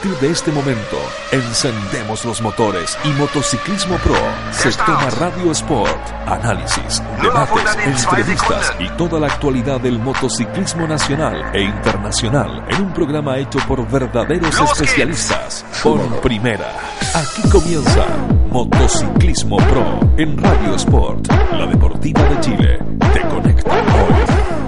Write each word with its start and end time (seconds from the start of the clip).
Partir 0.00 0.18
de 0.18 0.32
este 0.32 0.50
momento, 0.50 0.96
encendemos 1.30 2.24
los 2.24 2.40
motores 2.40 2.96
y 3.04 3.08
Motociclismo 3.18 3.96
Pro 3.98 4.14
se 4.50 4.72
toma 4.72 5.10
Radio 5.18 5.52
Sport, 5.52 6.00
análisis, 6.26 7.02
debates, 7.20 7.76
entrevistas 7.84 8.72
y 8.78 8.88
toda 8.96 9.20
la 9.20 9.26
actualidad 9.26 9.78
del 9.80 9.98
motociclismo 9.98 10.86
nacional 10.86 11.50
e 11.52 11.62
internacional 11.62 12.64
en 12.70 12.82
un 12.82 12.92
programa 12.94 13.36
hecho 13.38 13.58
por 13.68 13.86
verdaderos 13.90 14.58
especialistas. 14.58 15.66
Por 15.82 16.00
primera, 16.20 16.72
aquí 17.14 17.42
comienza 17.50 18.06
Motociclismo 18.50 19.58
Pro 19.58 20.00
en 20.16 20.38
Radio 20.38 20.76
Sport, 20.76 21.28
la 21.52 21.66
deportiva 21.66 22.22
de 22.22 22.40
Chile. 22.40 22.78
Te 23.12 23.20
conecta 23.28 23.72
hoy. 23.72 24.59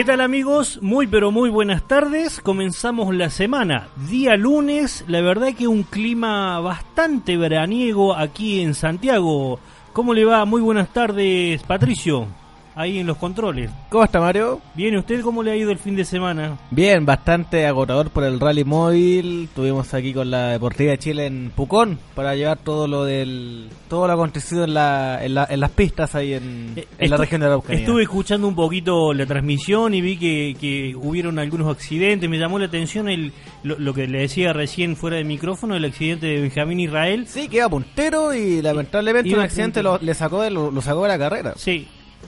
¿Qué 0.00 0.06
tal 0.06 0.22
amigos? 0.22 0.78
Muy 0.80 1.06
pero 1.06 1.30
muy 1.30 1.50
buenas 1.50 1.86
tardes. 1.86 2.40
Comenzamos 2.40 3.14
la 3.14 3.28
semana, 3.28 3.88
día 4.08 4.34
lunes. 4.34 5.04
La 5.08 5.20
verdad 5.20 5.52
que 5.54 5.68
un 5.68 5.82
clima 5.82 6.58
bastante 6.60 7.36
veraniego 7.36 8.16
aquí 8.16 8.62
en 8.62 8.74
Santiago. 8.74 9.60
¿Cómo 9.92 10.14
le 10.14 10.24
va? 10.24 10.46
Muy 10.46 10.62
buenas 10.62 10.90
tardes, 10.90 11.62
Patricio 11.64 12.39
ahí 12.80 12.98
en 12.98 13.06
los 13.06 13.16
controles. 13.16 13.70
¿Cómo 13.90 14.04
está 14.04 14.20
Mario? 14.20 14.60
Bien, 14.74 14.96
¿usted 14.96 15.20
cómo 15.22 15.42
le 15.42 15.52
ha 15.52 15.56
ido 15.56 15.70
el 15.70 15.78
fin 15.78 15.96
de 15.96 16.04
semana? 16.04 16.58
Bien, 16.70 17.04
bastante 17.04 17.66
agotador 17.66 18.10
por 18.10 18.24
el 18.24 18.40
rally 18.40 18.64
móvil. 18.64 19.48
Tuvimos 19.54 19.92
aquí 19.92 20.14
con 20.14 20.30
la 20.30 20.48
Deportiva 20.48 20.92
de 20.92 20.98
Chile 20.98 21.26
en 21.26 21.52
Pucón 21.54 21.98
para 22.14 22.34
llevar 22.34 22.58
todo 22.58 22.88
lo 22.88 23.04
del 23.04 23.68
todo 23.88 24.06
lo 24.06 24.12
acontecido 24.14 24.64
en, 24.64 24.74
la, 24.74 25.18
en, 25.22 25.34
las 25.34 25.70
pistas 25.70 26.14
ahí 26.14 26.34
en, 26.34 26.74
eh, 26.76 27.08
la 27.08 27.16
región 27.16 27.40
de 27.40 27.48
Araucanía. 27.48 27.80
Estuve 27.80 28.02
escuchando 28.02 28.48
un 28.48 28.54
poquito 28.54 29.12
la 29.12 29.26
transmisión 29.26 29.94
y 29.94 30.00
vi 30.00 30.16
que, 30.16 30.56
que 30.58 30.94
hubieron 30.96 31.38
algunos 31.38 31.68
accidentes. 31.68 32.30
Me 32.30 32.38
llamó 32.38 32.58
la 32.58 32.66
atención 32.66 33.08
el 33.08 33.32
lo, 33.62 33.92
que 33.92 34.06
le 34.06 34.20
decía 34.20 34.52
recién 34.52 34.96
fuera 34.96 35.16
de 35.16 35.24
micrófono, 35.24 35.76
el 35.76 35.84
accidente 35.84 36.26
de 36.26 36.40
Benjamín 36.40 36.80
Israel. 36.80 37.26
Sí, 37.26 37.48
queda 37.48 37.68
puntero 37.68 38.32
y 38.32 38.62
lamentablemente 38.62 39.34
un 39.34 39.40
accidente 39.40 39.82
lo, 39.82 39.98
le 39.98 40.14
sacó 40.14 40.42
de, 40.42 40.50
lo 40.50 40.80
sacó 40.80 41.02
de 41.02 41.08
la 41.08 41.18
carrera. 41.18 41.54
Sí, 41.56 41.86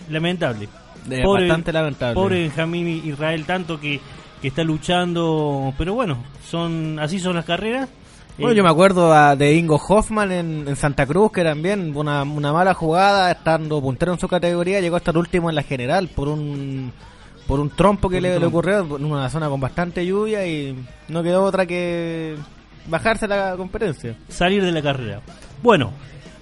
lamentable. 0.08 0.68
pobre, 1.22 1.48
bastante 1.48 1.72
lamentable. 1.72 2.14
Pobre 2.14 2.40
Benjamín 2.42 3.02
Israel, 3.04 3.44
tanto 3.44 3.80
que, 3.80 4.00
que 4.40 4.48
está 4.48 4.62
luchando, 4.62 5.72
pero 5.78 5.94
bueno, 5.94 6.18
son 6.44 6.98
así 6.98 7.18
son 7.18 7.36
las 7.36 7.44
carreras. 7.44 7.88
Bueno, 8.38 8.54
yo 8.54 8.62
me 8.64 8.70
acuerdo 8.70 9.36
de 9.36 9.54
Ingo 9.54 9.76
Hoffman 9.76 10.32
en, 10.32 10.76
Santa 10.76 11.06
Cruz, 11.06 11.32
que 11.32 11.44
también 11.44 11.94
una, 11.94 12.22
una 12.22 12.52
mala 12.52 12.72
jugada, 12.72 13.30
estando 13.30 13.80
puntero 13.80 14.14
en 14.14 14.18
su 14.18 14.26
categoría, 14.26 14.80
llegó 14.80 14.96
hasta 14.96 15.10
el 15.10 15.18
último 15.18 15.50
en 15.50 15.56
la 15.56 15.62
general 15.62 16.08
por 16.08 16.28
un 16.28 16.92
por 17.46 17.60
un 17.60 17.70
trompo 17.70 18.08
que 18.08 18.20
le, 18.20 18.38
le, 18.38 18.46
ocurrió 18.46 18.96
en 18.96 19.04
una 19.04 19.28
zona 19.28 19.48
con 19.48 19.60
bastante 19.60 20.06
lluvia 20.06 20.46
y 20.46 20.76
no 21.08 21.22
quedó 21.22 21.42
otra 21.44 21.66
que 21.66 22.36
bajarse 22.86 23.28
la 23.28 23.56
competencia. 23.56 24.16
Salir 24.28 24.64
de 24.64 24.72
la 24.72 24.80
carrera. 24.80 25.20
Bueno, 25.62 25.92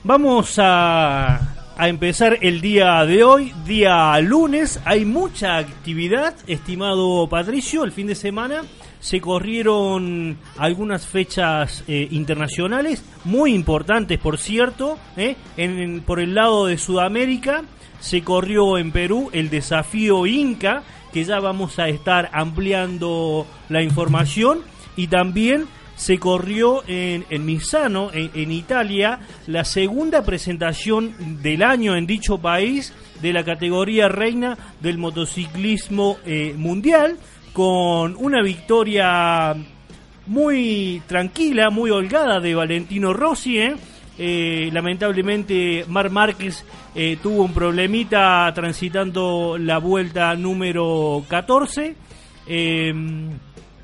vamos 0.04 0.54
a 0.58 1.59
a 1.80 1.88
empezar 1.88 2.36
el 2.42 2.60
día 2.60 3.06
de 3.06 3.24
hoy, 3.24 3.54
día 3.64 4.20
lunes. 4.20 4.78
Hay 4.84 5.06
mucha 5.06 5.56
actividad, 5.56 6.36
estimado 6.46 7.26
Patricio, 7.26 7.84
el 7.84 7.92
fin 7.92 8.06
de 8.06 8.14
semana. 8.14 8.64
Se 9.00 9.18
corrieron 9.22 10.36
algunas 10.58 11.06
fechas 11.06 11.82
eh, 11.88 12.06
internacionales, 12.10 13.02
muy 13.24 13.54
importantes, 13.54 14.18
por 14.18 14.36
cierto. 14.36 14.98
Eh, 15.16 15.36
en, 15.56 16.02
por 16.02 16.20
el 16.20 16.34
lado 16.34 16.66
de 16.66 16.76
Sudamérica, 16.76 17.62
se 17.98 18.22
corrió 18.22 18.76
en 18.76 18.92
Perú 18.92 19.30
el 19.32 19.48
desafío 19.48 20.26
Inca, 20.26 20.82
que 21.14 21.24
ya 21.24 21.40
vamos 21.40 21.78
a 21.78 21.88
estar 21.88 22.28
ampliando 22.34 23.46
la 23.70 23.82
información. 23.82 24.60
Y 24.96 25.06
también 25.06 25.66
se 26.00 26.18
corrió 26.18 26.82
en, 26.86 27.44
Misano, 27.44 28.08
en, 28.14 28.50
Italia, 28.52 29.20
la 29.46 29.66
segunda 29.66 30.24
presentación 30.24 31.42
del 31.42 31.62
año 31.62 31.94
en 31.94 32.06
dicho 32.06 32.38
país 32.38 32.94
de 33.20 33.34
la 33.34 33.44
categoría 33.44 34.08
reina 34.08 34.56
del 34.80 34.96
motociclismo 34.96 36.16
eh, 36.24 36.54
mundial, 36.56 37.18
con 37.52 38.16
una 38.16 38.40
victoria 38.40 39.54
muy 40.26 41.02
tranquila, 41.06 41.68
muy 41.68 41.90
holgada 41.90 42.40
de 42.40 42.54
Valentino 42.54 43.12
Rossi. 43.12 43.58
¿eh? 43.58 43.76
Eh, 44.16 44.70
lamentablemente 44.72 45.84
Mar 45.86 46.08
Márquez 46.08 46.64
tuvo 47.22 47.42
un 47.42 47.52
problemita 47.52 48.50
transitando 48.54 49.58
la 49.58 49.76
vuelta 49.76 50.34
número 50.34 51.22
14 51.28 51.94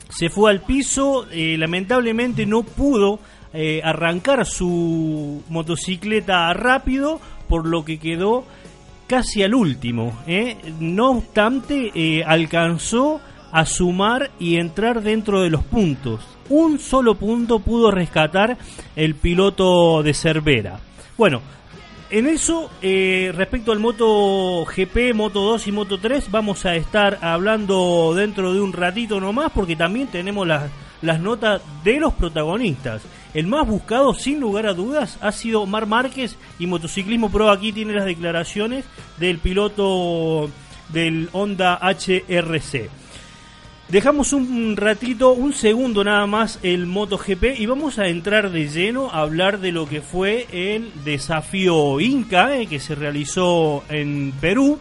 se 0.08 0.30
fue 0.30 0.50
al 0.50 0.60
piso, 0.60 1.26
eh, 1.30 1.56
lamentablemente 1.58 2.46
no 2.46 2.62
pudo 2.62 3.18
eh, 3.52 3.80
arrancar 3.82 4.46
su 4.46 5.42
motocicleta 5.48 6.52
rápido, 6.52 7.20
por 7.48 7.66
lo 7.66 7.84
que 7.84 7.98
quedó 7.98 8.44
casi 9.06 9.42
al 9.42 9.54
último. 9.54 10.18
¿eh? 10.26 10.56
No 10.80 11.10
obstante, 11.10 12.24
alcanzó 12.24 13.20
a 13.52 13.64
sumar 13.64 14.30
y 14.38 14.56
entrar 14.56 15.02
dentro 15.02 15.42
de 15.42 15.50
los 15.50 15.64
puntos. 15.64 16.20
Un 16.48 16.78
solo 16.78 17.14
punto 17.14 17.58
pudo 17.60 17.90
rescatar 17.90 18.56
el 18.94 19.14
piloto 19.14 20.02
de 20.02 20.14
Cervera. 20.14 20.78
Bueno, 21.16 21.40
en 22.10 22.26
eso, 22.26 22.70
eh, 22.82 23.32
respecto 23.34 23.72
al 23.72 23.78
Moto 23.78 24.64
GP, 24.64 25.12
Moto 25.14 25.40
2 25.40 25.66
y 25.66 25.72
Moto 25.72 25.98
3, 25.98 26.30
vamos 26.30 26.64
a 26.64 26.74
estar 26.74 27.18
hablando 27.20 28.14
dentro 28.14 28.54
de 28.54 28.60
un 28.60 28.72
ratito 28.72 29.20
nomás, 29.20 29.50
porque 29.52 29.76
también 29.76 30.08
tenemos 30.08 30.46
las, 30.46 30.70
las 31.02 31.20
notas 31.20 31.62
de 31.82 31.98
los 31.98 32.14
protagonistas. 32.14 33.02
El 33.34 33.48
más 33.48 33.66
buscado, 33.66 34.14
sin 34.14 34.40
lugar 34.40 34.66
a 34.66 34.74
dudas, 34.74 35.18
ha 35.20 35.32
sido 35.32 35.66
Mar 35.66 35.86
Márquez 35.86 36.36
y 36.58 36.66
Motociclismo 36.66 37.30
Pro. 37.30 37.50
Aquí 37.50 37.72
tiene 37.72 37.92
las 37.92 38.06
declaraciones 38.06 38.84
del 39.18 39.38
piloto 39.38 40.48
del 40.88 41.28
Honda 41.32 41.78
HRC. 41.82 42.88
Dejamos 43.88 44.32
un 44.32 44.76
ratito, 44.76 45.30
un 45.30 45.52
segundo 45.52 46.02
nada 46.02 46.26
más 46.26 46.58
el 46.64 46.86
MotoGP 46.86 47.56
y 47.56 47.66
vamos 47.66 48.00
a 48.00 48.08
entrar 48.08 48.50
de 48.50 48.66
lleno 48.68 49.10
a 49.12 49.20
hablar 49.20 49.60
de 49.60 49.70
lo 49.70 49.88
que 49.88 50.00
fue 50.00 50.48
el 50.50 50.90
desafío 51.04 52.00
Inca 52.00 52.56
eh, 52.56 52.66
que 52.66 52.80
se 52.80 52.96
realizó 52.96 53.84
en 53.88 54.32
Perú. 54.40 54.80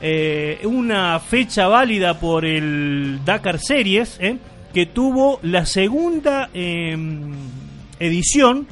Eh, 0.00 0.58
una 0.64 1.20
fecha 1.20 1.68
válida 1.68 2.18
por 2.18 2.44
el 2.44 3.20
Dakar 3.24 3.60
Series 3.60 4.18
eh, 4.18 4.38
que 4.74 4.86
tuvo 4.86 5.38
la 5.42 5.64
segunda 5.64 6.50
em, 6.52 7.32
edición 8.00 8.66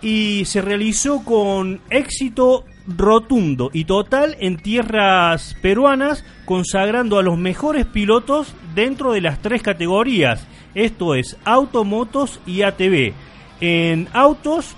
y 0.00 0.44
se 0.44 0.62
realizó 0.62 1.24
con 1.24 1.80
éxito 1.90 2.64
rotundo 2.86 3.70
y 3.72 3.84
total 3.84 4.36
en 4.40 4.56
tierras 4.56 5.56
peruanas, 5.60 6.24
consagrando 6.44 7.18
a 7.18 7.22
los 7.22 7.38
mejores 7.38 7.86
pilotos 7.86 8.54
dentro 8.74 9.12
de 9.12 9.20
las 9.20 9.40
tres 9.40 9.62
categorías. 9.62 10.46
Esto 10.74 11.14
es 11.14 11.36
automotos 11.44 12.40
y 12.46 12.62
ATV. 12.62 13.12
En 13.60 14.08
autos 14.12 14.76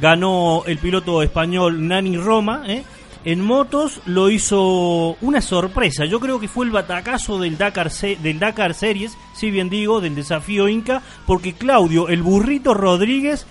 ganó 0.00 0.62
el 0.66 0.78
piloto 0.78 1.22
español 1.22 1.86
Nani 1.86 2.16
Roma. 2.16 2.62
¿eh? 2.66 2.84
En 3.24 3.40
motos 3.40 4.00
lo 4.06 4.30
hizo 4.30 5.16
una 5.20 5.40
sorpresa. 5.40 6.04
Yo 6.04 6.20
creo 6.20 6.38
que 6.38 6.46
fue 6.46 6.64
el 6.64 6.70
batacazo 6.70 7.40
del 7.40 7.58
Dakar, 7.58 7.90
del 7.90 8.38
Dakar 8.38 8.72
Series, 8.72 9.16
si 9.34 9.50
bien 9.50 9.68
digo, 9.68 10.00
del 10.00 10.14
desafío 10.14 10.68
Inca, 10.68 11.02
porque 11.26 11.54
Claudio, 11.54 12.08
el 12.08 12.22
burrito 12.22 12.72
Rodríguez, 12.72 13.46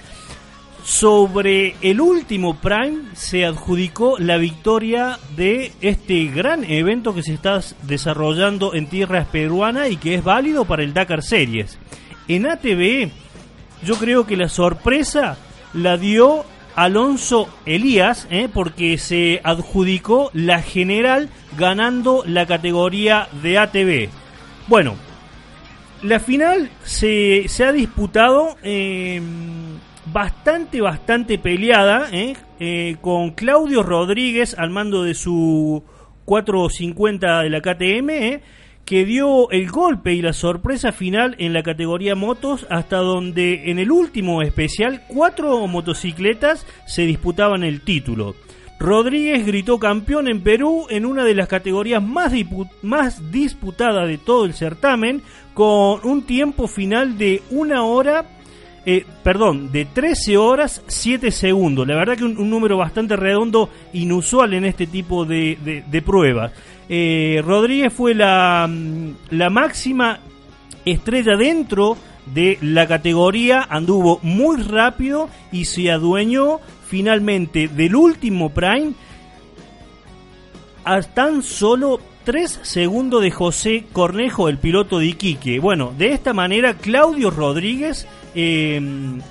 Sobre 0.85 1.75
el 1.81 1.99
último 1.99 2.57
Prime 2.57 3.05
se 3.13 3.43
adjudicó 3.43 4.19
la 4.19 4.37
victoria 4.37 5.17
de 5.35 5.71
este 5.81 6.25
gran 6.25 6.63
evento 6.63 7.15
que 7.15 7.23
se 7.23 7.33
está 7.33 7.59
desarrollando 7.81 8.75
en 8.75 8.85
tierras 8.85 9.27
peruanas 9.27 9.89
y 9.89 9.97
que 9.97 10.13
es 10.13 10.23
válido 10.23 10.65
para 10.65 10.83
el 10.83 10.93
Dakar 10.93 11.23
Series. 11.23 11.79
En 12.27 12.45
ATV, 12.45 13.09
yo 13.83 13.95
creo 13.95 14.27
que 14.27 14.37
la 14.37 14.47
sorpresa 14.47 15.39
la 15.73 15.97
dio 15.97 16.45
Alonso 16.75 17.49
Elías, 17.65 18.27
¿eh? 18.29 18.47
porque 18.53 18.99
se 18.99 19.41
adjudicó 19.43 20.29
la 20.33 20.61
general 20.61 21.29
ganando 21.57 22.23
la 22.27 22.45
categoría 22.45 23.27
de 23.41 23.57
ATV. 23.57 24.09
Bueno, 24.67 24.93
la 26.03 26.19
final 26.19 26.69
se, 26.83 27.47
se 27.47 27.65
ha 27.65 27.71
disputado 27.71 28.55
eh, 28.61 29.19
bastante, 30.11 30.81
bastante 30.81 31.37
peleada, 31.37 32.07
¿eh? 32.11 32.35
Eh, 32.59 32.97
con 33.01 33.31
Claudio 33.31 33.83
Rodríguez 33.83 34.55
al 34.57 34.69
mando 34.69 35.03
de 35.03 35.13
su 35.13 35.83
450 36.25 37.41
de 37.41 37.49
la 37.49 37.61
KTM, 37.61 38.09
¿eh? 38.09 38.41
que 38.85 39.03
dio 39.03 39.49
el 39.49 39.69
golpe 39.71 40.13
y 40.13 40.21
la 40.21 40.33
sorpresa 40.33 40.91
final 40.91 41.35
en 41.39 41.53
la 41.53 41.63
categoría 41.63 42.15
motos, 42.15 42.67
hasta 42.69 42.97
donde 42.97 43.71
en 43.71 43.79
el 43.79 43.91
último 43.91 44.41
especial 44.43 45.01
cuatro 45.07 45.65
motocicletas 45.67 46.67
se 46.85 47.05
disputaban 47.05 47.63
el 47.63 47.81
título. 47.81 48.35
Rodríguez 48.77 49.45
gritó 49.45 49.79
campeón 49.79 50.27
en 50.27 50.41
Perú 50.41 50.85
en 50.89 51.05
una 51.05 51.23
de 51.23 51.33
las 51.33 51.47
categorías 51.47 52.03
más, 52.03 52.33
más 52.83 53.31
disputadas 53.31 54.07
de 54.07 54.17
todo 54.17 54.45
el 54.45 54.53
certamen, 54.53 55.23
con 55.53 56.01
un 56.03 56.23
tiempo 56.23 56.67
final 56.67 57.17
de 57.17 57.41
una 57.49 57.83
hora 57.83 58.25
eh, 58.85 59.03
perdón, 59.23 59.71
de 59.71 59.85
13 59.85 60.37
horas 60.37 60.83
7 60.85 61.31
segundos. 61.31 61.87
La 61.87 61.95
verdad 61.95 62.17
que 62.17 62.23
un, 62.23 62.49
número 62.49 62.77
bastante 62.77 63.15
redondo, 63.15 63.69
inusual 63.93 64.53
en 64.53 64.65
este 64.65 64.85
tipo 64.85 65.25
de, 65.25 65.83
de, 65.87 66.01
pruebas. 66.03 66.51
Eh, 66.87 67.41
Rodríguez 67.43 67.91
fue 67.91 68.13
la, 68.13 68.67
mm, 68.69 69.15
la 69.31 69.49
máxima 69.49 70.19
estrella 70.85 71.35
dentro 71.35 71.97
de 72.33 72.59
la 72.61 72.87
categoría, 72.87 73.65
anduvo 73.67 74.19
muy 74.21 74.61
rápido 74.61 75.29
y 75.51 75.65
se 75.65 75.91
adueñó 75.91 76.59
finalmente 76.87 77.67
del 77.67 77.95
último 77.95 78.51
Prime 78.51 78.93
a 80.83 81.01
tan 81.01 81.41
solo 81.41 81.99
3 82.23 82.59
segundos 82.61 83.21
de 83.23 83.31
José 83.31 83.85
Cornejo, 83.91 84.49
el 84.49 84.59
piloto 84.59 84.99
de 84.99 85.07
Iquique. 85.07 85.59
Bueno, 85.59 85.93
de 85.97 86.11
esta 86.11 86.33
manera 86.33 86.75
Claudio 86.75 87.31
Rodríguez 87.31 88.07
eh, 88.35 88.81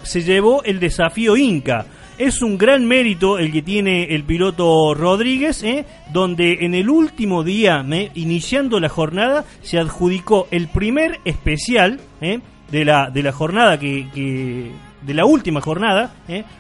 se 0.03 0.23
llevó 0.23 0.63
el 0.65 0.81
desafío 0.81 1.37
Inca. 1.37 1.87
Es 2.17 2.43
un 2.43 2.57
gran 2.57 2.87
mérito 2.87 3.39
el 3.39 3.53
que 3.53 3.61
tiene 3.61 4.15
el 4.15 4.23
piloto 4.23 4.95
Rodríguez, 4.95 5.63
eh, 5.63 5.85
donde 6.13 6.59
en 6.61 6.75
el 6.75 6.89
último 6.89 7.43
día, 7.43 7.85
eh, 7.93 8.11
iniciando 8.15 8.81
la 8.81 8.89
jornada, 8.89 9.45
se 9.63 9.79
adjudicó 9.79 10.49
el 10.51 10.69
primer 10.69 11.21
especial 11.25 12.01
de, 12.21 12.85
la, 12.85 13.11
de 13.11 13.23
la 13.23 13.33
jornada, 13.33 13.79
que, 13.79 14.71
de 15.03 15.15
la 15.15 15.27
última 15.27 15.61
jornada, 15.61 16.15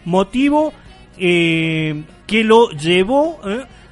motivo 0.04 0.72
que 1.16 2.44
lo 2.44 2.70
llevó 2.70 3.40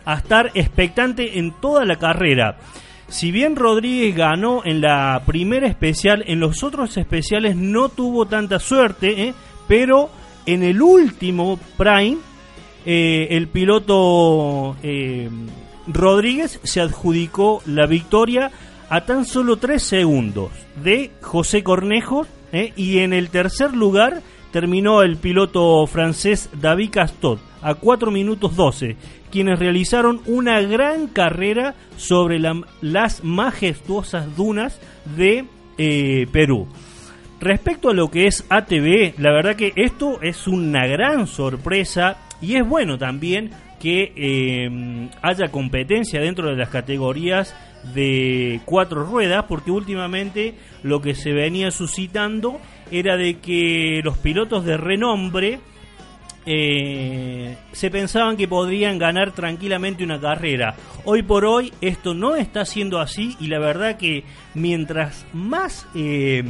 a 0.04 0.14
estar 0.14 0.50
expectante 0.54 1.38
en 1.38 1.52
toda 1.60 1.84
la 1.84 1.96
carrera. 1.96 2.56
Si 3.12 3.30
bien 3.30 3.56
Rodríguez 3.56 4.16
ganó 4.16 4.62
en 4.64 4.80
la 4.80 5.22
primera 5.26 5.68
especial, 5.68 6.24
en 6.26 6.40
los 6.40 6.62
otros 6.62 6.96
especiales 6.96 7.56
no 7.56 7.90
tuvo 7.90 8.24
tanta 8.24 8.58
suerte, 8.58 9.24
¿eh? 9.28 9.34
pero 9.68 10.08
en 10.46 10.62
el 10.62 10.80
último 10.80 11.60
Prime, 11.76 12.16
eh, 12.86 13.28
el 13.32 13.48
piloto 13.48 14.76
eh, 14.82 15.28
Rodríguez 15.86 16.58
se 16.62 16.80
adjudicó 16.80 17.62
la 17.66 17.84
victoria 17.84 18.50
a 18.88 19.04
tan 19.04 19.26
solo 19.26 19.58
3 19.58 19.80
segundos 19.82 20.50
de 20.82 21.10
José 21.20 21.62
Cornejo 21.62 22.26
y 22.76 23.00
en 23.00 23.12
el 23.12 23.28
tercer 23.28 23.74
lugar 23.74 24.22
terminó 24.52 25.02
el 25.02 25.18
piloto 25.18 25.86
francés 25.86 26.48
David 26.58 26.90
Castot 26.90 27.51
a 27.62 27.74
4 27.74 28.10
minutos 28.10 28.56
12 28.56 28.96
quienes 29.30 29.58
realizaron 29.58 30.20
una 30.26 30.60
gran 30.60 31.06
carrera 31.06 31.74
sobre 31.96 32.38
las 32.38 33.24
majestuosas 33.24 34.36
dunas 34.36 34.78
de 35.16 35.46
eh, 35.78 36.26
Perú. 36.30 36.68
Respecto 37.40 37.90
a 37.90 37.94
lo 37.94 38.08
que 38.08 38.26
es 38.26 38.44
ATV, 38.50 39.18
la 39.18 39.32
verdad 39.32 39.56
que 39.56 39.72
esto 39.74 40.20
es 40.20 40.46
una 40.46 40.86
gran 40.86 41.26
sorpresa 41.26 42.18
y 42.40 42.56
es 42.56 42.68
bueno 42.68 42.98
también 42.98 43.50
que 43.80 44.12
eh, 44.14 45.08
haya 45.22 45.48
competencia 45.50 46.20
dentro 46.20 46.48
de 46.48 46.56
las 46.56 46.68
categorías 46.68 47.56
de 47.94 48.60
cuatro 48.64 49.04
ruedas, 49.04 49.46
porque 49.48 49.72
últimamente 49.72 50.54
lo 50.84 51.00
que 51.00 51.14
se 51.14 51.32
venía 51.32 51.72
suscitando 51.72 52.60
era 52.92 53.16
de 53.16 53.38
que 53.38 54.02
los 54.04 54.18
pilotos 54.18 54.64
de 54.64 54.76
renombre 54.76 55.58
eh, 56.44 57.56
se 57.72 57.90
pensaban 57.90 58.36
que 58.36 58.48
podrían 58.48 58.98
ganar 58.98 59.32
tranquilamente 59.32 60.04
una 60.04 60.20
carrera. 60.20 60.74
Hoy 61.04 61.22
por 61.22 61.44
hoy 61.44 61.72
esto 61.80 62.14
no 62.14 62.36
está 62.36 62.64
siendo 62.64 63.00
así 63.00 63.36
y 63.40 63.46
la 63.46 63.58
verdad 63.58 63.96
que 63.96 64.24
mientras 64.54 65.24
más 65.32 65.86
eh, 65.94 66.42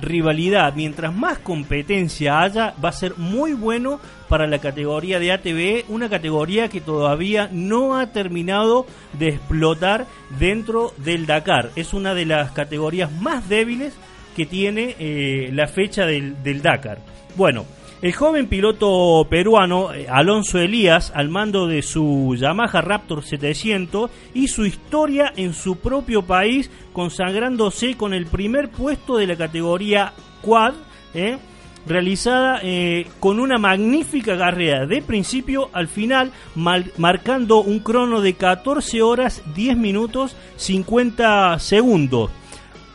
rivalidad, 0.00 0.74
mientras 0.74 1.14
más 1.14 1.38
competencia 1.38 2.40
haya, 2.40 2.74
va 2.82 2.88
a 2.88 2.92
ser 2.92 3.16
muy 3.16 3.52
bueno 3.52 4.00
para 4.28 4.46
la 4.46 4.58
categoría 4.58 5.18
de 5.18 5.32
ATV, 5.32 5.84
una 5.88 6.08
categoría 6.08 6.68
que 6.68 6.80
todavía 6.80 7.48
no 7.52 7.96
ha 7.96 8.06
terminado 8.12 8.86
de 9.18 9.28
explotar 9.28 10.06
dentro 10.38 10.92
del 10.98 11.26
Dakar. 11.26 11.70
Es 11.76 11.92
una 11.92 12.14
de 12.14 12.26
las 12.26 12.52
categorías 12.52 13.12
más 13.12 13.48
débiles 13.48 13.94
que 14.34 14.46
tiene 14.46 14.96
eh, 14.98 15.50
la 15.52 15.68
fecha 15.68 16.06
del, 16.06 16.42
del 16.42 16.62
Dakar. 16.62 16.98
Bueno, 17.36 17.66
el 18.02 18.12
joven 18.12 18.48
piloto 18.48 19.24
peruano 19.30 19.94
eh, 19.94 20.08
Alonso 20.10 20.58
Elías, 20.58 21.12
al 21.14 21.28
mando 21.28 21.68
de 21.68 21.82
su 21.82 22.34
Yamaha 22.36 22.80
Raptor 22.80 23.24
700, 23.24 24.10
y 24.34 24.48
su 24.48 24.66
historia 24.66 25.32
en 25.36 25.54
su 25.54 25.76
propio 25.76 26.22
país, 26.22 26.68
consagrándose 26.92 27.96
con 27.96 28.12
el 28.12 28.26
primer 28.26 28.70
puesto 28.70 29.16
de 29.16 29.28
la 29.28 29.36
categoría 29.36 30.14
Quad, 30.42 30.74
eh, 31.14 31.38
realizada 31.86 32.58
eh, 32.64 33.06
con 33.20 33.38
una 33.38 33.58
magnífica 33.58 34.36
carrera 34.36 34.84
de 34.84 35.00
principio 35.00 35.70
al 35.72 35.86
final, 35.86 36.32
marcando 36.54 37.62
un 37.62 37.78
crono 37.78 38.20
de 38.20 38.34
14 38.34 39.00
horas 39.00 39.42
10 39.54 39.76
minutos 39.76 40.36
50 40.56 41.56
segundos. 41.60 42.30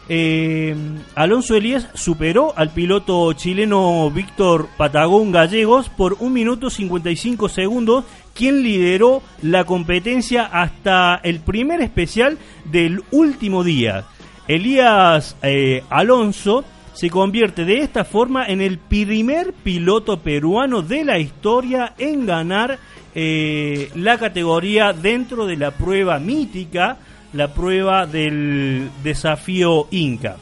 Eh, 0.10 0.74
Alonso 1.16 1.56
Elías 1.56 1.90
superó 1.94 2.54
al 2.56 2.70
piloto 2.70 3.34
chileno 3.34 4.10
Víctor 4.10 4.70
Patagón 4.78 5.32
Gallegos 5.32 5.90
por 5.90 6.16
1 6.20 6.30
minuto 6.30 6.70
55 6.70 7.50
segundos, 7.50 8.06
quien 8.34 8.64
lideró 8.64 9.22
la 9.42 9.66
competencia 9.66 10.46
hasta 10.46 11.16
el 11.24 11.42
primer 11.42 11.82
especial 11.82 12.38
del 12.66 13.04
último 13.12 13.66
día. 13.66 14.06
Elías 14.48 15.36
eh, 15.42 15.84
Alonso 15.90 16.64
se 16.94 17.10
convierte 17.10 17.66
de 17.66 17.80
esta 17.80 18.06
forma 18.06 18.48
en 18.48 18.62
el 18.62 18.80
primer 18.80 19.54
piloto 19.54 20.20
peruano 20.20 20.82
de 20.82 21.04
la 21.04 21.20
historia 21.20 21.94
en 21.98 22.26
ganar 22.26 22.80
eh, 23.14 23.92
la 23.96 24.18
categoría 24.18 24.94
dentro 24.94 25.46
de 25.46 25.58
la 25.58 25.72
prueba 25.72 26.18
mítica 26.18 26.98
la 27.38 27.54
prueba 27.54 28.08
del 28.08 28.90
desafío 29.04 29.88
Inca. 29.92 30.38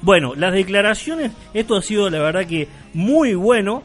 Bueno, 0.00 0.34
las 0.36 0.54
declaraciones, 0.54 1.32
esto 1.52 1.76
ha 1.76 1.82
sido 1.82 2.08
la 2.08 2.20
verdad 2.20 2.46
que 2.46 2.68
muy 2.94 3.34
bueno, 3.34 3.82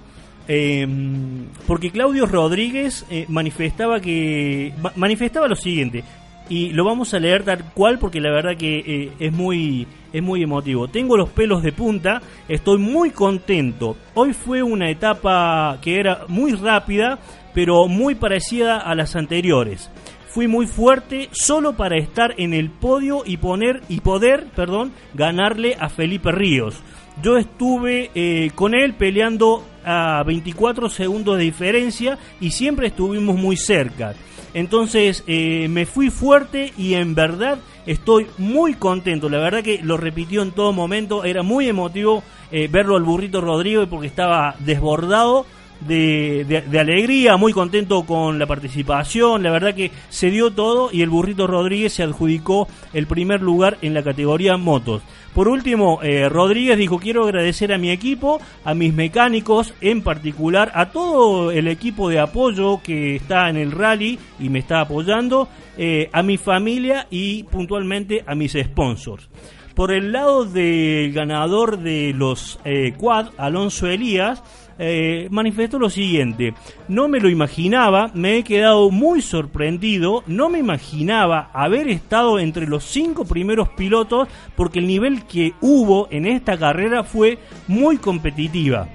em, 0.47 1.47
porque 1.67 1.89
Claudio 1.89 2.27
Rodríguez 2.27 3.05
eh, 3.09 3.25
manifestaba 3.27 3.99
que 3.99 4.73
manifestaba 4.95 5.47
lo 5.47 5.55
siguiente 5.55 6.03
y 6.47 6.69
lo 6.69 6.85
vamos 6.85 7.15
a 7.15 7.19
leer 7.19 7.43
tal 7.43 7.65
cual 7.73 7.97
porque 7.97 8.21
la 8.21 8.31
verdad 8.31 8.55
que 8.55 8.77
eh, 8.77 9.11
es 9.19 9.33
muy 9.33 9.87
es 10.13 10.21
muy 10.21 10.43
emotivo. 10.43 10.87
Tengo 10.87 11.17
los 11.17 11.29
pelos 11.29 11.63
de 11.63 11.73
punta, 11.73 12.21
estoy 12.47 12.77
muy 12.77 13.09
contento. 13.09 13.97
Hoy 14.13 14.33
fue 14.33 14.61
una 14.61 14.89
etapa 14.89 15.79
que 15.81 15.99
era 15.99 16.25
muy 16.29 16.53
rápida, 16.53 17.19
pero 17.53 17.87
muy 17.87 18.15
parecida 18.15 18.77
a 18.77 18.93
las 18.95 19.15
anteriores 19.15 19.89
fui 20.35 20.49
muy 20.49 20.67
fuerte 20.67 21.29
solo 21.31 21.77
para 21.77 21.97
estar 21.97 22.33
en 22.37 22.53
el 22.53 22.69
podio 22.69 23.23
y 23.25 23.37
poner 23.37 23.81
y 23.87 24.01
poder, 24.01 24.47
perdón, 24.53 24.91
ganarle 25.13 25.77
a 25.79 25.87
Felipe 25.87 26.29
Ríos. 26.29 26.75
Yo 27.23 27.37
estuve 27.37 28.11
eh, 28.13 28.51
con 28.53 28.75
él 28.75 28.95
peleando 28.95 29.63
a 29.85 30.21
24 30.25 30.89
segundos 30.89 31.37
de 31.37 31.45
diferencia 31.45 32.17
y 32.41 32.51
siempre 32.51 32.87
estuvimos 32.87 33.37
muy 33.37 33.55
cerca. 33.55 34.13
Entonces 34.53 35.23
eh, 35.25 35.69
me 35.69 35.85
fui 35.85 36.09
fuerte 36.09 36.73
y 36.77 36.95
en 36.95 37.15
verdad 37.15 37.59
estoy 37.85 38.27
muy 38.37 38.73
contento. 38.73 39.29
La 39.29 39.39
verdad 39.39 39.63
que 39.63 39.79
lo 39.81 39.95
repitió 39.95 40.41
en 40.41 40.51
todo 40.51 40.73
momento. 40.73 41.23
Era 41.23 41.43
muy 41.43 41.69
emotivo 41.69 42.23
eh, 42.51 42.67
verlo 42.69 42.97
al 42.97 43.03
burrito 43.03 43.39
Rodrigo 43.39 43.87
porque 43.87 44.07
estaba 44.07 44.55
desbordado 44.59 45.45
de, 45.82 46.79
alegría, 46.79 47.38
muy 47.38 47.53
contento 47.53 48.03
con 48.03 48.39
la 48.39 48.46
participación, 48.46 49.44
la 49.44 49.51
verdad 49.51 49.75
que 49.75 49.91
se 50.10 50.32
dio 50.32 50.51
todo 50.51 50.89
y 50.91 51.01
el 51.01 51.10
burrito 51.10 51.48
Rodríguez 51.48 51.94
se 51.94 52.03
adjudicó 52.03 52.67
el 52.94 53.08
primer 53.08 53.41
lugar 53.41 53.77
en 53.82 53.94
la 53.94 54.03
categoría 54.03 54.58
motos. 54.58 55.03
Por 55.34 55.50
último, 55.50 56.00
eh, 56.01 56.29
Rodríguez 56.29 56.77
dijo, 56.77 56.98
quiero 56.98 57.25
agradecer 57.25 57.74
a 57.74 57.77
mi 57.77 57.91
equipo, 57.91 58.39
a 58.63 58.74
mis 58.74 58.94
mecánicos 58.94 59.74
en 59.82 60.01
particular, 60.01 60.72
a 60.74 60.91
todo 60.91 61.51
el 61.51 61.67
equipo 61.67 62.10
de 62.10 62.20
apoyo 62.20 62.82
que 62.82 63.17
está 63.17 63.50
en 63.50 63.58
el 63.58 63.72
rally 63.72 64.17
y 64.39 64.48
me 64.48 64.60
está 64.60 64.79
apoyando, 64.79 65.50
eh, 65.77 66.10
a 66.13 66.24
mi 66.24 66.38
familia 66.38 67.08
y 67.10 67.44
puntualmente 67.44 68.24
a 68.25 68.34
mis 68.34 68.53
sponsors. 68.53 69.29
Por 69.75 69.91
el 69.91 70.13
lado 70.13 70.46
del 70.46 71.12
ganador 71.12 71.79
de 71.79 72.13
los 72.15 72.58
eh, 72.63 72.94
quad, 72.98 73.32
Alonso 73.38 73.88
Elías, 73.88 74.41
eh, 74.77 75.27
manifestó 75.32 75.79
lo 75.79 75.89
siguiente, 75.89 76.53
no 76.88 77.08
me 77.08 77.20
lo 77.20 77.29
imaginaba, 77.29 78.12
me 78.13 78.38
he 78.38 78.44
quedado 78.44 78.91
muy 78.91 79.22
sorprendido, 79.22 80.24
no 80.27 80.50
me 80.50 80.60
imaginaba 80.60 81.50
haber 81.53 81.88
estado 81.88 82.39
entre 82.39 82.67
los 82.67 82.84
cinco 82.84 83.25
primeros 83.25 83.70
pilotos 83.70 84.27
porque 84.55 84.79
el 84.79 84.88
nivel 84.88 85.24
que 85.24 85.53
hubo 85.62 86.08
en 86.12 86.25
esta 86.25 86.58
carrera 86.58 87.03
fue 87.03 87.39
muy 87.67 87.98
competitiva. 87.98 88.89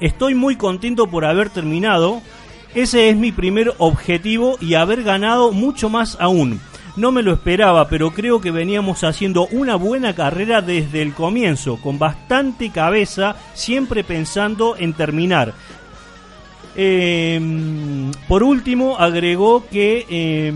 Estoy 0.00 0.34
muy 0.34 0.56
contento 0.56 1.08
por 1.08 1.24
haber 1.24 1.50
terminado, 1.50 2.22
ese 2.74 3.08
es 3.08 3.16
mi 3.16 3.32
primer 3.32 3.74
objetivo 3.78 4.56
y 4.60 4.74
haber 4.74 5.02
ganado 5.02 5.52
mucho 5.52 5.88
más 5.88 6.16
aún. 6.20 6.60
No 6.94 7.10
me 7.10 7.22
lo 7.22 7.32
esperaba, 7.32 7.88
pero 7.88 8.10
creo 8.12 8.40
que 8.40 8.50
veníamos 8.50 9.02
haciendo 9.02 9.46
una 9.46 9.76
buena 9.76 10.14
carrera 10.14 10.60
desde 10.60 11.00
el 11.00 11.14
comienzo, 11.14 11.78
con 11.78 11.98
bastante 11.98 12.70
cabeza, 12.70 13.36
siempre 13.54 14.04
pensando 14.04 14.76
en 14.76 14.92
terminar. 14.92 15.54
Eh, 16.76 17.40
por 18.28 18.42
último, 18.42 18.98
agregó 18.98 19.66
que 19.68 20.06
eh, 20.08 20.52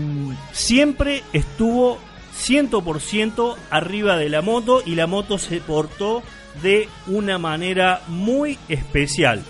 siempre 0.51 1.23
estuvo 1.33 1.99
100% 2.37 3.55
arriba 3.71 4.15
de 4.15 4.29
la 4.29 4.41
moto 4.41 4.81
y 4.85 4.95
la 4.95 5.07
moto 5.07 5.39
se 5.39 5.59
portó 5.59 6.21
de 6.61 6.87
una 7.07 7.37
manera 7.37 8.01
muy 8.07 8.57
especial. 8.67 9.43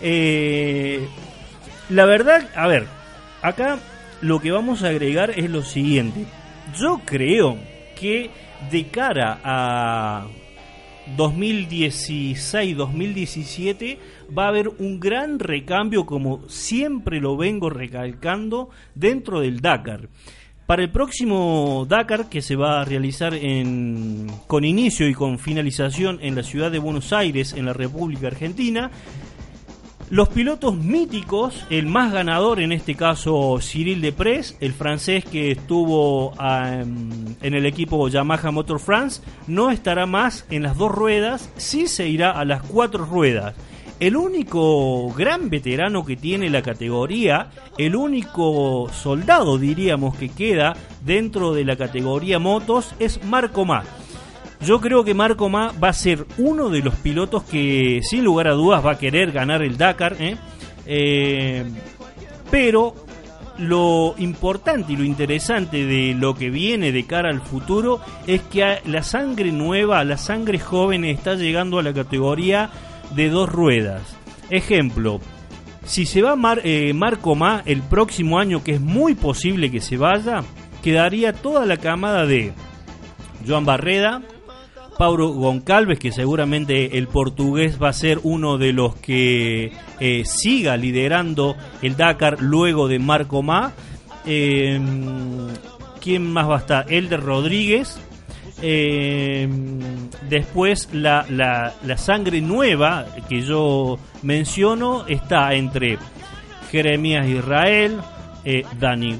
Eh, 0.00 1.08
la 1.88 2.04
verdad, 2.04 2.48
a 2.54 2.66
ver, 2.66 2.86
acá 3.42 3.78
lo 4.24 4.40
que 4.40 4.50
vamos 4.50 4.82
a 4.82 4.88
agregar 4.88 5.38
es 5.38 5.48
lo 5.50 5.62
siguiente. 5.62 6.24
Yo 6.78 7.02
creo 7.04 7.58
que 7.94 8.30
de 8.70 8.86
cara 8.86 9.38
a 9.44 10.26
2016-2017 11.18 13.98
va 14.36 14.46
a 14.46 14.48
haber 14.48 14.70
un 14.78 14.98
gran 14.98 15.38
recambio, 15.38 16.06
como 16.06 16.48
siempre 16.48 17.20
lo 17.20 17.36
vengo 17.36 17.68
recalcando, 17.68 18.70
dentro 18.94 19.40
del 19.40 19.60
Dakar. 19.60 20.08
Para 20.64 20.82
el 20.82 20.90
próximo 20.90 21.84
Dakar, 21.86 22.30
que 22.30 22.40
se 22.40 22.56
va 22.56 22.80
a 22.80 22.86
realizar 22.86 23.34
en, 23.34 24.28
con 24.46 24.64
inicio 24.64 25.06
y 25.06 25.12
con 25.12 25.38
finalización 25.38 26.18
en 26.22 26.34
la 26.34 26.42
ciudad 26.42 26.70
de 26.70 26.78
Buenos 26.78 27.12
Aires, 27.12 27.52
en 27.52 27.66
la 27.66 27.74
República 27.74 28.28
Argentina, 28.28 28.90
los 30.10 30.28
pilotos 30.28 30.76
míticos, 30.76 31.64
el 31.70 31.86
más 31.86 32.12
ganador 32.12 32.60
en 32.60 32.72
este 32.72 32.94
caso 32.94 33.58
Cyril 33.60 34.00
Deprez, 34.00 34.56
el 34.60 34.72
francés 34.72 35.24
que 35.24 35.50
estuvo 35.50 36.30
um, 36.30 37.34
en 37.40 37.54
el 37.54 37.66
equipo 37.66 38.08
Yamaha 38.08 38.50
Motor 38.50 38.80
France, 38.80 39.22
no 39.46 39.70
estará 39.70 40.06
más 40.06 40.46
en 40.50 40.62
las 40.62 40.76
dos 40.76 40.92
ruedas, 40.92 41.50
sí 41.56 41.86
se 41.86 42.08
irá 42.08 42.30
a 42.30 42.44
las 42.44 42.62
cuatro 42.62 43.04
ruedas. 43.04 43.54
El 44.00 44.16
único 44.16 45.12
gran 45.14 45.48
veterano 45.50 46.04
que 46.04 46.16
tiene 46.16 46.50
la 46.50 46.62
categoría, 46.62 47.50
el 47.78 47.96
único 47.96 48.90
soldado 48.92 49.56
diríamos 49.56 50.16
que 50.16 50.28
queda 50.28 50.74
dentro 51.04 51.54
de 51.54 51.64
la 51.64 51.76
categoría 51.76 52.38
motos 52.38 52.94
es 52.98 53.24
Marco 53.24 53.64
Ma. 53.64 53.84
Yo 54.60 54.80
creo 54.80 55.04
que 55.04 55.14
Marco 55.14 55.48
Ma 55.48 55.72
va 55.72 55.88
a 55.88 55.92
ser 55.92 56.26
uno 56.38 56.70
de 56.70 56.80
los 56.80 56.94
pilotos 56.96 57.44
que 57.44 58.00
sin 58.02 58.24
lugar 58.24 58.48
a 58.48 58.52
dudas 58.52 58.84
va 58.84 58.92
a 58.92 58.98
querer 58.98 59.32
ganar 59.32 59.62
el 59.62 59.76
Dakar. 59.76 60.16
¿eh? 60.18 60.36
Eh, 60.86 61.64
pero 62.50 62.94
lo 63.58 64.14
importante 64.18 64.92
y 64.92 64.96
lo 64.96 65.04
interesante 65.04 65.84
de 65.86 66.14
lo 66.14 66.34
que 66.34 66.50
viene 66.50 66.92
de 66.92 67.04
cara 67.04 67.30
al 67.30 67.40
futuro 67.40 68.00
es 68.26 68.42
que 68.42 68.80
la 68.86 69.02
sangre 69.02 69.52
nueva, 69.52 70.02
la 70.04 70.16
sangre 70.16 70.58
joven 70.58 71.04
está 71.04 71.34
llegando 71.34 71.78
a 71.78 71.82
la 71.82 71.92
categoría 71.92 72.70
de 73.14 73.28
dos 73.28 73.48
ruedas. 73.48 74.16
Ejemplo, 74.50 75.20
si 75.84 76.06
se 76.06 76.22
va 76.22 76.36
eh, 76.62 76.92
Marco 76.94 77.34
Ma 77.34 77.62
el 77.64 77.82
próximo 77.82 78.38
año, 78.38 78.64
que 78.64 78.74
es 78.74 78.80
muy 78.80 79.14
posible 79.14 79.70
que 79.70 79.80
se 79.80 79.96
vaya, 79.96 80.42
quedaría 80.82 81.32
toda 81.32 81.66
la 81.66 81.76
camada 81.76 82.26
de 82.26 82.52
Joan 83.46 83.64
Barreda, 83.64 84.22
Paulo 84.98 85.28
Goncalves, 85.28 85.98
que 85.98 86.12
seguramente 86.12 86.98
el 86.98 87.08
portugués 87.08 87.82
va 87.82 87.88
a 87.88 87.92
ser 87.92 88.20
uno 88.22 88.58
de 88.58 88.72
los 88.72 88.94
que 88.96 89.72
eh, 90.00 90.24
siga 90.24 90.76
liderando 90.76 91.56
el 91.82 91.96
Dakar 91.96 92.40
luego 92.40 92.88
de 92.88 92.98
Marco 92.98 93.42
Ma. 93.42 93.72
Eh, 94.26 94.80
¿Quién 96.00 96.32
más 96.32 96.48
va 96.48 96.56
a 96.56 96.58
estar? 96.58 96.92
Elder 96.92 97.20
Rodríguez. 97.20 97.98
Eh, 98.62 99.48
después 100.28 100.88
la, 100.92 101.26
la, 101.28 101.74
la, 101.82 101.96
sangre 101.98 102.40
nueva 102.40 103.04
que 103.28 103.42
yo 103.42 103.98
menciono 104.22 105.06
está 105.06 105.52
entre 105.54 105.98
Jeremías 106.70 107.26
Israel, 107.26 108.00
eh, 108.44 108.64
Dani 108.78 109.16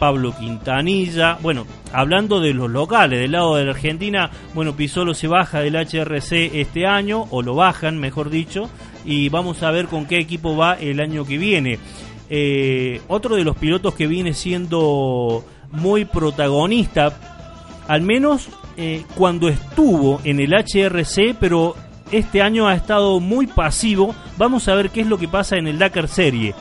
Pablo 0.00 0.34
Quintanilla, 0.36 1.38
bueno, 1.42 1.66
hablando 1.92 2.40
de 2.40 2.54
los 2.54 2.70
locales, 2.70 3.20
del 3.20 3.32
lado 3.32 3.56
de 3.56 3.66
la 3.66 3.72
Argentina, 3.72 4.30
bueno, 4.54 4.74
Pisolo 4.74 5.12
se 5.12 5.28
baja 5.28 5.60
del 5.60 5.76
HRC 5.76 6.58
este 6.58 6.86
año, 6.86 7.26
o 7.30 7.42
lo 7.42 7.54
bajan, 7.54 7.98
mejor 7.98 8.30
dicho, 8.30 8.70
y 9.04 9.28
vamos 9.28 9.62
a 9.62 9.70
ver 9.70 9.88
con 9.88 10.06
qué 10.06 10.16
equipo 10.16 10.56
va 10.56 10.72
el 10.74 11.00
año 11.00 11.26
que 11.26 11.36
viene. 11.36 11.78
Eh, 12.30 13.02
otro 13.08 13.36
de 13.36 13.44
los 13.44 13.56
pilotos 13.56 13.94
que 13.94 14.06
viene 14.06 14.32
siendo 14.32 15.44
muy 15.70 16.06
protagonista, 16.06 17.12
al 17.86 18.00
menos 18.00 18.48
eh, 18.78 19.04
cuando 19.16 19.48
estuvo 19.48 20.22
en 20.24 20.40
el 20.40 20.54
HRC, 20.54 21.36
pero 21.38 21.76
este 22.10 22.40
año 22.40 22.68
ha 22.68 22.74
estado 22.74 23.20
muy 23.20 23.46
pasivo. 23.46 24.14
Vamos 24.38 24.66
a 24.66 24.74
ver 24.74 24.88
qué 24.88 25.02
es 25.02 25.06
lo 25.06 25.18
que 25.18 25.28
pasa 25.28 25.56
en 25.58 25.66
el 25.66 25.78
Dakar 25.78 26.08
Serie. 26.08 26.54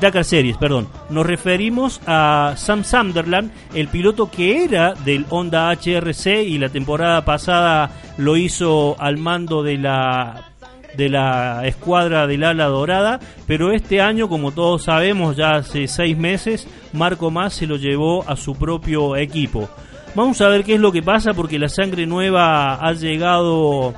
Dakar 0.00 0.24
Series, 0.24 0.56
perdón. 0.56 0.88
Nos 1.10 1.26
referimos 1.26 2.00
a 2.06 2.54
Sam 2.56 2.84
Sunderland, 2.84 3.50
el 3.74 3.88
piloto 3.88 4.30
que 4.30 4.64
era 4.64 4.94
del 4.94 5.26
Honda 5.30 5.70
HRC 5.70 6.42
y 6.46 6.58
la 6.58 6.68
temporada 6.68 7.24
pasada 7.24 7.90
lo 8.18 8.36
hizo 8.36 8.96
al 8.98 9.16
mando 9.16 9.62
de 9.62 9.78
la 9.78 10.52
de 10.96 11.10
la 11.10 11.66
escuadra 11.66 12.26
del 12.26 12.42
ala 12.42 12.66
dorada, 12.66 13.20
pero 13.46 13.72
este 13.72 14.00
año, 14.00 14.28
como 14.30 14.52
todos 14.52 14.84
sabemos, 14.84 15.36
ya 15.36 15.56
hace 15.56 15.88
seis 15.88 16.16
meses, 16.16 16.66
Marco 16.94 17.30
Más 17.30 17.52
se 17.52 17.66
lo 17.66 17.76
llevó 17.76 18.26
a 18.26 18.34
su 18.36 18.54
propio 18.54 19.14
equipo. 19.16 19.68
Vamos 20.14 20.40
a 20.40 20.48
ver 20.48 20.64
qué 20.64 20.74
es 20.74 20.80
lo 20.80 20.92
que 20.92 21.02
pasa 21.02 21.34
porque 21.34 21.58
la 21.58 21.68
sangre 21.68 22.06
nueva 22.06 22.76
ha 22.76 22.92
llegado 22.94 23.92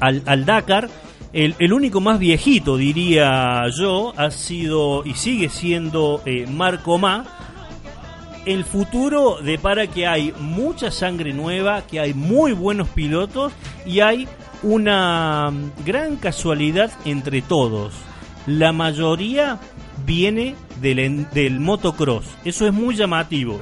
al, 0.00 0.22
al 0.26 0.44
Dakar. 0.44 0.88
El, 1.32 1.54
el, 1.58 1.72
único 1.72 2.00
más 2.00 2.18
viejito, 2.18 2.76
diría 2.76 3.64
yo, 3.76 4.14
ha 4.16 4.30
sido 4.30 5.04
y 5.04 5.14
sigue 5.14 5.48
siendo 5.50 6.22
eh, 6.24 6.46
Marco 6.46 6.98
Ma. 6.98 7.24
El 8.46 8.64
futuro 8.64 9.38
depara 9.42 9.86
que 9.88 10.06
hay 10.06 10.32
mucha 10.40 10.90
sangre 10.90 11.34
nueva, 11.34 11.82
que 11.82 12.00
hay 12.00 12.14
muy 12.14 12.52
buenos 12.52 12.88
pilotos 12.88 13.52
y 13.84 14.00
hay 14.00 14.26
una 14.62 15.52
gran 15.84 16.16
casualidad 16.16 16.90
entre 17.04 17.42
todos. 17.42 17.92
La 18.46 18.72
mayoría 18.72 19.58
viene 20.06 20.54
del, 20.80 21.28
del 21.30 21.60
motocross. 21.60 22.24
Eso 22.44 22.66
es 22.66 22.72
muy 22.72 22.96
llamativo. 22.96 23.60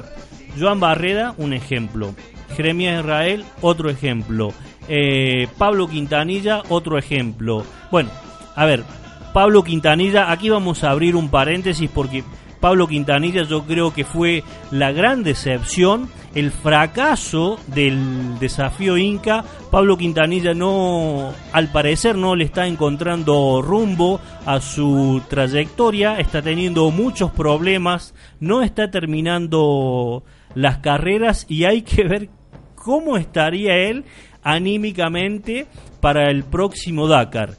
Joan 0.58 0.78
Barreda, 0.78 1.34
un 1.36 1.52
ejemplo. 1.52 2.14
Jeremías 2.56 3.00
Israel, 3.00 3.44
otro 3.60 3.90
ejemplo. 3.90 4.52
Eh, 4.88 5.48
Pablo 5.58 5.88
Quintanilla, 5.88 6.62
otro 6.68 6.98
ejemplo. 6.98 7.64
Bueno, 7.90 8.10
a 8.54 8.64
ver, 8.64 8.84
Pablo 9.32 9.62
Quintanilla, 9.62 10.30
aquí 10.30 10.48
vamos 10.48 10.84
a 10.84 10.90
abrir 10.90 11.16
un 11.16 11.28
paréntesis 11.28 11.90
porque 11.92 12.24
Pablo 12.60 12.86
Quintanilla 12.86 13.42
yo 13.42 13.64
creo 13.64 13.92
que 13.92 14.04
fue 14.04 14.42
la 14.70 14.92
gran 14.92 15.22
decepción, 15.22 16.08
el 16.34 16.50
fracaso 16.50 17.58
del 17.66 18.38
desafío 18.38 18.96
Inca. 18.96 19.44
Pablo 19.70 19.96
Quintanilla 19.96 20.54
no, 20.54 21.32
al 21.52 21.70
parecer 21.70 22.16
no 22.16 22.34
le 22.34 22.44
está 22.44 22.66
encontrando 22.66 23.60
rumbo 23.62 24.20
a 24.46 24.60
su 24.60 25.22
trayectoria, 25.28 26.18
está 26.18 26.42
teniendo 26.42 26.90
muchos 26.90 27.30
problemas, 27.30 28.14
no 28.40 28.62
está 28.62 28.90
terminando 28.90 30.24
las 30.54 30.78
carreras 30.78 31.46
y 31.48 31.64
hay 31.64 31.82
que 31.82 32.04
ver 32.04 32.30
cómo 32.74 33.16
estaría 33.16 33.76
él 33.76 34.04
anímicamente 34.46 35.66
para 36.00 36.30
el 36.30 36.44
próximo 36.44 37.08
Dakar. 37.08 37.56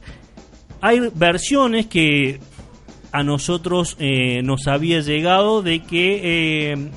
hay 0.80 1.00
versiones 1.14 1.86
que 1.86 2.40
a 3.12 3.22
nosotros 3.22 3.96
eh, 3.98 4.40
nos 4.42 4.66
había 4.68 5.00
llegado 5.00 5.62
de 5.62 5.80
que 5.80 6.72
eh, 6.72 6.90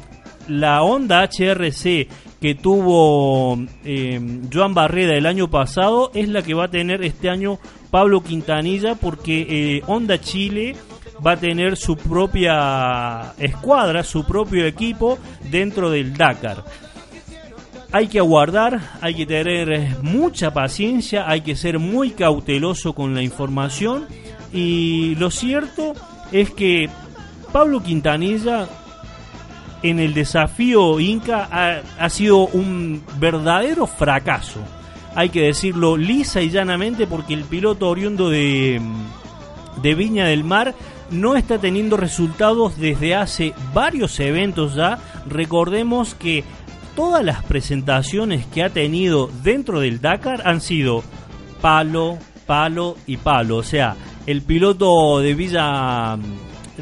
la 0.47 0.81
Honda 0.81 1.23
HRC 1.23 2.07
que 2.39 2.55
tuvo 2.55 3.59
eh, 3.83 4.19
Joan 4.51 4.73
Barreda 4.73 5.13
el 5.15 5.25
año 5.25 5.49
pasado 5.49 6.09
es 6.13 6.29
la 6.29 6.41
que 6.41 6.53
va 6.53 6.65
a 6.65 6.71
tener 6.71 7.03
este 7.03 7.29
año 7.29 7.59
Pablo 7.91 8.23
Quintanilla 8.23 8.95
porque 8.95 9.45
eh, 9.49 9.83
Honda 9.87 10.21
Chile 10.21 10.75
va 11.25 11.33
a 11.33 11.37
tener 11.37 11.75
su 11.75 11.97
propia 11.97 13.33
escuadra, 13.37 14.03
su 14.03 14.25
propio 14.25 14.65
equipo 14.65 15.19
dentro 15.51 15.89
del 15.91 16.13
Dakar. 16.13 16.63
Hay 17.93 18.07
que 18.07 18.19
aguardar, 18.19 18.79
hay 19.01 19.15
que 19.15 19.25
tener 19.25 19.97
mucha 20.01 20.53
paciencia, 20.53 21.29
hay 21.29 21.41
que 21.41 21.55
ser 21.57 21.77
muy 21.77 22.11
cauteloso 22.11 22.93
con 22.93 23.13
la 23.13 23.21
información 23.21 24.05
y 24.53 25.15
lo 25.15 25.29
cierto 25.29 25.93
es 26.31 26.51
que 26.51 26.89
Pablo 27.51 27.83
Quintanilla 27.83 28.67
en 29.83 29.99
el 29.99 30.13
desafío 30.13 30.99
Inca 30.99 31.49
ha, 31.51 31.81
ha 31.99 32.09
sido 32.09 32.47
un 32.47 33.03
verdadero 33.19 33.87
fracaso. 33.87 34.61
Hay 35.13 35.29
que 35.29 35.41
decirlo 35.41 35.97
lisa 35.97 36.41
y 36.41 36.49
llanamente 36.49 37.07
porque 37.07 37.33
el 37.33 37.43
piloto 37.43 37.89
oriundo 37.89 38.29
de, 38.29 38.81
de 39.81 39.95
Viña 39.95 40.25
del 40.27 40.45
Mar 40.45 40.73
no 41.09 41.35
está 41.35 41.57
teniendo 41.59 41.97
resultados 41.97 42.77
desde 42.77 43.15
hace 43.15 43.53
varios 43.73 44.19
eventos 44.19 44.75
ya. 44.75 44.97
Recordemos 45.27 46.15
que 46.15 46.43
todas 46.95 47.23
las 47.23 47.43
presentaciones 47.43 48.45
que 48.47 48.63
ha 48.63 48.69
tenido 48.69 49.29
dentro 49.43 49.79
del 49.79 50.01
Dakar 50.01 50.47
han 50.47 50.61
sido 50.61 51.03
palo, 51.61 52.17
palo 52.45 52.97
y 53.07 53.17
palo. 53.17 53.57
O 53.57 53.63
sea, 53.63 53.95
el 54.25 54.41
piloto 54.41 55.19
de 55.19 55.33
Villa 55.33 56.17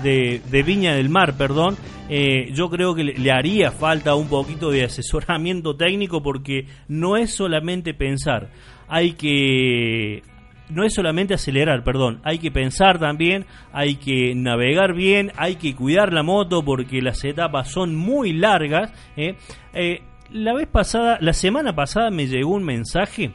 de, 0.01 0.63
Viña 0.66 0.94
del 0.94 1.10
Mar, 1.10 1.36
perdón, 1.38 1.78
eh, 2.10 2.51
yo 2.54 2.70
creo 2.70 2.96
que 2.96 3.04
le 3.04 3.32
haría 3.32 3.72
falta 3.72 4.16
un 4.16 4.28
poquito 4.28 4.72
de 4.72 4.86
asesoramiento 4.86 5.75
técnico 5.75 6.24
porque 6.24 6.66
no 6.88 7.18
es 7.18 7.32
solamente 7.32 7.94
pensar, 7.94 8.50
hay 8.88 9.13
que 9.13 10.24
no 10.70 10.84
es 10.84 10.94
solamente 10.94 11.34
acelerar, 11.34 11.84
perdón, 11.84 12.20
hay 12.24 12.38
que 12.40 12.52
pensar 12.52 13.00
también, 13.00 13.46
hay 13.74 13.96
que 13.96 14.34
navegar 14.36 14.94
bien, 14.94 15.32
hay 15.36 15.56
que 15.56 15.76
cuidar 15.76 16.14
la 16.14 16.24
moto 16.24 16.64
porque 16.64 17.02
las 17.02 17.24
etapas 17.26 17.72
son 17.72 17.96
muy 17.96 18.34
largas. 18.34 18.92
¿eh? 19.18 19.36
Eh, 19.74 20.02
la 20.32 20.54
vez 20.54 20.68
pasada, 20.68 21.18
la 21.22 21.34
semana 21.34 21.74
pasada 21.76 22.12
me 22.12 22.28
llegó 22.28 22.52
un 22.54 22.64
mensaje 22.64 23.32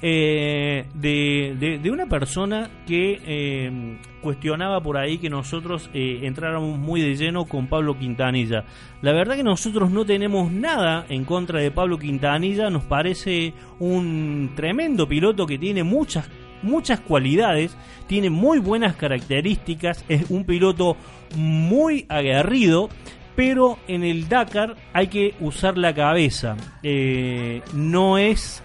eh, 0.00 0.86
de, 0.94 1.56
de- 1.58 1.78
de 1.78 1.90
una 1.90 2.06
persona 2.06 2.70
que 2.86 3.18
eh, 3.26 3.98
cuestionaba 4.20 4.80
por 4.80 4.96
ahí 4.96 5.18
que 5.18 5.28
nosotros 5.28 5.90
eh, 5.92 6.20
entráramos 6.22 6.78
muy 6.78 7.00
de 7.00 7.16
lleno 7.16 7.46
con 7.46 7.66
Pablo 7.66 7.98
Quintanilla. 7.98 8.64
La 9.02 9.12
verdad 9.12 9.34
que 9.36 9.42
nosotros 9.42 9.90
no 9.90 10.04
tenemos 10.04 10.52
nada 10.52 11.04
en 11.08 11.24
contra 11.24 11.60
de 11.60 11.70
Pablo 11.72 11.98
Quintanilla, 11.98 12.70
nos 12.70 12.84
parece 12.84 13.54
un 13.80 14.50
tremendo 14.54 15.08
piloto 15.08 15.46
que 15.46 15.58
tiene 15.58 15.82
muchas 15.82 16.28
muchas 16.62 17.00
cualidades, 17.00 17.76
tiene 18.06 18.30
muy 18.30 18.58
buenas 18.58 18.96
características, 18.96 20.04
es 20.08 20.30
un 20.30 20.44
piloto 20.44 20.96
muy 21.36 22.06
aguerrido, 22.08 22.88
pero 23.36 23.78
en 23.86 24.02
el 24.02 24.28
Dakar 24.28 24.74
hay 24.92 25.06
que 25.06 25.34
usar 25.40 25.78
la 25.78 25.94
cabeza. 25.94 26.56
Eh, 26.82 27.62
no 27.72 28.18
es 28.18 28.64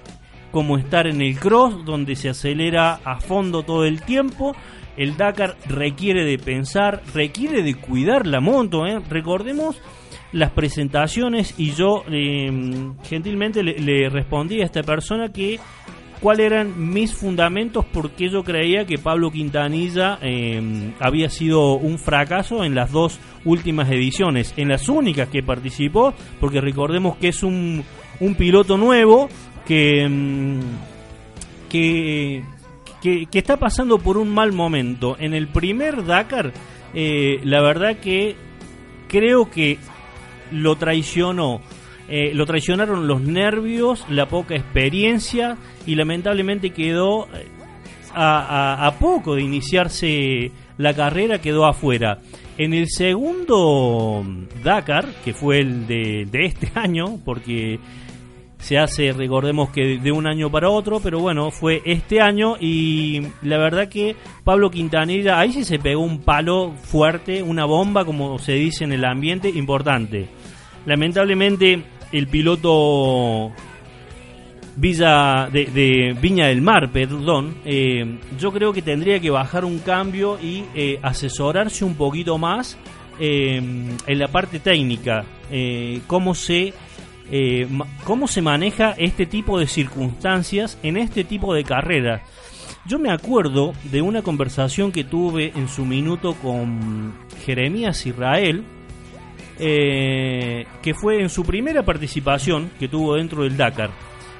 como 0.51 0.77
estar 0.77 1.07
en 1.07 1.21
el 1.21 1.37
cross, 1.37 1.83
donde 1.85 2.15
se 2.15 2.29
acelera 2.29 2.99
a 3.03 3.19
fondo 3.19 3.63
todo 3.63 3.85
el 3.85 4.01
tiempo. 4.01 4.55
El 4.97 5.17
Dakar 5.17 5.57
requiere 5.67 6.23
de 6.25 6.37
pensar, 6.37 7.01
requiere 7.13 7.63
de 7.63 7.75
cuidar 7.75 8.25
la 8.27 8.39
moto. 8.39 8.85
¿eh? 8.85 8.99
Recordemos 9.09 9.81
las 10.31 10.51
presentaciones 10.51 11.53
y 11.57 11.71
yo 11.73 12.03
eh, 12.11 12.51
gentilmente 13.03 13.63
le, 13.63 13.79
le 13.79 14.09
respondí 14.09 14.61
a 14.61 14.65
esta 14.65 14.81
persona 14.81 15.31
que 15.31 15.59
cuáles 16.23 16.45
eran 16.45 16.93
mis 16.93 17.13
fundamentos 17.13 17.85
porque 17.91 18.29
yo 18.29 18.45
creía 18.45 18.85
que 18.85 18.97
Pablo 18.97 19.29
Quintanilla 19.29 20.19
eh, 20.21 20.93
había 21.01 21.29
sido 21.29 21.73
un 21.73 21.99
fracaso 21.99 22.63
en 22.63 22.75
las 22.75 22.93
dos 22.93 23.19
últimas 23.43 23.91
ediciones, 23.91 24.53
en 24.55 24.69
las 24.69 24.87
únicas 24.87 25.27
que 25.27 25.43
participó, 25.43 26.13
porque 26.39 26.61
recordemos 26.61 27.17
que 27.17 27.27
es 27.27 27.43
un, 27.43 27.83
un 28.21 28.35
piloto 28.35 28.77
nuevo 28.77 29.27
que, 29.65 30.09
que, 31.69 32.41
que, 33.01 33.25
que 33.25 33.39
está 33.39 33.57
pasando 33.57 33.99
por 33.99 34.17
un 34.17 34.29
mal 34.29 34.53
momento. 34.53 35.17
En 35.19 35.33
el 35.33 35.49
primer 35.49 36.05
Dakar, 36.05 36.53
eh, 36.93 37.41
la 37.43 37.61
verdad 37.61 37.97
que 37.97 38.37
creo 39.09 39.51
que 39.51 39.77
lo 40.51 40.77
traicionó. 40.77 41.59
Eh, 42.09 42.31
lo 42.33 42.45
traicionaron 42.45 43.07
los 43.07 43.21
nervios, 43.21 44.05
la 44.09 44.27
poca 44.27 44.55
experiencia 44.55 45.57
y 45.87 45.95
lamentablemente 45.95 46.71
quedó 46.71 47.27
eh, 47.33 47.47
a, 48.13 48.85
a- 48.87 48.99
poco 48.99 49.35
de 49.35 49.41
iniciarse 49.43 50.51
la 50.77 50.93
carrera, 50.93 51.39
quedó 51.39 51.65
afuera. 51.65 52.19
En 52.57 52.73
el 52.73 52.87
segundo 52.89 54.23
Dakar, 54.63 55.05
que 55.23 55.33
fue 55.33 55.59
el 55.61 55.87
de, 55.87 56.27
de 56.29 56.45
este 56.45 56.71
año, 56.75 57.19
porque 57.23 57.79
se 58.59 58.77
hace, 58.77 59.11
recordemos 59.11 59.69
que 59.71 59.97
de 59.97 60.11
un 60.11 60.27
año 60.27 60.49
para 60.51 60.69
otro, 60.69 60.99
pero 61.01 61.19
bueno, 61.19 61.51
fue 61.51 61.81
este 61.85 62.21
año 62.21 62.55
y 62.59 63.21
la 63.41 63.57
verdad 63.57 63.89
que 63.89 64.15
Pablo 64.43 64.69
Quintanilla 64.71 65.39
ahí 65.39 65.51
sí 65.51 65.63
se 65.63 65.79
pegó 65.79 66.01
un 66.01 66.19
palo 66.21 66.71
fuerte, 66.83 67.41
una 67.43 67.65
bomba, 67.65 68.05
como 68.05 68.37
se 68.39 68.53
dice 68.53 68.83
en 68.83 68.93
el 68.93 69.03
ambiente, 69.05 69.49
importante. 69.49 70.27
Lamentablemente 70.85 71.81
el 72.13 72.27
piloto 72.27 73.51
Villa 74.75 75.49
de, 75.51 75.65
de 75.65 76.17
Viña 76.19 76.47
del 76.47 76.61
Mar, 76.61 76.91
perdón, 76.91 77.55
eh, 77.65 78.17
yo 78.39 78.51
creo 78.51 78.71
que 78.71 78.81
tendría 78.81 79.19
que 79.19 79.29
bajar 79.29 79.65
un 79.65 79.79
cambio 79.79 80.39
y 80.41 80.63
eh, 80.73 80.99
asesorarse 81.01 81.83
un 81.83 81.95
poquito 81.95 82.37
más 82.37 82.77
eh, 83.19 83.57
en 83.57 84.19
la 84.19 84.27
parte 84.29 84.59
técnica, 84.59 85.25
eh, 85.51 86.01
cómo 86.07 86.33
se 86.33 86.73
eh, 87.31 87.67
cómo 88.03 88.27
se 88.27 88.41
maneja 88.41 88.95
este 88.97 89.25
tipo 89.25 89.59
de 89.59 89.67
circunstancias 89.67 90.77
en 90.83 90.97
este 90.97 91.23
tipo 91.23 91.53
de 91.53 91.63
carreras. 91.63 92.21
Yo 92.85 92.99
me 92.99 93.11
acuerdo 93.11 93.73
de 93.91 94.01
una 94.01 94.23
conversación 94.23 94.91
que 94.91 95.03
tuve 95.03 95.53
en 95.55 95.69
su 95.69 95.85
minuto 95.85 96.33
con 96.33 97.13
Jeremías 97.45 98.05
Israel, 98.05 98.63
eh, 99.59 100.65
que 100.81 100.93
fue 100.93 101.21
en 101.21 101.29
su 101.29 101.43
primera 101.43 101.83
participación 101.83 102.71
que 102.79 102.87
tuvo 102.87 103.15
dentro 103.15 103.43
del 103.43 103.57
Dakar. 103.57 103.91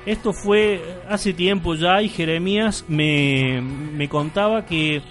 Esto 0.06 0.34
fue 0.34 0.82
hace 1.10 1.34
tiempo 1.34 1.76
ya 1.76 2.02
y 2.02 2.10
Jeremías 2.10 2.86
me, 2.88 3.62
me 3.62 4.10
contaba 4.10 4.66
que, 4.66 5.02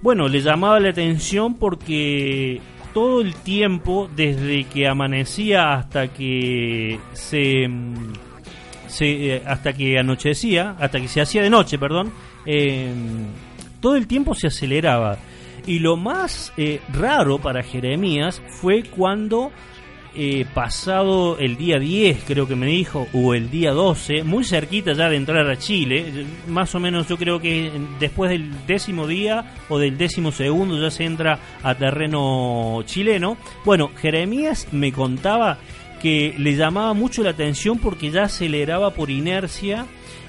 bueno, 0.00 0.28
le 0.28 0.40
llamaba 0.40 0.78
la 0.78 0.90
atención 0.90 1.54
porque 1.54 2.60
todo 2.96 3.20
el 3.20 3.34
tiempo, 3.34 4.08
desde 4.16 4.64
que 4.64 4.88
amanecía 4.88 5.74
hasta 5.74 6.08
que 6.08 6.98
se, 7.12 7.68
eh, 9.00 9.42
hasta 9.44 9.74
que 9.74 9.98
anochecía, 9.98 10.76
hasta 10.78 10.98
que 10.98 11.06
se 11.06 11.20
hacía 11.20 11.42
de 11.42 11.50
noche, 11.50 11.78
perdón, 11.78 12.10
eh, 12.46 12.90
todo 13.80 13.96
el 13.96 14.06
tiempo 14.06 14.34
se 14.34 14.46
aceleraba. 14.46 15.18
Y 15.66 15.80
lo 15.80 15.96
más 15.96 16.52
eh, 16.56 16.80
raro 16.92 17.38
para 17.38 17.62
Jeremías 17.62 18.40
fue 18.60 18.84
cuando 18.84 19.50
eh, 20.18 20.46
pasado 20.54 21.36
el 21.38 21.58
día 21.58 21.78
10, 21.78 22.24
creo 22.26 22.48
que 22.48 22.56
me 22.56 22.66
dijo, 22.66 23.06
o 23.12 23.34
el 23.34 23.50
día 23.50 23.72
12, 23.72 24.22
muy 24.22 24.44
cerquita 24.44 24.94
ya 24.94 25.10
de 25.10 25.16
entrar 25.16 25.46
a 25.50 25.58
Chile, 25.58 26.24
más 26.48 26.74
o 26.74 26.80
menos 26.80 27.06
yo 27.06 27.18
creo 27.18 27.38
que 27.38 27.70
después 28.00 28.30
del 28.30 28.66
décimo 28.66 29.06
día 29.06 29.56
o 29.68 29.78
del 29.78 29.98
décimo 29.98 30.32
segundo 30.32 30.80
ya 30.80 30.90
se 30.90 31.04
entra 31.04 31.38
a 31.62 31.74
terreno 31.74 32.82
chileno. 32.86 33.36
Bueno, 33.64 33.90
Jeremías 34.00 34.68
me 34.72 34.90
contaba 34.90 35.58
que 36.00 36.34
le 36.38 36.56
llamaba 36.56 36.94
mucho 36.94 37.22
la 37.22 37.30
atención 37.30 37.78
porque 37.78 38.10
ya 38.10 38.22
aceleraba 38.22 38.94
por 38.94 39.10
inercia 39.10 39.84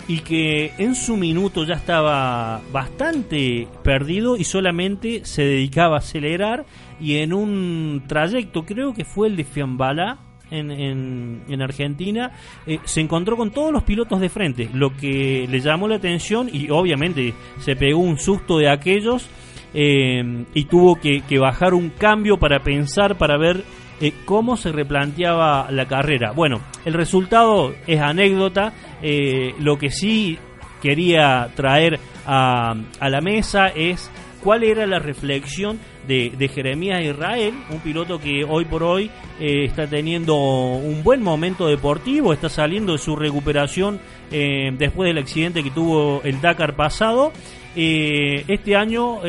y 0.07 0.19
que 0.19 0.71
en 0.77 0.95
su 0.95 1.17
minuto 1.17 1.65
ya 1.65 1.75
estaba 1.75 2.61
bastante 2.71 3.67
perdido 3.83 4.37
y 4.37 4.43
solamente 4.43 5.25
se 5.25 5.43
dedicaba 5.43 5.95
a 5.95 5.99
acelerar 5.99 6.65
y 6.99 7.17
en 7.17 7.33
un 7.33 8.03
trayecto, 8.07 8.65
creo 8.65 8.93
que 8.93 9.03
fue 9.03 9.27
el 9.27 9.35
de 9.35 9.43
Fiambala 9.43 10.19
en, 10.49 10.71
en, 10.71 11.43
en 11.49 11.61
Argentina, 11.61 12.31
eh, 12.65 12.79
se 12.85 13.01
encontró 13.01 13.35
con 13.35 13.51
todos 13.51 13.71
los 13.73 13.83
pilotos 13.83 14.21
de 14.21 14.29
frente, 14.29 14.69
lo 14.73 14.95
que 14.95 15.45
le 15.49 15.59
llamó 15.59 15.87
la 15.87 15.95
atención 15.95 16.49
y 16.51 16.69
obviamente 16.69 17.33
se 17.59 17.75
pegó 17.75 17.99
un 17.99 18.17
susto 18.17 18.57
de 18.57 18.69
aquellos 18.69 19.29
eh, 19.73 20.45
y 20.53 20.65
tuvo 20.65 20.95
que, 20.95 21.21
que 21.21 21.37
bajar 21.37 21.73
un 21.73 21.89
cambio 21.89 22.37
para 22.37 22.59
pensar, 22.59 23.17
para 23.17 23.37
ver 23.37 23.63
eh, 24.01 24.13
cómo 24.25 24.57
se 24.57 24.71
replanteaba 24.71 25.67
la 25.71 25.85
carrera. 25.87 26.31
Bueno, 26.31 26.61
el 26.85 26.93
resultado 26.93 27.73
es 27.85 27.99
anécdota. 27.99 28.73
eh, 29.01 29.53
lo 29.59 29.77
que 29.77 29.89
sí 29.91 30.37
quería 30.81 31.49
traer 31.55 31.99
a, 32.25 32.75
a 32.99 33.09
la 33.09 33.21
mesa 33.21 33.67
es 33.67 34.09
cuál 34.37 34.63
era 34.63 34.85
la 34.87 34.99
reflexión 34.99 35.79
de, 36.07 36.49
Jeremías 36.53 37.03
Israel, 37.03 37.53
un 37.69 37.79
piloto 37.79 38.19
que 38.19 38.43
hoy 38.43 38.65
por 38.65 38.83
hoy 38.83 39.11
eh, 39.39 39.65
está 39.65 39.87
teniendo 39.87 40.35
un 40.35 41.03
buen 41.03 41.21
momento 41.21 41.67
deportivo, 41.67 42.31
está 42.33 42.49
saliendo 42.49 42.93
de 42.93 42.99
su 42.99 43.15
recuperación 43.15 43.99
eh, 44.31 44.71
después 44.77 45.07
del 45.07 45.17
accidente 45.17 45.63
que 45.63 45.71
tuvo 45.71 46.21
el 46.23 46.39
Dakar 46.41 46.75
pasado. 46.75 47.33
Eh, 47.75 48.43
este 48.47 48.75
año, 48.75 49.19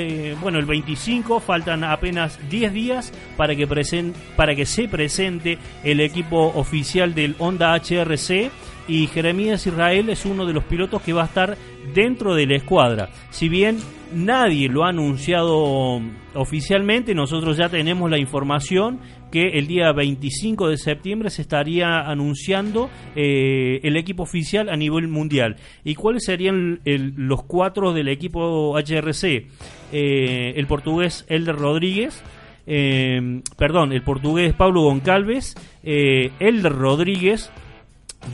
bueno, 0.40 0.58
el 0.58 0.64
25, 0.64 1.40
faltan 1.40 1.84
apenas 1.84 2.38
10 2.48 2.72
días 2.72 3.12
para 3.36 3.54
que, 3.54 3.68
presen- 3.68 4.14
para 4.36 4.54
que 4.54 4.64
se 4.64 4.88
presente 4.88 5.58
el 5.84 6.00
equipo 6.00 6.52
oficial 6.54 7.14
del 7.14 7.34
Honda 7.38 7.74
HRC 7.74 8.50
y 8.88 9.06
Jeremías 9.08 9.66
Israel 9.66 10.08
es 10.08 10.24
uno 10.24 10.46
de 10.46 10.54
los 10.54 10.64
pilotos 10.64 11.02
que 11.02 11.12
va 11.12 11.22
a 11.24 11.26
estar 11.26 11.58
dentro 11.92 12.34
de 12.34 12.46
la 12.46 12.56
escuadra. 12.56 13.10
Si 13.30 13.50
bien 13.50 13.76
nadie 14.12 14.68
lo 14.68 14.84
ha 14.84 14.90
anunciado 14.90 16.00
oficialmente, 16.34 17.14
nosotros 17.14 17.56
ya 17.56 17.68
tenemos 17.68 18.10
la 18.10 18.18
información 18.18 19.00
que 19.30 19.58
el 19.58 19.66
día 19.66 19.92
25 19.92 20.68
de 20.68 20.78
septiembre 20.78 21.30
se 21.30 21.42
estaría 21.42 22.00
anunciando 22.00 22.88
eh, 23.14 23.80
el 23.82 23.96
equipo 23.96 24.22
oficial 24.22 24.68
a 24.68 24.76
nivel 24.76 25.08
mundial. 25.08 25.56
¿Y 25.84 25.94
cuáles 25.94 26.24
serían 26.24 26.80
los 26.84 27.42
cuatro 27.44 27.92
del 27.92 28.08
equipo 28.08 28.76
HRC? 28.78 29.46
Eh, 29.92 30.52
el 30.56 30.66
portugués 30.66 31.26
Elder 31.28 31.56
Rodríguez, 31.56 32.22
eh, 32.66 33.42
perdón, 33.56 33.92
el 33.92 34.02
portugués 34.02 34.54
Pablo 34.54 34.82
Goncalves, 34.82 35.54
Elder 35.82 36.72
Rodríguez, 36.72 37.50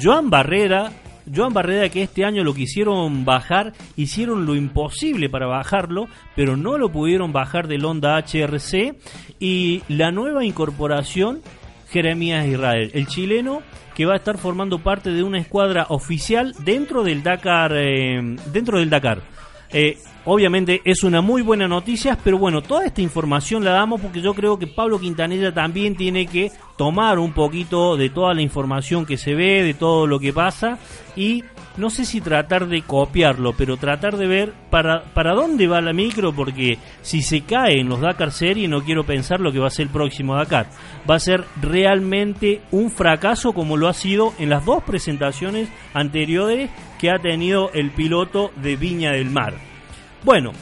Joan 0.02 0.30
Barrera, 0.30 0.92
Joan 1.32 1.52
Barrera 1.52 1.88
que 1.88 2.02
este 2.02 2.24
año 2.24 2.44
lo 2.44 2.54
quisieron 2.54 3.24
bajar, 3.24 3.72
hicieron 3.96 4.46
lo 4.46 4.54
imposible 4.54 5.28
para 5.28 5.46
bajarlo, 5.46 6.06
pero 6.36 6.56
no 6.56 6.78
lo 6.78 6.90
pudieron 6.90 7.32
bajar 7.32 7.68
del 7.68 7.84
Honda 7.84 8.18
HRC 8.18 8.96
y 9.38 9.82
la 9.88 10.10
nueva 10.10 10.44
incorporación 10.44 11.42
Jeremías 11.90 12.46
Israel, 12.46 12.90
el 12.94 13.06
chileno 13.06 13.62
que 13.94 14.06
va 14.06 14.14
a 14.14 14.16
estar 14.16 14.38
formando 14.38 14.80
parte 14.80 15.10
de 15.10 15.22
una 15.22 15.38
escuadra 15.38 15.86
oficial 15.88 16.54
dentro 16.64 17.04
del 17.04 17.22
Dakar, 17.22 17.72
eh, 17.76 18.36
dentro 18.52 18.78
del 18.78 18.90
Dakar. 18.90 19.33
Eh, 19.76 19.98
obviamente 20.24 20.82
es 20.84 21.02
una 21.02 21.20
muy 21.20 21.42
buena 21.42 21.66
noticia, 21.66 22.16
pero 22.22 22.38
bueno, 22.38 22.62
toda 22.62 22.86
esta 22.86 23.02
información 23.02 23.64
la 23.64 23.72
damos 23.72 24.00
porque 24.00 24.20
yo 24.20 24.32
creo 24.32 24.56
que 24.56 24.68
Pablo 24.68 25.00
Quintanilla 25.00 25.52
también 25.52 25.96
tiene 25.96 26.26
que 26.26 26.52
tomar 26.76 27.18
un 27.18 27.32
poquito 27.32 27.96
de 27.96 28.08
toda 28.08 28.34
la 28.34 28.40
información 28.40 29.04
que 29.04 29.16
se 29.16 29.34
ve, 29.34 29.64
de 29.64 29.74
todo 29.74 30.06
lo 30.06 30.20
que 30.20 30.32
pasa 30.32 30.78
y 31.16 31.42
no 31.76 31.90
sé 31.90 32.04
si 32.04 32.20
tratar 32.20 32.68
de 32.68 32.82
copiarlo, 32.82 33.52
pero 33.52 33.76
tratar 33.76 34.16
de 34.16 34.26
ver 34.26 34.52
para, 34.70 35.04
para 35.12 35.34
dónde 35.34 35.66
va 35.66 35.80
la 35.80 35.92
micro, 35.92 36.32
porque 36.32 36.78
si 37.02 37.22
se 37.22 37.40
cae 37.42 37.80
en 37.80 37.88
los 37.88 38.00
Dakar 38.00 38.30
Series 38.30 38.70
no 38.70 38.84
quiero 38.84 39.04
pensar 39.04 39.40
lo 39.40 39.52
que 39.52 39.58
va 39.58 39.66
a 39.66 39.70
ser 39.70 39.86
el 39.86 39.92
próximo 39.92 40.36
Dakar. 40.36 40.66
Va 41.08 41.16
a 41.16 41.20
ser 41.20 41.44
realmente 41.60 42.62
un 42.70 42.90
fracaso 42.90 43.52
como 43.52 43.76
lo 43.76 43.88
ha 43.88 43.94
sido 43.94 44.34
en 44.38 44.50
las 44.50 44.64
dos 44.64 44.82
presentaciones 44.84 45.68
anteriores 45.92 46.70
que 46.98 47.10
ha 47.10 47.18
tenido 47.18 47.70
el 47.72 47.90
piloto 47.90 48.52
de 48.56 48.76
Viña 48.76 49.12
del 49.12 49.30
Mar. 49.30 49.54
Bueno, 50.22 50.52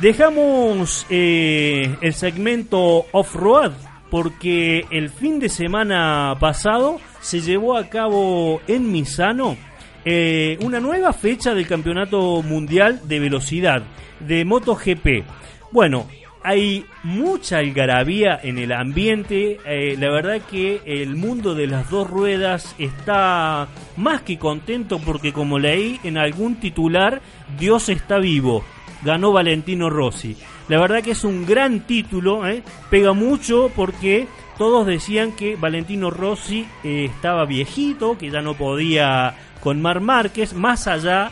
dejamos 0.00 1.06
eh, 1.10 1.96
el 2.00 2.14
segmento 2.14 3.06
off-road 3.12 3.72
porque 4.10 4.86
el 4.90 5.08
fin 5.08 5.38
de 5.38 5.48
semana 5.48 6.36
pasado 6.38 6.98
se 7.20 7.40
llevó 7.40 7.76
a 7.76 7.88
cabo 7.88 8.60
en 8.66 8.90
Misano 8.92 9.56
eh, 10.04 10.58
una 10.62 10.80
nueva 10.80 11.12
fecha 11.12 11.54
del 11.54 11.68
Campeonato 11.68 12.42
Mundial 12.42 13.00
de 13.04 13.20
Velocidad 13.20 13.84
de 14.18 14.44
MotoGP. 14.44 15.24
Bueno, 15.70 16.08
hay 16.42 16.84
mucha 17.04 17.58
algarabía 17.58 18.38
en 18.42 18.58
el 18.58 18.72
ambiente. 18.72 19.60
eh, 19.64 19.96
la 19.96 20.10
verdad 20.10 20.40
que 20.50 20.80
el 20.84 21.14
mundo 21.14 21.54
de 21.54 21.68
las 21.68 21.88
dos 21.88 22.10
ruedas 22.10 22.74
está 22.80 23.68
más 23.96 24.22
que 24.22 24.38
contento 24.38 24.98
porque 24.98 25.32
como 25.32 25.60
leí 25.60 26.00
en 26.02 26.18
algún 26.18 26.56
titular, 26.56 27.22
Dios 27.56 27.88
está 27.88 28.18
vivo. 28.18 28.64
Ganó 29.04 29.30
Valentino 29.32 29.88
Rossi. 29.88 30.36
La 30.68 30.80
verdad 30.80 31.02
que 31.02 31.12
es 31.12 31.22
un 31.22 31.46
gran 31.46 31.86
título, 31.86 32.46
eh, 32.48 32.64
pega 32.90 33.12
mucho 33.12 33.70
porque 33.74 34.26
todos 34.58 34.84
decían 34.84 35.32
que 35.32 35.54
Valentino 35.54 36.10
Rossi 36.10 36.66
estaba 36.84 37.44
viejito, 37.46 38.16
que 38.18 38.30
ya 38.30 38.42
no 38.42 38.54
podía 38.54 39.34
con 39.62 39.80
Mar 39.80 40.00
Márquez, 40.00 40.54
más 40.54 40.88
allá 40.88 41.30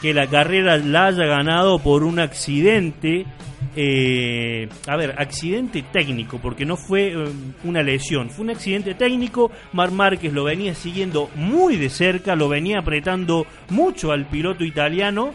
que 0.00 0.14
la 0.14 0.28
carrera 0.28 0.76
la 0.76 1.06
haya 1.06 1.24
ganado 1.24 1.80
por 1.80 2.04
un 2.04 2.20
accidente, 2.20 3.26
eh, 3.74 4.68
a 4.86 4.96
ver, 4.96 5.14
accidente 5.18 5.82
técnico, 5.82 6.38
porque 6.38 6.64
no 6.64 6.76
fue 6.76 7.08
eh, 7.08 7.24
una 7.64 7.82
lesión, 7.82 8.30
fue 8.30 8.44
un 8.44 8.50
accidente 8.50 8.94
técnico, 8.94 9.50
Mar 9.72 9.90
Márquez 9.90 10.32
lo 10.32 10.44
venía 10.44 10.74
siguiendo 10.74 11.30
muy 11.34 11.76
de 11.76 11.90
cerca, 11.90 12.36
lo 12.36 12.48
venía 12.48 12.78
apretando 12.78 13.44
mucho 13.70 14.12
al 14.12 14.26
piloto 14.26 14.62
italiano, 14.64 15.32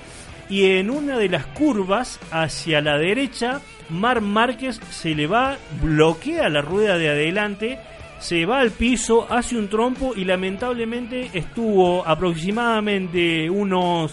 y 0.49 0.65
en 0.77 0.89
una 0.91 1.17
de 1.17 1.29
las 1.29 1.45
curvas 1.45 2.19
hacia 2.31 2.79
la 2.79 2.97
derecha, 2.97 3.59
Mar 3.89 4.21
Márquez 4.21 4.79
se 4.91 5.13
le 5.13 5.27
va, 5.27 5.57
bloquea 5.81 6.47
la 6.47 6.61
rueda 6.61 6.97
de 6.97 7.09
adelante, 7.09 7.79
se 8.19 8.45
va 8.45 8.59
al 8.59 8.71
piso, 8.71 9.27
hace 9.29 9.57
un 9.57 9.69
trompo 9.69 10.13
y 10.15 10.25
lamentablemente 10.25 11.29
estuvo 11.33 12.05
aproximadamente 12.05 13.49
unos 13.49 14.11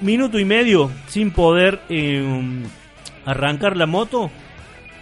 minuto 0.00 0.38
y 0.38 0.44
medio 0.44 0.90
sin 1.06 1.30
poder 1.30 1.80
eh, 1.88 2.24
arrancar 3.24 3.76
la 3.76 3.86
moto. 3.86 4.30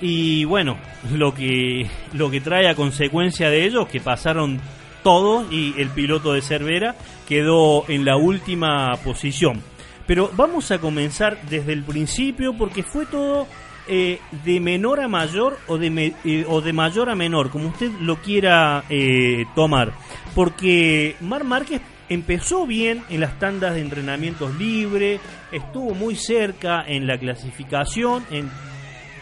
Y 0.00 0.44
bueno 0.44 0.76
lo 1.12 1.32
que 1.32 1.88
lo 2.12 2.30
que 2.30 2.40
trae 2.40 2.68
a 2.68 2.74
consecuencia 2.74 3.48
de 3.48 3.64
ello 3.64 3.86
que 3.86 4.00
pasaron 4.00 4.60
todos 5.02 5.50
y 5.52 5.74
el 5.80 5.88
piloto 5.90 6.32
de 6.32 6.42
Cervera 6.42 6.96
quedó 7.26 7.88
en 7.88 8.04
la 8.04 8.16
última 8.16 8.92
posición. 9.04 9.62
Pero 10.06 10.30
vamos 10.34 10.70
a 10.70 10.78
comenzar 10.78 11.40
desde 11.48 11.72
el 11.72 11.82
principio 11.82 12.54
porque 12.54 12.82
fue 12.82 13.06
todo 13.06 13.46
eh, 13.86 14.20
de 14.44 14.60
menor 14.60 15.00
a 15.00 15.08
mayor 15.08 15.58
o 15.66 15.76
de, 15.76 16.14
eh, 16.24 16.46
o 16.48 16.60
de 16.60 16.72
mayor 16.72 17.10
a 17.10 17.14
menor, 17.14 17.50
como 17.50 17.68
usted 17.68 17.90
lo 18.00 18.16
quiera 18.16 18.84
eh, 18.88 19.44
tomar. 19.54 19.92
Porque 20.34 21.16
Mar 21.20 21.44
Márquez 21.44 21.82
empezó 22.08 22.66
bien 22.66 23.02
en 23.10 23.20
las 23.20 23.38
tandas 23.38 23.74
de 23.74 23.80
entrenamientos 23.80 24.54
libres, 24.56 25.20
estuvo 25.52 25.94
muy 25.94 26.16
cerca 26.16 26.84
en 26.86 27.06
la 27.06 27.18
clasificación, 27.18 28.24
en, 28.30 28.50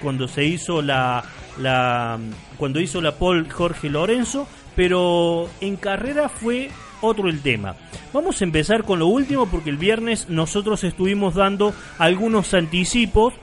cuando 0.00 0.28
se 0.28 0.44
hizo 0.44 0.80
la, 0.80 1.24
la 1.58 2.18
cuando 2.56 2.80
hizo 2.80 3.00
la 3.00 3.16
pole 3.16 3.50
Jorge 3.50 3.90
Lorenzo, 3.90 4.46
pero 4.74 5.48
en 5.60 5.76
carrera 5.76 6.28
fue 6.28 6.70
otro 7.00 7.28
el 7.28 7.42
tema. 7.42 7.74
Vamos 8.12 8.40
a 8.40 8.44
empezar 8.44 8.84
con 8.84 8.98
lo 8.98 9.06
último 9.08 9.46
porque 9.46 9.70
el 9.70 9.76
viernes 9.76 10.28
nosotros 10.28 10.84
estuvimos 10.84 11.34
dando 11.34 11.74
algunos 11.98 12.54
anticipos 12.54 13.34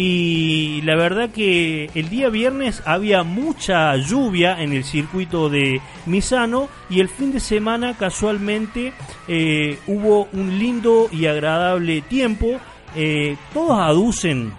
y 0.00 0.80
la 0.82 0.94
verdad 0.94 1.30
que 1.30 1.90
el 1.96 2.08
día 2.08 2.28
viernes 2.28 2.82
había 2.86 3.24
mucha 3.24 3.96
lluvia 3.96 4.62
en 4.62 4.72
el 4.72 4.84
circuito 4.84 5.48
de 5.50 5.80
Misano 6.06 6.68
y 6.88 7.00
el 7.00 7.08
fin 7.08 7.32
de 7.32 7.40
semana 7.40 7.94
casualmente 7.98 8.92
eh, 9.26 9.76
hubo 9.88 10.28
un 10.32 10.56
lindo 10.58 11.08
y 11.10 11.26
agradable 11.26 12.00
tiempo. 12.02 12.60
Eh, 12.94 13.36
todos 13.52 13.78
aducen 13.78 14.52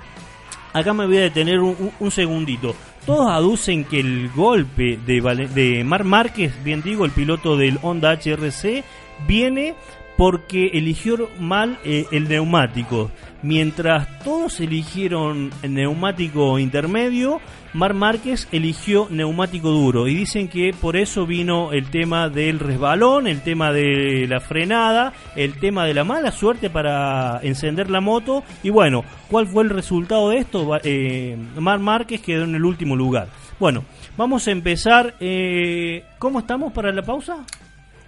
acá 0.74 0.94
me 0.94 1.08
voy 1.08 1.18
a 1.18 1.22
detener 1.22 1.60
un, 1.62 1.76
un- 1.80 1.92
un 2.00 2.12
segundito. 2.12 2.76
Todos 3.06 3.32
aducen 3.32 3.86
que 3.86 4.02
el 4.02 4.30
golpe 4.36 5.00
de, 5.06 5.22
de 5.56 5.84
Mar 5.86 6.04
Márquez, 6.04 6.54
bien 6.64 6.82
digo, 6.84 7.06
el 7.06 7.12
piloto 7.12 7.56
del 7.58 7.80
Honda 7.82 8.12
HRC, 8.12 8.84
viene 9.26 9.74
porque 10.20 10.72
eligió 10.74 11.30
mal 11.40 11.80
eh, 11.86 12.06
el 12.12 12.28
neumático. 12.28 13.10
Mientras 13.42 14.20
todos 14.26 14.60
eligieron 14.60 15.50
el 15.64 15.74
neumático 15.76 16.60
intermedio, 16.60 17.40
Mar 17.72 17.94
Márquez 17.94 18.50
eligió 18.52 19.08
neumático 19.10 19.70
duro. 19.70 20.10
Y 20.10 20.16
dicen 20.16 20.50
que 20.50 20.74
por 20.74 20.98
eso 20.98 21.26
vino 21.26 21.72
el 21.72 21.90
tema 21.90 22.28
del 22.28 22.60
resbalón, 22.60 23.28
el 23.28 23.40
tema 23.44 23.72
de 23.72 24.26
la 24.28 24.42
frenada, 24.42 25.14
el 25.38 25.58
tema 25.58 25.86
de 25.86 25.94
la 25.94 26.04
mala 26.04 26.32
suerte 26.34 26.70
para 26.70 27.40
encender 27.42 27.90
la 27.90 28.02
moto. 28.02 28.44
Y 28.62 28.72
bueno, 28.72 29.06
¿cuál 29.32 29.48
fue 29.48 29.64
el 29.64 29.70
resultado 29.70 30.32
de 30.32 30.40
esto? 30.40 30.78
Eh, 30.84 31.38
Mar 31.58 31.80
Márquez 31.80 32.20
quedó 32.20 32.44
en 32.44 32.56
el 32.56 32.66
último 32.66 32.98
lugar. 32.98 33.30
Bueno, 33.58 33.86
vamos 34.18 34.46
a 34.50 34.52
empezar. 34.52 35.16
eh, 35.22 36.04
¿Cómo 36.18 36.40
estamos 36.40 36.74
para 36.74 36.92
la 36.92 37.04
pausa? 37.04 37.38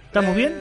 ¿Estamos 0.08 0.32
Eh, 0.32 0.36
bien? 0.36 0.52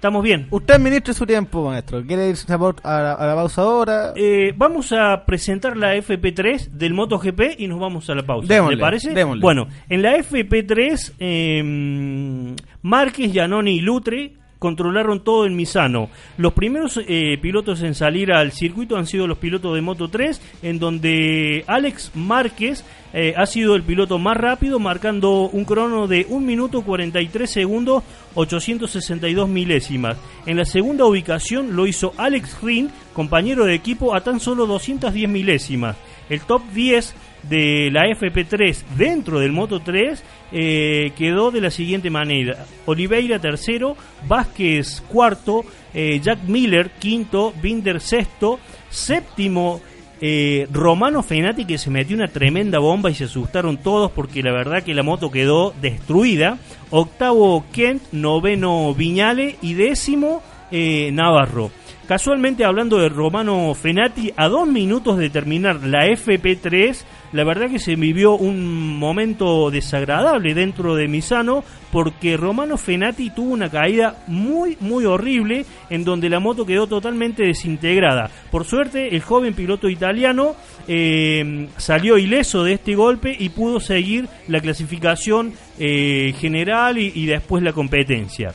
¿Estamos 0.00 0.22
bien? 0.22 0.46
Usted 0.48 0.72
administre 0.76 1.12
su 1.12 1.26
tiempo, 1.26 1.68
maestro. 1.68 2.02
¿Quiere 2.02 2.30
irse 2.30 2.50
a 2.50 2.56
la, 3.02 3.12
a 3.12 3.26
la 3.26 3.34
pausa 3.34 3.60
ahora? 3.60 4.12
Eh, 4.16 4.54
vamos 4.56 4.92
a 4.92 5.26
presentar 5.26 5.76
la 5.76 5.94
FP3 5.94 6.70
del 6.70 6.94
MotoGP 6.94 7.40
y 7.58 7.68
nos 7.68 7.78
vamos 7.78 8.08
a 8.08 8.14
la 8.14 8.22
pausa. 8.22 8.48
Démosle, 8.48 8.76
¿Le 8.76 8.80
parece? 8.80 9.10
démosle. 9.12 9.42
Bueno, 9.42 9.68
en 9.90 10.00
la 10.00 10.16
FP3, 10.16 11.12
eh, 11.18 12.54
Márquez, 12.80 13.30
Giannoni 13.30 13.72
y 13.72 13.80
Lutre 13.82 14.32
controlaron 14.60 15.24
todo 15.24 15.46
en 15.46 15.56
Misano. 15.56 16.10
Los 16.36 16.52
primeros 16.52 17.00
eh, 17.08 17.36
pilotos 17.42 17.82
en 17.82 17.96
salir 17.96 18.30
al 18.30 18.52
circuito 18.52 18.96
han 18.96 19.06
sido 19.06 19.26
los 19.26 19.38
pilotos 19.38 19.74
de 19.74 19.80
Moto 19.80 20.08
3, 20.08 20.40
en 20.62 20.78
donde 20.78 21.64
Alex 21.66 22.12
Márquez 22.14 22.84
eh, 23.12 23.34
ha 23.36 23.46
sido 23.46 23.74
el 23.74 23.82
piloto 23.82 24.18
más 24.18 24.36
rápido, 24.36 24.78
marcando 24.78 25.48
un 25.48 25.64
crono 25.64 26.06
de 26.06 26.26
1 26.28 26.46
minuto 26.46 26.82
43 26.82 27.50
segundos 27.50 28.04
862 28.34 29.48
milésimas. 29.48 30.18
En 30.46 30.58
la 30.58 30.64
segunda 30.64 31.06
ubicación 31.06 31.74
lo 31.74 31.86
hizo 31.86 32.12
Alex 32.18 32.58
Rin, 32.62 32.90
compañero 33.14 33.64
de 33.64 33.74
equipo, 33.74 34.14
a 34.14 34.20
tan 34.20 34.38
solo 34.38 34.66
210 34.66 35.28
milésimas. 35.28 35.96
El 36.28 36.42
top 36.42 36.62
10 36.74 37.14
de 37.48 37.90
la 37.90 38.06
FP3 38.06 38.76
dentro 38.96 39.40
del 39.40 39.52
Moto 39.52 39.80
3 39.80 40.22
eh, 40.52 41.12
quedó 41.16 41.50
de 41.50 41.60
la 41.60 41.70
siguiente 41.70 42.10
manera. 42.10 42.66
Oliveira 42.86 43.38
tercero, 43.38 43.96
Vázquez 44.26 45.02
cuarto, 45.08 45.64
eh, 45.94 46.20
Jack 46.22 46.40
Miller 46.46 46.90
quinto, 46.98 47.52
Binder 47.60 48.00
sexto, 48.00 48.58
séptimo 48.88 49.80
eh, 50.20 50.68
Romano 50.70 51.22
Fenati 51.22 51.64
que 51.64 51.78
se 51.78 51.90
metió 51.90 52.16
una 52.16 52.28
tremenda 52.28 52.78
bomba 52.78 53.10
y 53.10 53.14
se 53.14 53.24
asustaron 53.24 53.78
todos 53.78 54.10
porque 54.10 54.42
la 54.42 54.52
verdad 54.52 54.82
que 54.82 54.94
la 54.94 55.02
moto 55.02 55.30
quedó 55.30 55.72
destruida. 55.80 56.58
Octavo 56.90 57.64
Kent, 57.72 58.02
noveno 58.12 58.94
Viñale 58.94 59.56
y 59.62 59.74
décimo 59.74 60.42
Navarro. 60.70 61.72
Casualmente 62.10 62.64
hablando 62.64 62.98
de 62.98 63.08
Romano 63.08 63.72
Fenati, 63.72 64.32
a 64.36 64.48
dos 64.48 64.66
minutos 64.66 65.16
de 65.16 65.30
terminar 65.30 65.76
la 65.84 66.08
FP3, 66.08 67.04
la 67.30 67.44
verdad 67.44 67.70
que 67.70 67.78
se 67.78 67.94
vivió 67.94 68.34
un 68.34 68.98
momento 68.98 69.70
desagradable 69.70 70.52
dentro 70.52 70.96
de 70.96 71.06
Misano 71.06 71.62
porque 71.92 72.36
Romano 72.36 72.76
Fenati 72.78 73.30
tuvo 73.30 73.52
una 73.52 73.70
caída 73.70 74.24
muy 74.26 74.76
muy 74.80 75.04
horrible 75.04 75.64
en 75.88 76.02
donde 76.02 76.28
la 76.28 76.40
moto 76.40 76.66
quedó 76.66 76.88
totalmente 76.88 77.44
desintegrada. 77.44 78.28
Por 78.50 78.64
suerte 78.64 79.14
el 79.14 79.22
joven 79.22 79.54
piloto 79.54 79.88
italiano 79.88 80.56
eh, 80.88 81.68
salió 81.76 82.18
ileso 82.18 82.64
de 82.64 82.72
este 82.72 82.96
golpe 82.96 83.36
y 83.38 83.50
pudo 83.50 83.78
seguir 83.78 84.26
la 84.48 84.58
clasificación 84.58 85.52
eh, 85.78 86.34
general 86.40 86.98
y 86.98 87.26
después 87.26 87.62
la 87.62 87.72
competencia. 87.72 88.52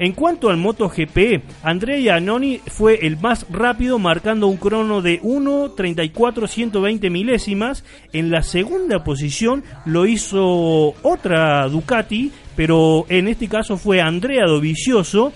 En 0.00 0.12
cuanto 0.12 0.48
al 0.48 0.56
MotoGP, 0.56 1.42
Andrea 1.62 1.98
Iannoni 1.98 2.62
fue 2.66 3.06
el 3.06 3.18
más 3.18 3.44
rápido 3.50 3.98
marcando 3.98 4.46
un 4.46 4.56
crono 4.56 5.02
de 5.02 5.20
1.34-120 5.20 7.10
milésimas. 7.10 7.84
En 8.14 8.30
la 8.30 8.42
segunda 8.42 9.04
posición 9.04 9.62
lo 9.84 10.06
hizo 10.06 10.94
otra 11.02 11.68
Ducati, 11.68 12.32
pero 12.56 13.04
en 13.10 13.28
este 13.28 13.46
caso 13.46 13.76
fue 13.76 14.00
Andrea 14.00 14.46
Dovizioso 14.46 15.34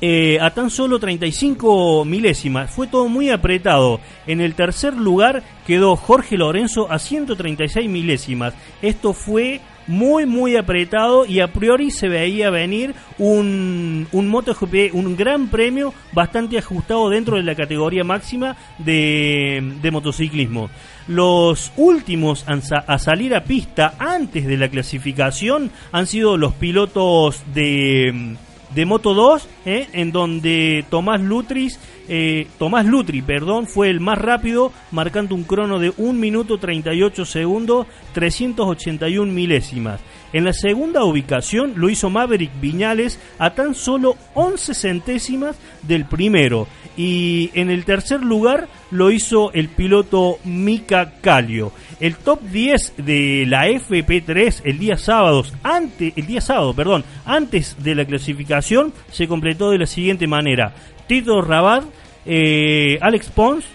eh, 0.00 0.38
a 0.40 0.50
tan 0.50 0.70
solo 0.70 1.00
35 1.00 2.04
milésimas. 2.04 2.70
Fue 2.70 2.86
todo 2.86 3.08
muy 3.08 3.30
apretado. 3.30 3.98
En 4.28 4.40
el 4.40 4.54
tercer 4.54 4.94
lugar 4.94 5.42
quedó 5.66 5.96
Jorge 5.96 6.36
Lorenzo 6.36 6.88
a 6.88 7.00
136 7.00 7.90
milésimas. 7.90 8.54
Esto 8.80 9.12
fue 9.12 9.60
muy 9.86 10.26
muy 10.26 10.56
apretado 10.56 11.26
y 11.26 11.40
a 11.40 11.52
priori 11.52 11.90
se 11.90 12.08
veía 12.08 12.50
venir 12.50 12.94
un, 13.18 14.06
un 14.12 14.28
MotoGP, 14.28 14.94
un 14.94 15.16
gran 15.16 15.48
premio 15.48 15.92
bastante 16.12 16.58
ajustado 16.58 17.10
dentro 17.10 17.36
de 17.36 17.42
la 17.42 17.54
categoría 17.54 18.04
máxima 18.04 18.56
de, 18.78 19.72
de 19.80 19.90
motociclismo. 19.90 20.70
Los 21.08 21.72
últimos 21.76 22.44
a, 22.46 22.98
salir 22.98 23.34
a 23.34 23.44
pista 23.44 23.94
antes 23.98 24.46
de 24.46 24.56
la 24.56 24.68
clasificación 24.68 25.70
han 25.90 26.06
sido 26.06 26.36
los 26.36 26.54
pilotos 26.54 27.42
de, 27.52 28.36
de 28.74 28.86
Moto 28.86 29.14
2, 29.14 29.48
¿eh? 29.66 29.88
en 29.92 30.12
donde 30.12 30.84
Tomás 30.90 31.20
Lutris 31.20 31.80
eh, 32.08 32.46
Tomás 32.58 32.86
Lutri, 32.86 33.22
perdón, 33.22 33.66
fue 33.66 33.90
el 33.90 34.00
más 34.00 34.18
rápido, 34.18 34.72
marcando 34.90 35.34
un 35.34 35.44
crono 35.44 35.78
de 35.78 35.92
1 35.96 36.12
minuto 36.12 36.58
38 36.58 37.24
segundos, 37.24 37.86
381 38.12 39.32
milésimas. 39.32 40.00
En 40.32 40.44
la 40.44 40.54
segunda 40.54 41.04
ubicación 41.04 41.74
lo 41.76 41.90
hizo 41.90 42.08
Maverick 42.08 42.50
Viñales 42.58 43.20
a 43.38 43.50
tan 43.54 43.74
solo 43.74 44.16
11 44.34 44.74
centésimas 44.74 45.58
del 45.82 46.06
primero. 46.06 46.66
Y 46.96 47.50
en 47.54 47.70
el 47.70 47.84
tercer 47.84 48.22
lugar 48.22 48.68
lo 48.90 49.10
hizo 49.10 49.52
el 49.52 49.68
piloto 49.68 50.38
Mika 50.44 51.12
Calio. 51.20 51.72
El 52.00 52.16
top 52.16 52.40
10 52.42 52.94
de 52.98 53.44
la 53.46 53.68
FP3 53.68 54.62
el 54.64 54.78
día 54.78 54.96
sábado, 54.96 55.44
antes, 55.62 56.12
el 56.16 56.26
día 56.26 56.40
sábado, 56.40 56.74
perdón, 56.74 57.04
antes 57.24 57.76
de 57.82 57.94
la 57.94 58.04
clasificación 58.04 58.92
se 59.10 59.28
completó 59.28 59.70
de 59.70 59.78
la 59.78 59.86
siguiente 59.86 60.26
manera. 60.26 60.74
Tito 61.12 61.42
Rabat, 61.42 61.84
eh, 62.24 62.96
Alex 63.02 63.28
Pons, 63.28 63.66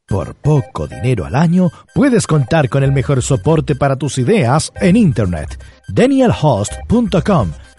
Por 0.07 0.35
poco 0.35 0.85
dinero 0.87 1.25
al 1.25 1.35
año, 1.35 1.71
puedes 1.95 2.27
contar 2.27 2.69
con 2.69 2.83
el 2.83 2.91
mejor 2.91 3.23
soporte 3.23 3.73
para 3.75 3.95
tus 3.95 4.19
ideas 4.19 4.71
en 4.79 4.95
Internet. 4.95 5.59
DanielHost.com 5.87 7.53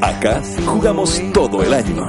Acá 0.00 0.42
jugamos 0.66 1.20
todo 1.32 1.62
el 1.62 1.72
año. 1.72 2.08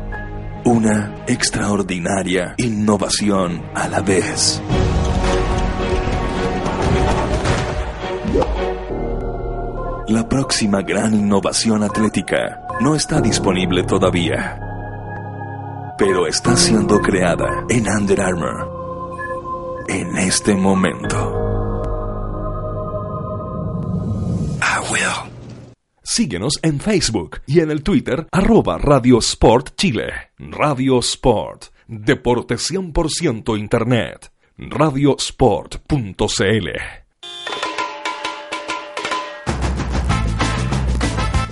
Una 0.63 1.23
extraordinaria 1.27 2.53
innovación 2.57 3.63
a 3.73 3.87
la 3.87 4.01
vez. 4.01 4.61
La 10.07 10.29
próxima 10.29 10.83
gran 10.83 11.15
innovación 11.15 11.81
atlética 11.81 12.61
no 12.79 12.95
está 12.95 13.21
disponible 13.21 13.83
todavía, 13.83 14.59
pero 15.97 16.27
está 16.27 16.55
siendo 16.55 17.01
creada 17.01 17.65
en 17.67 17.89
Under 17.89 18.21
Armour 18.21 19.85
en 19.87 20.15
este 20.17 20.53
momento. 20.53 21.50
Síguenos 26.03 26.59
en 26.63 26.79
Facebook 26.79 27.41
y 27.45 27.59
en 27.59 27.71
el 27.71 27.83
Twitter 27.83 28.27
arroba 28.31 28.77
Radio 28.77 29.19
Sport 29.19 29.75
Chile. 29.75 30.11
Radio 30.37 30.99
Sport, 30.99 31.65
deporte 31.87 32.55
100% 32.55 33.57
Internet. 33.57 34.31
Radiosport.cl 34.57 37.00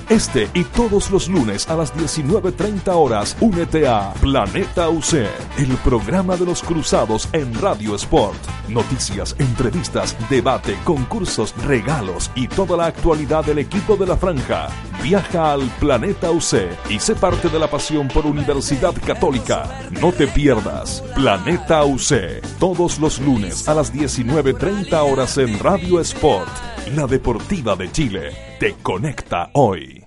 Este 0.09 0.49
y 0.55 0.63
todos 0.63 1.11
los 1.11 1.29
lunes 1.29 1.69
a 1.69 1.75
las 1.75 1.93
19.30 1.93 2.91
horas, 2.95 3.37
únete 3.41 3.87
a 3.87 4.11
Planeta 4.19 4.89
UC, 4.89 5.13
el 5.59 5.77
programa 5.83 6.35
de 6.35 6.45
los 6.45 6.63
cruzados 6.63 7.29
en 7.31 7.53
Radio 7.53 7.93
Sport. 7.93 8.39
Noticias, 8.69 9.35
entrevistas, 9.37 10.17
debate, 10.27 10.75
concursos, 10.83 11.53
regalos 11.63 12.31
y 12.33 12.47
toda 12.47 12.75
la 12.75 12.87
actualidad 12.87 13.45
del 13.45 13.59
equipo 13.59 13.95
de 13.97 14.07
la 14.07 14.17
franja. 14.17 14.69
Viaja 15.03 15.53
al 15.53 15.61
Planeta 15.79 16.31
UC 16.31 16.89
y 16.89 16.99
sé 16.99 17.13
parte 17.13 17.47
de 17.47 17.59
la 17.59 17.69
pasión 17.69 18.07
por 18.07 18.25
Universidad 18.25 18.95
Católica. 19.05 19.89
No 20.01 20.11
te 20.11 20.25
pierdas 20.25 21.03
Planeta 21.13 21.85
UC, 21.85 22.41
todos 22.59 22.97
los 22.97 23.19
lunes 23.19 23.69
a 23.69 23.75
las 23.75 23.93
19.30 23.93 24.91
horas 25.07 25.37
en 25.37 25.59
Radio 25.59 25.99
Sport. 25.99 26.49
La 26.95 27.05
Deportiva 27.05 27.75
de 27.75 27.91
Chile 27.91 28.31
te 28.59 28.73
conecta 28.81 29.51
hoy. 29.53 29.98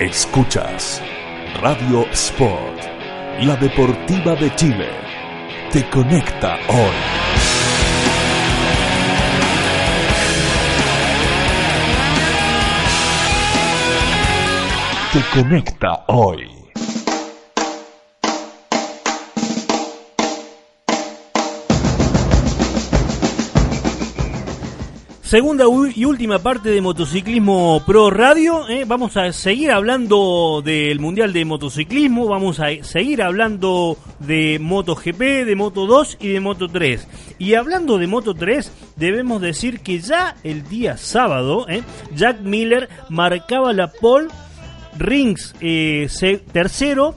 Escuchas 0.00 1.00
Radio 1.60 2.04
Sport, 2.10 2.80
la 3.42 3.54
Deportiva 3.54 4.34
de 4.34 4.52
Chile. 4.56 4.88
Te 5.70 5.88
conecta 5.88 6.58
hoy. 6.68 6.94
Te 15.12 15.40
conecta 15.40 16.04
hoy. 16.08 16.63
Segunda 25.34 25.64
y 25.96 26.04
última 26.04 26.38
parte 26.38 26.70
de 26.70 26.80
Motociclismo 26.80 27.82
Pro 27.84 28.08
Radio. 28.08 28.68
¿eh? 28.68 28.84
Vamos 28.86 29.16
a 29.16 29.32
seguir 29.32 29.72
hablando 29.72 30.62
del 30.64 31.00
Mundial 31.00 31.32
de 31.32 31.44
Motociclismo. 31.44 32.28
Vamos 32.28 32.60
a 32.60 32.66
seguir 32.84 33.20
hablando 33.20 33.98
de 34.20 34.60
MotoGP, 34.60 35.44
de 35.44 35.56
Moto 35.56 35.86
2 35.86 36.18
y 36.20 36.28
de 36.28 36.38
Moto 36.38 36.68
3. 36.68 37.08
Y 37.40 37.54
hablando 37.54 37.98
de 37.98 38.06
Moto 38.06 38.34
3, 38.34 38.70
debemos 38.94 39.40
decir 39.40 39.80
que 39.80 39.98
ya 39.98 40.36
el 40.44 40.68
día 40.68 40.96
sábado, 40.96 41.66
¿eh? 41.68 41.82
Jack 42.14 42.40
Miller 42.42 42.88
marcaba 43.08 43.72
la 43.72 43.90
pole. 43.90 44.28
Rings 44.96 45.56
eh, 45.60 46.06
tercero. 46.52 47.16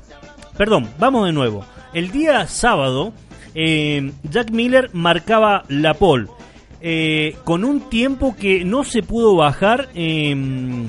Perdón, 0.57 0.89
vamos 0.97 1.27
de 1.27 1.33
nuevo. 1.33 1.63
El 1.93 2.09
día 2.09 2.47
sábado, 2.47 3.13
eh, 3.53 4.11
Jack 4.23 4.49
Miller 4.49 4.89
marcaba 4.91 5.65
la 5.67 5.93
pole. 5.93 6.29
Eh, 6.81 7.35
con 7.43 7.63
un 7.63 7.89
tiempo 7.89 8.35
que 8.35 8.63
no 8.63 8.83
se 8.83 9.03
pudo 9.03 9.35
bajar 9.35 9.89
em, 9.95 10.87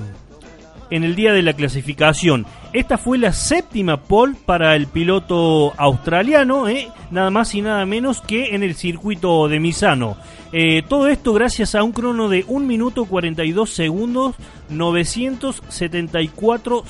en 0.91 1.05
el 1.05 1.15
día 1.15 1.33
de 1.33 1.43
la 1.43 1.55
clasificación. 1.55 2.47
Esta 2.73 2.99
fue 2.99 3.17
la 3.17 3.33
séptima 3.33 4.03
pole 4.03 4.35
para 4.45 4.77
el 4.77 4.89
piloto 4.89 5.73
australiano, 5.79 6.69
¿eh? 6.69 6.89
nada 7.11 7.31
más 7.31 7.55
y 7.55 7.63
nada 7.63 7.87
menos 7.87 8.21
que 8.21 8.55
en 8.55 8.63
el 8.63 8.75
circuito 8.75 9.49
de 9.49 9.59
Misano. 9.59 10.19
Eh, 10.53 10.83
todo 10.87 11.09
esto 11.09 11.33
gracias 11.33 11.75
a 11.75 11.83
un 11.83 11.93
crono 11.93 12.29
de 12.29 12.45
1 12.47 12.67
minuto 12.67 13.07
42 13.07 13.71
segundos 13.71 14.37
974 14.71 16.85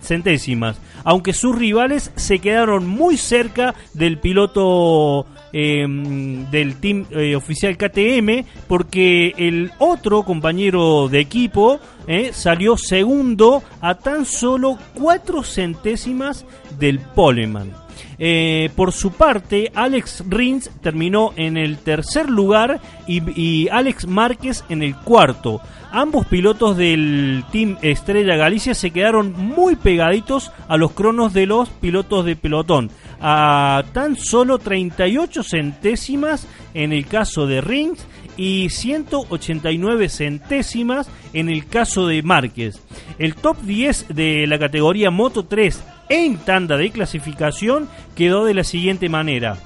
centésimas, 0.00 0.80
aunque 1.04 1.32
sus 1.32 1.56
rivales 1.56 2.12
se 2.16 2.38
quedaron 2.38 2.86
muy 2.86 3.16
cerca 3.16 3.74
del 3.94 4.18
piloto 4.18 5.26
em, 5.52 6.50
del 6.50 6.76
team 6.76 7.06
eh, 7.10 7.36
oficial 7.36 7.76
KTM, 7.76 8.44
porque 8.68 9.32
el 9.36 9.72
otro 9.78 10.22
compañero 10.22 11.08
de 11.08 11.20
equipo 11.20 11.80
eh, 12.06 12.30
salió 12.32 12.76
segundo 12.76 13.62
a 13.80 13.94
tan 13.94 14.24
solo 14.24 14.78
4 14.94 15.42
centésimas 15.42 16.44
del 16.78 17.00
Poleman. 17.00 17.72
Eh, 18.18 18.70
por 18.74 18.92
su 18.92 19.12
parte, 19.12 19.70
Alex 19.74 20.24
Rins 20.28 20.70
terminó 20.82 21.32
en 21.36 21.56
el 21.56 21.78
tercer 21.78 22.30
lugar 22.30 22.80
y, 23.06 23.22
y, 23.40 23.68
Alex 23.68 24.06
Márquez 24.06 24.64
en 24.68 24.82
el 24.82 24.96
cuarto. 24.96 25.60
Ambos 25.96 26.26
pilotos 26.26 26.76
del 26.76 27.42
Team 27.50 27.78
Estrella 27.80 28.36
Galicia 28.36 28.74
se 28.74 28.90
quedaron 28.90 29.32
muy 29.32 29.76
pegaditos 29.76 30.52
a 30.68 30.76
los 30.76 30.92
cronos 30.92 31.32
de 31.32 31.46
los 31.46 31.70
pilotos 31.70 32.26
de 32.26 32.36
pelotón, 32.36 32.90
a 33.18 33.82
tan 33.94 34.14
solo 34.14 34.58
38 34.58 35.42
centésimas 35.42 36.46
en 36.74 36.92
el 36.92 37.06
caso 37.06 37.46
de 37.46 37.62
Rins 37.62 38.06
y 38.36 38.68
189 38.68 40.10
centésimas 40.10 41.08
en 41.32 41.48
el 41.48 41.66
caso 41.66 42.06
de 42.06 42.22
Márquez. 42.22 42.78
El 43.18 43.34
top 43.34 43.56
10 43.62 44.08
de 44.08 44.46
la 44.46 44.58
categoría 44.58 45.10
Moto 45.10 45.46
3 45.46 45.82
en 46.10 46.36
tanda 46.36 46.76
de 46.76 46.90
clasificación 46.90 47.88
quedó 48.14 48.44
de 48.44 48.52
la 48.52 48.64
siguiente 48.64 49.08
manera. 49.08 49.56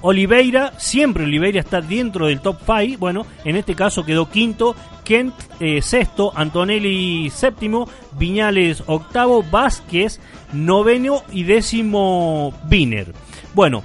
Oliveira, 0.00 0.72
siempre 0.78 1.24
Oliveira 1.24 1.58
está 1.58 1.80
dentro 1.80 2.28
del 2.28 2.40
top 2.40 2.58
5, 2.64 2.98
bueno, 3.00 3.26
en 3.44 3.56
este 3.56 3.74
caso 3.74 4.04
quedó 4.04 4.30
quinto, 4.30 4.76
Kent 5.08 5.34
eh, 5.58 5.80
sexto, 5.80 6.32
Antonelli 6.36 7.30
séptimo, 7.30 7.88
Viñales 8.18 8.82
octavo, 8.86 9.42
Vázquez 9.42 10.20
noveno 10.52 11.22
y 11.32 11.44
décimo 11.44 12.52
Biner. 12.68 13.14
Bueno, 13.54 13.82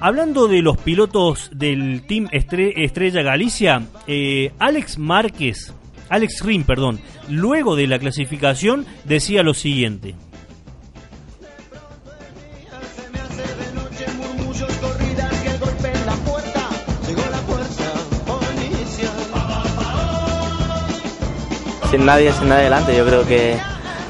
hablando 0.00 0.48
de 0.48 0.60
los 0.60 0.76
pilotos 0.76 1.48
del 1.54 2.04
Team 2.08 2.28
Estrella 2.32 3.22
Galicia, 3.22 3.86
eh, 4.08 4.52
Alex 4.58 4.98
Márquez, 4.98 5.72
Alex 6.08 6.44
Rim, 6.44 6.64
perdón, 6.64 6.98
luego 7.28 7.76
de 7.76 7.86
la 7.86 8.00
clasificación 8.00 8.84
decía 9.04 9.44
lo 9.44 9.54
siguiente. 9.54 10.16
Sin 21.90 22.04
nadie, 22.04 22.32
sin 22.32 22.48
nadie 22.48 22.64
delante. 22.64 22.96
Yo 22.96 23.04
creo 23.04 23.26
que, 23.26 23.56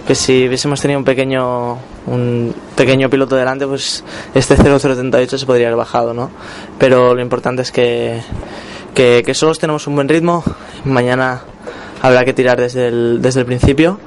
que 0.07 0.15
si 0.15 0.47
hubiésemos 0.47 0.81
tenido 0.81 0.99
un 0.99 1.05
pequeño 1.05 1.79
un 2.07 2.55
pequeño 2.77 3.11
piloto 3.11 3.37
delante, 3.37 3.67
pues 3.67 4.03
este 4.35 4.57
0038 4.57 5.39
se 5.39 5.47
podría 5.47 5.69
haber 5.69 5.79
bajado, 5.79 6.15
¿no? 6.15 6.31
Pero 6.79 7.15
lo 7.15 7.21
importante 7.21 7.63
es 7.63 7.73
que, 7.73 8.21
que, 8.95 9.23
que 9.25 9.35
solos 9.35 9.59
tenemos 9.59 9.87
un 9.87 9.95
buen 9.95 10.09
ritmo. 10.09 10.43
Mañana 10.85 11.43
habrá 12.03 12.25
que 12.25 12.33
tirar 12.33 12.59
desde 12.59 12.89
el, 12.89 13.21
desde 13.21 13.41
el 13.41 13.47
principio 13.47 13.99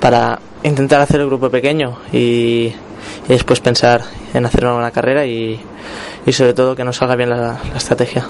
para 0.00 0.38
intentar 0.62 1.00
hacer 1.00 1.20
el 1.20 1.26
grupo 1.26 1.50
pequeño 1.50 1.98
y, 2.12 2.72
y 3.28 3.28
después 3.28 3.60
pensar 3.60 4.02
en 4.34 4.46
hacer 4.46 4.64
una 4.64 4.74
buena 4.74 4.90
carrera 4.90 5.26
y, 5.26 5.60
y 6.26 6.32
sobre 6.32 6.54
todo 6.54 6.76
que 6.76 6.84
nos 6.84 6.96
salga 6.96 7.16
bien 7.16 7.30
la, 7.30 7.58
la 7.70 7.76
estrategia. 7.76 8.26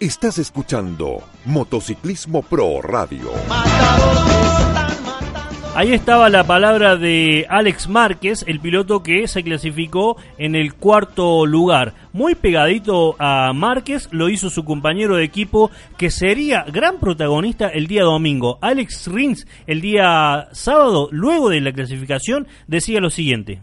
Estás 0.00 0.38
escuchando 0.38 1.22
Motociclismo 1.44 2.42
Pro 2.42 2.82
Radio. 2.82 3.30
Ahí 5.76 5.92
estaba 5.92 6.28
la 6.28 6.42
palabra 6.42 6.96
de 6.96 7.46
Alex 7.48 7.88
Márquez, 7.88 8.44
el 8.48 8.58
piloto 8.58 9.04
que 9.04 9.28
se 9.28 9.44
clasificó 9.44 10.16
en 10.36 10.56
el 10.56 10.74
cuarto 10.74 11.46
lugar. 11.46 11.94
Muy 12.12 12.34
pegadito 12.34 13.14
a 13.20 13.52
Márquez 13.54 14.08
lo 14.10 14.28
hizo 14.28 14.50
su 14.50 14.64
compañero 14.64 15.16
de 15.16 15.24
equipo 15.24 15.70
que 15.96 16.10
sería 16.10 16.64
gran 16.64 16.98
protagonista 16.98 17.68
el 17.68 17.86
día 17.86 18.02
domingo. 18.02 18.58
Alex 18.62 19.06
Rins 19.06 19.46
el 19.68 19.80
día 19.80 20.48
sábado, 20.50 21.08
luego 21.12 21.50
de 21.50 21.60
la 21.60 21.72
clasificación, 21.72 22.48
decía 22.66 23.00
lo 23.00 23.10
siguiente. 23.10 23.62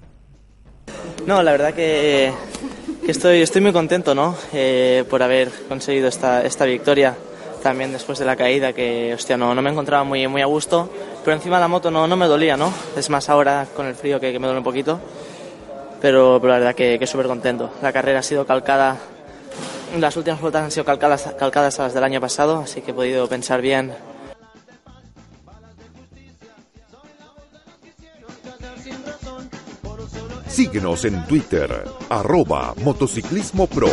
No, 1.28 1.44
la 1.44 1.52
verdad 1.52 1.74
que 1.74 2.32
que 2.81 2.81
estoy, 3.08 3.42
estoy 3.42 3.62
muy 3.62 3.74
contento 3.74 4.14
¿no? 4.14 4.36
Eh, 4.54 5.04
por 5.10 5.24
haber 5.24 5.50
conseguido 5.68 6.08
esta, 6.08 6.44
esta 6.44 6.66
victoria 6.66 7.16
también 7.64 7.92
después 7.92 8.18
de 8.20 8.26
la 8.26 8.36
caída 8.36 8.74
que 8.74 9.14
hostia 9.14 9.38
no, 9.38 9.54
no 9.54 9.62
me 9.62 9.70
encontraba 9.70 10.04
muy, 10.04 10.28
muy 10.28 10.42
a 10.42 10.46
gusto 10.46 10.90
pero 11.24 11.36
encima 11.36 11.60
la 11.60 11.68
moto 11.68 11.92
no, 11.92 12.08
no 12.08 12.16
me 12.16 12.28
dolía 12.28 12.58
¿no? 12.58 12.74
es 12.96 13.10
más 13.10 13.30
ahora 13.30 13.68
con 13.76 13.86
el 13.86 13.96
frío 13.96 14.20
que, 14.20 14.32
que 14.32 14.40
me 14.40 14.48
duele 14.48 14.60
un 14.60 14.64
poquito 14.64 15.00
pero, 16.02 16.40
pero 16.42 16.54
la 16.54 16.60
verdad 16.60 16.76
que, 16.76 16.98
que 16.98 17.08
súper 17.08 17.28
contento 17.28 17.72
la 17.82 17.92
carrera 17.92 18.20
ha 18.20 18.24
sido 18.24 18.46
calcada 18.46 18.98
las 20.00 20.16
últimas 20.16 20.40
vueltas 20.40 20.64
han 20.64 20.72
sido 20.72 20.86
calcadas, 20.86 21.34
calcadas 21.38 21.80
a 21.80 21.84
las 21.84 21.94
del 21.94 22.04
año 22.04 22.22
pasado 22.22 22.60
así 22.60 22.82
que 22.82 22.92
he 22.92 22.94
podido 22.94 23.28
pensar 23.28 23.62
bien 23.62 23.94
Síguenos 30.62 31.06
en 31.06 31.26
Twitter, 31.26 31.86
arroba 32.08 32.76
motociclismo 32.84 33.66
pro. 33.66 33.88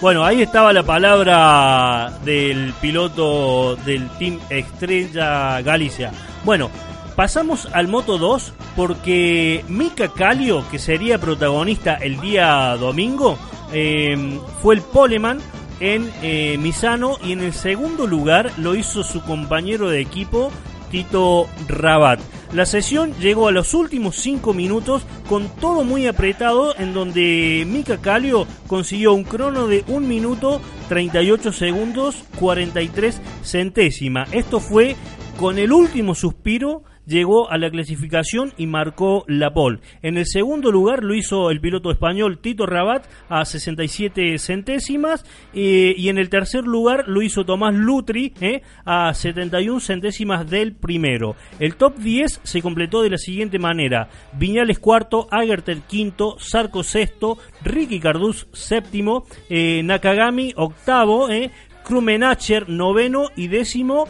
Bueno, 0.00 0.24
ahí 0.24 0.42
estaba 0.42 0.72
la 0.72 0.82
palabra 0.82 2.18
del 2.24 2.74
piloto 2.80 3.76
del 3.76 4.10
Team 4.18 4.40
Estrella 4.50 5.62
Galicia. 5.62 6.10
Bueno, 6.44 6.68
pasamos 7.14 7.68
al 7.72 7.86
Moto 7.86 8.18
2 8.18 8.54
porque 8.74 9.64
Mika 9.68 10.08
Calio, 10.08 10.68
que 10.68 10.80
sería 10.80 11.20
protagonista 11.20 11.94
el 11.94 12.20
día 12.20 12.76
domingo, 12.76 13.38
eh, 13.72 14.40
fue 14.60 14.74
el 14.74 14.80
poleman 14.80 15.38
en 15.78 16.10
eh, 16.22 16.58
Misano 16.58 17.18
y 17.22 17.30
en 17.30 17.40
el 17.42 17.52
segundo 17.52 18.08
lugar 18.08 18.50
lo 18.56 18.74
hizo 18.74 19.04
su 19.04 19.22
compañero 19.22 19.88
de 19.88 20.00
equipo 20.00 20.50
Tito 20.90 21.48
Rabat. 21.68 22.20
La 22.52 22.64
sesión 22.64 23.12
llegó 23.20 23.48
a 23.48 23.52
los 23.52 23.74
últimos 23.74 24.16
5 24.16 24.54
minutos 24.54 25.02
con 25.28 25.48
todo 25.48 25.84
muy 25.84 26.06
apretado 26.06 26.74
en 26.78 26.94
donde 26.94 27.66
Mika 27.68 27.98
Calio 27.98 28.46
consiguió 28.66 29.12
un 29.12 29.24
crono 29.24 29.66
de 29.66 29.84
1 29.86 30.00
minuto 30.00 30.62
38 30.88 31.52
segundos 31.52 32.24
43 32.38 33.20
centésima. 33.42 34.26
Esto 34.32 34.60
fue 34.60 34.96
con 35.38 35.58
el 35.58 35.72
último 35.72 36.14
suspiro 36.14 36.84
llegó 37.08 37.50
a 37.50 37.58
la 37.58 37.70
clasificación 37.70 38.52
y 38.56 38.66
marcó 38.66 39.24
la 39.26 39.52
pole. 39.52 39.80
En 40.02 40.18
el 40.18 40.26
segundo 40.26 40.70
lugar 40.70 41.02
lo 41.02 41.14
hizo 41.14 41.50
el 41.50 41.60
piloto 41.60 41.90
español 41.90 42.38
Tito 42.38 42.66
Rabat 42.66 43.06
a 43.28 43.44
67 43.44 44.38
centésimas 44.38 45.24
eh, 45.54 45.94
y 45.96 46.10
en 46.10 46.18
el 46.18 46.28
tercer 46.28 46.64
lugar 46.64 47.08
lo 47.08 47.22
hizo 47.22 47.44
Tomás 47.44 47.74
Lutri 47.74 48.34
eh, 48.40 48.62
a 48.84 49.14
71 49.14 49.80
centésimas 49.80 50.48
del 50.48 50.74
primero. 50.74 51.34
El 51.58 51.76
top 51.76 51.96
10 51.96 52.40
se 52.42 52.62
completó 52.62 53.02
de 53.02 53.10
la 53.10 53.18
siguiente 53.18 53.58
manera. 53.58 54.08
Viñales 54.34 54.78
cuarto, 54.78 55.28
Agerter 55.30 55.78
quinto, 55.88 56.36
Sarco 56.38 56.82
sexto, 56.82 57.38
Ricky 57.64 58.00
Carduz 58.00 58.46
séptimo, 58.52 59.24
eh, 59.48 59.82
Nakagami 59.82 60.52
octavo, 60.56 61.30
eh, 61.30 61.50
Krumenacher 61.84 62.68
noveno 62.68 63.28
y 63.34 63.48
décimo 63.48 64.06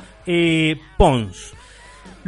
Pons. 0.99 1.58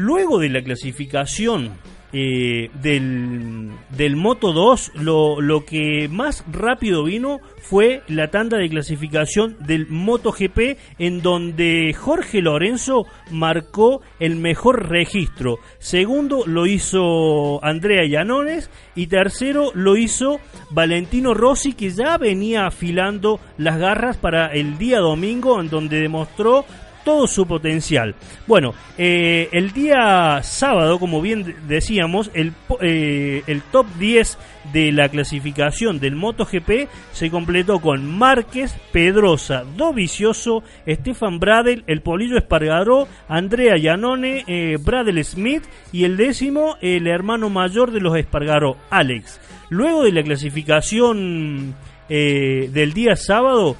Luego 0.01 0.39
de 0.39 0.49
la 0.49 0.63
clasificación 0.63 1.73
eh, 2.15 2.71
del, 2.81 3.71
del, 3.91 4.17
Moto 4.17 4.55
2, 4.55 4.93
lo, 4.95 5.65
que 5.67 6.09
más 6.09 6.43
rápido 6.51 7.05
vino 7.05 7.41
fue 7.61 8.01
la 8.09 8.29
tanda 8.29 8.57
de 8.57 8.71
clasificación 8.71 9.59
del 9.61 9.89
Moto 9.89 10.33
GP, 10.33 10.79
en 10.99 11.21
donde 11.21 11.93
Jorge 11.93 12.41
Lorenzo 12.41 13.05
marcó 13.31 14.01
el 14.21 14.37
mejor 14.37 14.89
registro. 14.89 15.59
Segundo 15.79 16.45
lo 16.47 16.67
hizo 16.67 17.63
Andrea 17.63 18.07
Llanones 18.09 18.71
y 18.95 19.09
tercero 19.09 19.71
lo 19.75 19.99
hizo 19.99 20.41
Valentino 20.71 21.35
Rossi, 21.35 21.75
que 21.75 21.91
ya 21.91 22.17
venía 22.17 22.65
afilando 22.65 23.39
las 23.59 23.79
garras 23.79 24.17
para 24.17 24.47
el 24.47 24.79
día 24.79 24.99
domingo, 25.01 25.61
en 25.61 25.69
donde 25.69 26.01
demostró 26.01 26.65
todo 27.05 27.27
su 27.27 27.47
potencial. 27.47 28.15
Bueno, 28.47 28.75
eh, 28.99 29.49
el 29.53 29.73
día 29.73 30.41
sábado, 30.43 30.99
como 30.99 31.21
bien 31.21 31.57
decíamos, 31.67 32.31
el, 32.35 32.53
eh, 32.81 33.43
el 33.47 33.63
top 33.63 33.87
10 33.99 34.39
de 34.73 34.93
la 34.93 35.09
clasificación 35.09 35.99
del 35.99 36.17
MotoGP 36.17 36.89
se 37.13 37.31
completó 37.31 37.81
con 37.81 38.07
Márquez, 38.07 38.77
Pedrosa, 38.93 39.65
Dovicioso, 39.77 40.63
Stefan 40.87 41.41
Bradel, 41.41 41.85
el 41.87 42.03
Polillo 42.03 42.37
Espargaró, 42.37 43.09
Andrea 43.29 43.77
Giannone, 43.77 44.45
eh, 44.47 44.77
Bradel 44.81 45.25
Smith 45.25 45.65
y 45.93 46.05
el 46.05 46.17
décimo, 46.17 46.77
el 46.81 47.07
hermano 47.07 47.51
mayor 47.51 47.91
de 47.91 48.01
los 48.01 48.17
Espargaró, 48.17 48.77
Alex. 48.91 49.41
Luego 49.71 50.03
de 50.03 50.13
la 50.13 50.23
clasificación 50.23 51.75
del 52.09 52.93
día 52.93 53.15
sábado, 53.15 53.77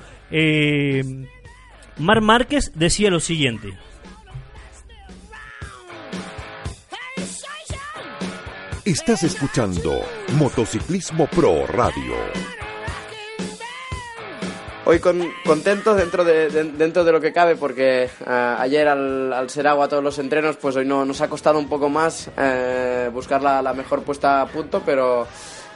Mar 2.01 2.23
Márquez 2.23 2.73
decía 2.75 3.11
lo 3.11 3.21
siguiente. 3.21 3.77
Estás 8.87 9.23
escuchando 9.23 10.01
Motociclismo 10.39 11.27
Pro 11.27 11.67
Radio. 11.67 12.15
Hoy 14.87 14.99
con, 14.99 15.29
contento 15.45 15.95
dentro 15.95 16.25
de, 16.25 16.49
dentro 16.49 17.05
de 17.05 17.13
lo 17.13 17.21
que 17.21 17.35
cabe 17.35 17.55
porque 17.57 18.05
eh, 18.05 18.09
ayer 18.59 18.89
al, 18.89 19.51
ser 19.51 19.69
agua 19.69 19.87
todos 19.87 20.03
los 20.03 20.19
entrenos 20.19 20.57
pues 20.57 20.75
hoy 20.77 20.87
no, 20.87 21.05
nos 21.05 21.21
ha 21.21 21.29
costado 21.29 21.59
un 21.59 21.69
poco 21.69 21.91
más 21.91 22.31
eh, 22.39 23.11
buscar 23.13 23.43
la, 23.43 23.61
la 23.61 23.75
mejor 23.75 24.03
puesta 24.03 24.41
a 24.41 24.47
punto 24.47 24.83
pero 24.85 25.29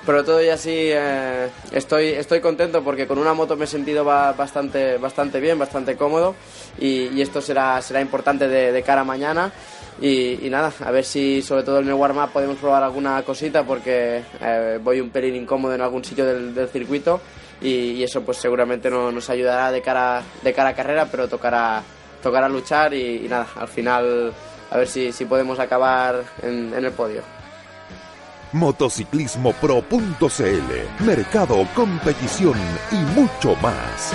pero 0.07 0.25
todo 0.25 0.43
y 0.43 0.49
así 0.49 0.71
eh, 0.73 1.49
estoy, 1.73 2.09
estoy 2.09 2.41
contento 2.41 2.83
porque 2.83 3.07
con 3.07 3.19
una 3.19 3.33
moto 3.33 3.57
me 3.57 3.65
he 3.65 3.69
sentido 3.69 4.05
bastante, 4.05 4.99
bastante 4.99 5.41
bien, 5.41 5.59
bastante 5.59 5.97
cómodo. 5.97 6.35
Y, 6.79 7.21
esto 7.23 7.41
será, 7.41 7.81
será 7.81 8.01
importante 8.01 8.47
de, 8.49 8.83
cara 8.83 9.01
a 9.03 9.05
mañana. 9.05 9.51
Y, 10.01 10.49
nada, 10.51 10.73
a 10.85 10.91
ver 10.91 11.05
si 11.05 11.41
sobre 11.41 11.63
todo 11.63 11.79
en 11.79 11.89
el 11.89 11.95
warm-up 11.95 12.31
podemos 12.33 12.57
probar 12.57 12.83
alguna 12.83 13.23
cosita 13.23 13.65
porque 13.65 14.23
eh, 14.41 14.79
voy 14.83 15.01
un 15.01 15.11
pelín 15.11 15.37
incómodo 15.37 15.75
en 15.75 15.81
algún 15.81 16.05
sitio 16.05 16.27
del, 16.27 16.69
circuito. 16.69 17.21
Y, 17.63 18.03
eso 18.03 18.23
pues 18.23 18.39
seguramente 18.39 18.91
no, 18.91 19.11
nos 19.11 19.31
ayudará 19.31 19.71
de 19.73 19.81
cara, 19.81 20.23
de 20.43 20.53
cara 20.53 20.71
a 20.71 20.75
carrera, 20.75 21.09
pero 21.11 21.29
tocará, 21.29 21.83
tocará 22.23 22.49
luchar 22.49 22.93
y, 22.93 23.27
nada, 23.29 23.47
al 23.57 23.69
final 23.69 24.33
a 24.71 24.77
ver 24.77 24.89
si, 24.89 25.13
si 25.13 25.25
podemos 25.25 25.59
acabar 25.59 26.25
en 26.43 26.75
el 26.75 26.93
podio 26.93 27.43
motociclismopro.cl, 28.55 31.05
mercado, 31.05 31.69
competición 31.75 32.55
y 32.91 32.97
mucho 33.19 33.55
más. 33.57 34.15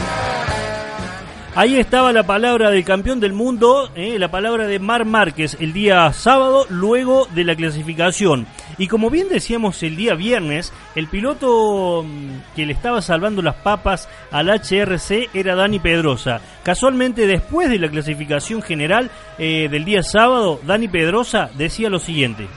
Ahí 1.56 1.78
estaba 1.78 2.14
la 2.14 2.24
palabra 2.24 2.70
del 2.70 2.86
campeón 2.86 3.20
del 3.20 3.34
mundo, 3.34 3.92
eh, 3.96 4.18
la 4.18 4.32
palabra 4.32 4.66
de 4.66 4.80
Mar 4.80 5.04
Márquez 5.04 5.58
el 5.60 5.74
día 5.74 6.14
sábado, 6.14 6.66
luego 6.70 7.28
de 7.36 7.44
la 7.44 7.56
clasificación. 7.56 8.48
Y 8.78 8.88
como 8.88 9.10
bien 9.10 9.28
decíamos 9.28 9.84
el 9.84 9.98
día 9.98 10.14
viernes, 10.14 10.72
el 10.96 11.08
piloto 11.08 12.04
mm, 12.04 12.56
que 12.56 12.66
le 12.66 12.72
estaba 12.72 13.02
salvando 13.02 13.42
las 13.42 13.56
papas 13.56 14.08
al 14.32 14.48
HRC 14.48 15.32
era 15.34 15.56
Dani 15.56 15.80
Pedrosa. 15.80 16.40
Casualmente 16.64 17.28
después 17.28 17.70
de 17.70 17.80
la 17.80 17.90
clasificación 17.90 18.62
general 18.62 19.12
eh, 19.38 19.68
del 19.70 19.84
día 19.84 20.02
sábado, 20.02 20.62
Dani 20.66 20.88
Pedrosa 20.88 21.50
decía 21.58 21.90
lo 21.90 22.00
siguiente. 22.00 22.48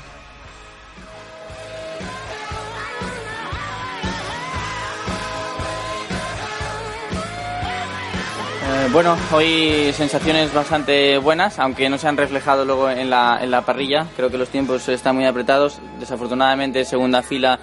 Eh, 8.83 8.89
bueno, 8.91 9.17
hoy 9.31 9.93
sensaciones 9.93 10.53
bastante 10.53 11.17
buenas, 11.19 11.61
aunque 11.61 11.89
no 11.89 11.99
se 11.99 12.09
han 12.09 12.17
reflejado 12.17 12.65
luego 12.65 12.91
en 12.91 13.11
la, 13.11 13.39
en 13.41 13.51
la 13.53 13.63
parrilla. 13.63 14.07
Creo 14.17 14.29
que 14.29 14.39
los 14.39 14.49
tiempos 14.49 14.89
están 14.89 15.15
muy 15.15 15.25
apretados. 15.25 15.79
Desafortunadamente, 16.01 16.85
segunda 16.85 17.23
fila 17.23 17.61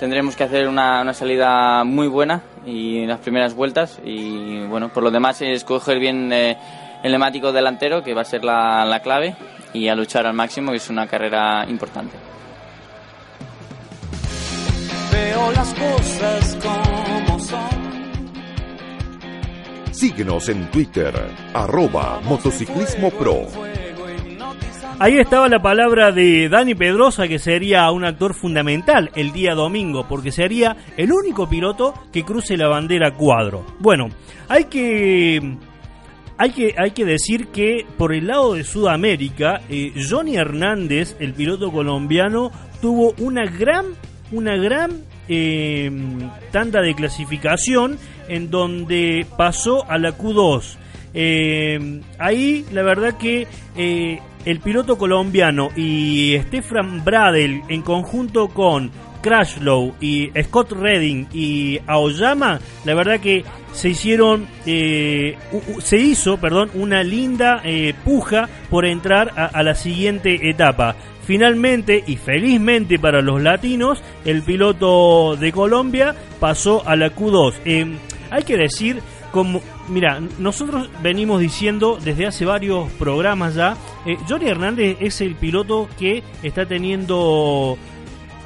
tendremos 0.00 0.34
que 0.34 0.42
hacer 0.42 0.66
una, 0.66 1.02
una 1.02 1.14
salida 1.14 1.84
muy 1.84 2.08
buena 2.08 2.42
y 2.66 3.02
en 3.02 3.08
las 3.08 3.20
primeras 3.20 3.54
vueltas. 3.54 4.00
Y 4.04 4.64
bueno, 4.64 4.88
por 4.88 5.04
lo 5.04 5.12
demás, 5.12 5.40
escoger 5.42 6.00
bien 6.00 6.32
eh, 6.32 6.56
el 7.04 7.12
neumático 7.12 7.52
delantero, 7.52 8.02
que 8.02 8.14
va 8.14 8.22
a 8.22 8.24
ser 8.24 8.42
la, 8.42 8.84
la 8.84 9.00
clave, 9.00 9.36
y 9.72 9.86
a 9.86 9.94
luchar 9.94 10.26
al 10.26 10.34
máximo, 10.34 10.72
que 10.72 10.78
es 10.78 10.90
una 10.90 11.06
carrera 11.06 11.66
importante. 11.68 12.16
Veo 15.12 15.52
las 15.52 15.72
cosas 15.74 16.58
como 16.60 16.87
En 20.20 20.68
Twitter, 20.72 21.14
arroba 21.54 22.20
motociclismo 22.24 23.08
pro. 23.10 23.46
Ahí 24.98 25.16
estaba 25.16 25.48
la 25.48 25.62
palabra 25.62 26.10
de 26.10 26.48
Dani 26.48 26.74
Pedrosa, 26.74 27.28
que 27.28 27.38
sería 27.38 27.88
un 27.92 28.04
actor 28.04 28.34
fundamental 28.34 29.12
el 29.14 29.30
día 29.30 29.54
domingo, 29.54 30.08
porque 30.08 30.32
sería 30.32 30.76
el 30.96 31.12
único 31.12 31.48
piloto 31.48 31.94
que 32.12 32.24
cruce 32.24 32.56
la 32.56 32.66
bandera 32.66 33.14
cuadro. 33.14 33.64
Bueno, 33.78 34.08
hay 34.48 34.64
que 34.64 35.56
hay 36.36 36.50
que, 36.50 36.74
hay 36.76 36.90
que 36.90 37.04
decir 37.04 37.46
que 37.48 37.86
por 37.96 38.12
el 38.12 38.26
lado 38.26 38.54
de 38.54 38.64
Sudamérica, 38.64 39.60
eh, 39.68 39.92
Johnny 40.10 40.34
Hernández, 40.34 41.14
el 41.20 41.32
piloto 41.32 41.70
colombiano, 41.70 42.50
tuvo 42.82 43.14
una 43.18 43.44
gran, 43.44 43.86
una 44.32 44.56
gran 44.56 45.04
eh, 45.28 45.92
tanda 46.50 46.80
de 46.80 46.96
clasificación 46.96 47.98
en 48.28 48.50
donde 48.50 49.26
pasó 49.36 49.84
a 49.90 49.98
la 49.98 50.16
Q2. 50.16 50.76
Eh, 51.14 52.00
ahí 52.18 52.66
la 52.70 52.82
verdad 52.82 53.16
que 53.16 53.46
eh, 53.76 54.20
el 54.44 54.60
piloto 54.60 54.98
colombiano 54.98 55.70
y 55.74 56.36
Stefan 56.42 57.04
Bradel 57.04 57.62
en 57.68 57.82
conjunto 57.82 58.48
con 58.48 58.90
Crashlow 59.22 59.94
y 60.00 60.30
Scott 60.44 60.72
Redding 60.72 61.26
y 61.32 61.80
Aoyama, 61.86 62.60
la 62.84 62.94
verdad 62.94 63.18
que 63.20 63.44
se 63.72 63.88
hicieron, 63.90 64.46
eh, 64.64 65.36
se 65.80 65.96
hizo, 65.98 66.36
perdón, 66.36 66.70
una 66.74 67.02
linda 67.02 67.62
puja 68.04 68.48
por 68.70 68.86
entrar 68.86 69.32
a, 69.36 69.62
la 69.62 69.74
siguiente 69.74 70.48
etapa. 70.48 70.94
Finalmente 71.26 72.04
y 72.06 72.16
felizmente 72.16 72.98
para 72.98 73.20
los 73.20 73.42
latinos, 73.42 74.02
el 74.24 74.42
piloto 74.42 75.36
de 75.36 75.52
Colombia 75.52 76.14
pasó 76.40 76.82
a 76.86 76.96
la 76.96 77.14
Q2. 77.14 77.96
Hay 78.30 78.42
que 78.42 78.56
decir, 78.56 79.00
como, 79.30 79.60
mira, 79.88 80.20
nosotros 80.38 80.88
venimos 81.02 81.40
diciendo 81.40 81.98
desde 82.02 82.26
hace 82.26 82.44
varios 82.44 82.90
programas 82.92 83.54
ya, 83.54 83.76
eh, 84.06 84.16
Johnny 84.28 84.48
Hernández 84.48 84.96
es 85.00 85.20
el 85.20 85.34
piloto 85.34 85.88
que 85.98 86.22
está 86.42 86.66
teniendo 86.66 87.76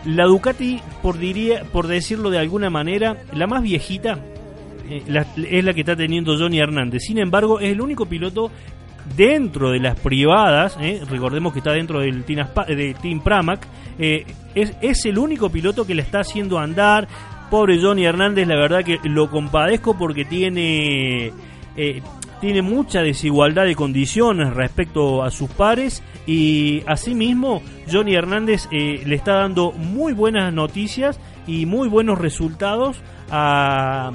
la 0.05 0.25
Ducati, 0.27 0.81
por, 1.03 1.19
diría, 1.19 1.65
por 1.65 1.87
decirlo 1.87 2.31
de 2.31 2.39
alguna 2.39 2.71
manera, 2.71 3.23
la 3.33 3.47
más 3.47 3.63
viejita. 3.63 4.19
Eh, 4.89 5.03
es 5.51 5.65
la 5.65 5.73
que 5.73 5.81
está 5.81 5.97
teniendo 5.97 6.37
Johnny 6.37 6.59
Hernández. 6.59 7.03
Sin 7.07 7.19
embargo, 7.19 7.61
es 7.61 7.73
el 7.73 7.81
único 7.81 8.07
piloto 8.07 8.51
dentro 9.17 9.71
de 9.71 9.81
las 9.81 9.99
privadas, 9.99 10.77
eh, 10.81 11.03
recordemos 11.09 11.53
que 11.53 11.59
está 11.59 11.73
dentro 11.73 12.01
del 12.01 12.23
Team, 12.25 12.47
de 12.69 12.95
Team 13.01 13.21
Pramac, 13.21 13.67
es, 13.99 14.25
es, 14.81 15.05
el 15.07 15.19
único 15.19 15.51
piloto 15.51 15.85
que 15.85 15.95
le 15.95 16.03
está 16.03 16.21
haciendo 16.21 16.59
andar, 16.59 17.09
Pobre 17.53 17.79
Johnny 17.79 18.07
Hernández, 18.07 18.49
la 18.49 18.57
verdad 18.57 18.83
que 18.83 18.99
lo 19.05 19.29
compadezco 19.29 19.99
porque 19.99 20.25
tiene, 20.25 21.35
eh, 21.77 22.01
tiene 22.41 22.63
mucha 22.63 23.03
desigualdad 23.03 23.67
de 23.67 23.75
condiciones 23.75 24.55
respecto 24.55 25.23
a 25.23 25.31
sus 25.31 25.51
pares 25.51 26.03
y 26.27 26.83
asimismo 26.87 27.63
Johnny 27.93 28.15
Hernández 28.15 28.69
eh, 28.73 29.03
le 29.05 29.15
está 29.15 29.35
dando 29.35 29.73
muy 29.73 30.15
buenas 30.15 30.51
noticias 30.55 31.21
y 31.47 31.67
muy 31.67 31.91
buenos 31.91 32.19
resultados 32.19 33.03
a, 33.31 34.13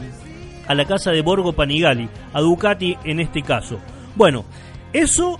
a 0.67 0.73
la 0.73 0.85
casa 0.85 1.11
de 1.11 1.21
Borgo 1.21 1.53
Panigali, 1.53 2.09
a 2.33 2.41
Ducati 2.41 2.97
en 3.03 3.19
este 3.19 3.43
caso. 3.43 3.77
Bueno, 4.15 4.45
eso 4.93 5.38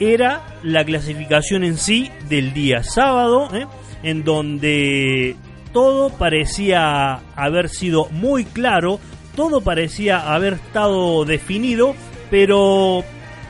era 0.00 0.42
la 0.64 0.84
clasificación 0.84 1.62
en 1.62 1.76
sí 1.76 2.10
del 2.28 2.52
día 2.52 2.82
sábado, 2.82 3.48
¿eh? 3.54 3.64
en 4.02 4.24
donde 4.24 5.36
todo 5.72 6.10
parecía 6.10 7.20
haber 7.36 7.68
sido 7.68 8.08
muy 8.10 8.44
claro, 8.44 9.00
todo 9.36 9.60
parecía 9.60 10.32
haber 10.32 10.54
estado 10.54 11.24
definido, 11.24 11.94
pero 12.30 13.04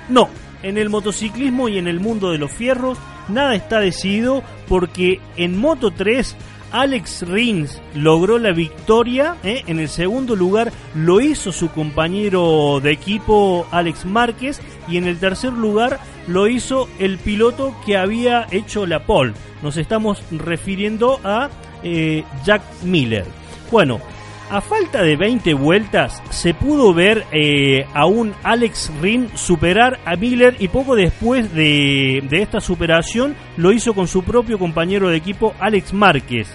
no, 0.08 0.28
en 0.62 0.78
el 0.78 0.90
motociclismo 0.90 1.68
y 1.68 1.78
en 1.78 1.88
el 1.88 2.00
mundo 2.00 2.30
de 2.30 2.38
los 2.38 2.50
fierros 2.50 2.98
nada 3.28 3.54
está 3.54 3.80
decidido 3.80 4.42
porque 4.68 5.20
en 5.36 5.58
Moto 5.58 5.90
3 5.90 6.36
Alex 6.70 7.22
Rins 7.26 7.80
logró 7.94 8.38
la 8.38 8.52
victoria, 8.52 9.36
¿eh? 9.42 9.62
en 9.66 9.78
el 9.78 9.88
segundo 9.88 10.36
lugar 10.36 10.72
lo 10.94 11.20
hizo 11.20 11.50
su 11.52 11.70
compañero 11.70 12.80
de 12.82 12.92
equipo 12.92 13.66
Alex 13.70 14.04
Márquez 14.04 14.60
y 14.86 14.98
en 14.98 15.06
el 15.06 15.18
tercer 15.18 15.52
lugar 15.52 15.98
lo 16.26 16.46
hizo 16.46 16.88
el 16.98 17.18
piloto 17.18 17.74
que 17.86 17.96
había 17.96 18.46
hecho 18.50 18.86
la 18.86 19.04
pole. 19.06 19.32
Nos 19.62 19.76
estamos 19.76 20.22
refiriendo 20.30 21.20
a 21.24 21.48
eh, 21.82 22.24
Jack 22.44 22.62
Miller. 22.84 23.24
Bueno, 23.70 24.00
A 24.50 24.62
falta 24.62 25.02
de 25.02 25.14
20 25.14 25.52
vueltas 25.52 26.22
se 26.30 26.54
pudo 26.54 26.94
ver 26.94 27.26
eh, 27.32 27.84
a 27.92 28.06
un 28.06 28.32
Alex 28.42 28.90
Rin 29.02 29.28
superar 29.34 30.00
a 30.06 30.16
Miller 30.16 30.56
y 30.58 30.68
poco 30.68 30.96
después 30.96 31.52
de, 31.52 32.26
esta 32.30 32.58
superación 32.58 33.36
lo 33.58 33.72
hizo 33.72 33.92
con 33.92 34.08
su 34.08 34.22
propio 34.22 34.58
compañero 34.58 35.10
de 35.10 35.18
equipo 35.18 35.54
Alex 35.60 35.92
Márquez 35.92 36.48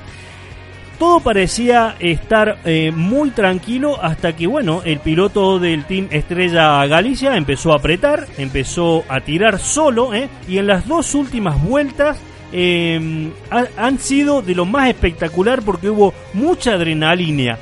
todo 0.98 1.20
parecía 1.20 1.96
estar 2.00 2.60
eh, 2.66 2.92
muy 2.92 3.32
tranquilo 3.32 4.02
hasta 4.02 4.36
que, 4.36 4.48
bueno, 4.48 4.84
el 4.86 5.00
piloto 5.00 5.60
del 5.60 5.84
Team 5.86 6.08
Estrella 6.12 6.86
Galicia 6.86 7.36
empezó 7.36 7.74
a 7.74 7.78
apretar, 7.78 8.26
empezó 8.38 9.04
a 9.10 9.20
tirar 9.20 9.60
solo, 9.60 10.12
y 10.48 10.60
en 10.60 10.68
las 10.68 10.88
dos 10.88 11.14
últimas 11.14 11.62
vueltas 11.62 12.22
eh, 12.54 13.32
han 13.50 14.00
sido 14.00 14.44
de 14.44 14.54
lo 14.54 14.66
más 14.66 14.90
espectacular 14.90 15.64
porque 15.64 15.90
hubo 15.90 16.14
mucha 16.34 16.74
adrenalina. 16.74 17.58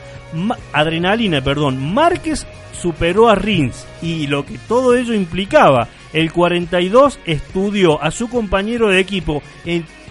adrenalina, 0.74 1.42
perdón. 1.42 1.94
Márquez 1.94 2.46
superó 2.74 3.30
a 3.30 3.36
Rins 3.36 3.88
y 4.02 4.28
lo 4.28 4.46
que 4.46 4.58
todo 4.68 4.94
ello 4.96 5.14
implicaba. 5.14 5.88
El 6.12 6.34
42 6.34 7.20
estudió 7.26 8.04
a 8.04 8.12
su 8.12 8.28
compañero 8.28 8.90
de 8.90 9.00
equipo 9.00 9.42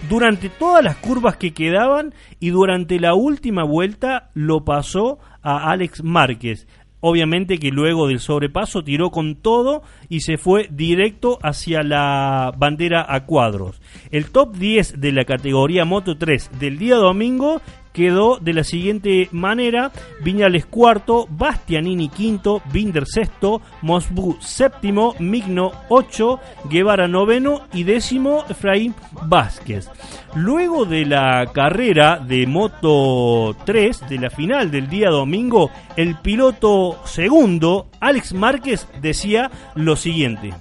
durante 0.09 0.49
todas 0.49 0.83
las 0.83 0.95
curvas 0.95 1.37
que 1.37 1.53
quedaban 1.53 2.15
y 2.39 2.49
durante 2.49 2.99
la 2.99 3.13
última 3.13 3.63
vuelta 3.63 4.29
lo 4.33 4.65
pasó 4.65 5.19
a 5.43 5.69
Alex 5.69 6.03
Márquez. 6.03 6.67
Obviamente 7.01 7.57
que 7.57 7.69
luego 7.69 8.07
del 8.07 8.19
sobrepaso 8.19 8.83
tiró 8.83 9.09
con 9.09 9.35
todo 9.35 9.81
y 10.07 10.21
se 10.21 10.37
fue 10.37 10.67
directo 10.71 11.39
hacia 11.41 11.83
la 11.83 12.53
bandera 12.55 13.05
a 13.07 13.25
cuadros. 13.25 13.81
El 14.11 14.31
top 14.31 14.55
10 14.55 15.01
de 15.01 15.11
la 15.11 15.25
categoría 15.25 15.83
Moto 15.83 16.17
3 16.17 16.51
del 16.59 16.77
día 16.77 16.95
domingo 16.95 17.61
quedó 17.93 18.37
de 18.37 18.53
la 18.53 18.63
siguiente 18.63 19.29
manera: 19.31 19.91
Viñales 20.23 20.65
cuarto, 20.65 21.27
Bastianini 21.29 22.09
quinto, 22.09 22.61
Binder 22.71 23.05
sexto, 23.05 23.61
Mosbu 23.81 24.37
séptimo, 24.39 25.15
Migno 25.19 25.71
ocho, 25.89 26.39
Guevara 26.69 27.07
noveno 27.07 27.61
y 27.73 27.83
décimo 27.83 28.43
Efraín 28.49 28.95
Vázquez. 29.23 29.89
Luego 30.35 30.85
de 30.85 31.05
la 31.05 31.45
carrera 31.53 32.17
de 32.17 32.47
Moto 32.47 33.55
3, 33.65 34.07
de 34.07 34.17
la 34.17 34.29
final 34.29 34.71
del 34.71 34.87
día 34.87 35.09
domingo, 35.09 35.71
el 35.97 36.15
piloto 36.19 36.99
segundo, 37.03 37.87
Alex 37.99 38.33
Márquez, 38.33 38.87
decía 39.01 39.51
lo 39.75 39.97
siguiente. 39.97 40.53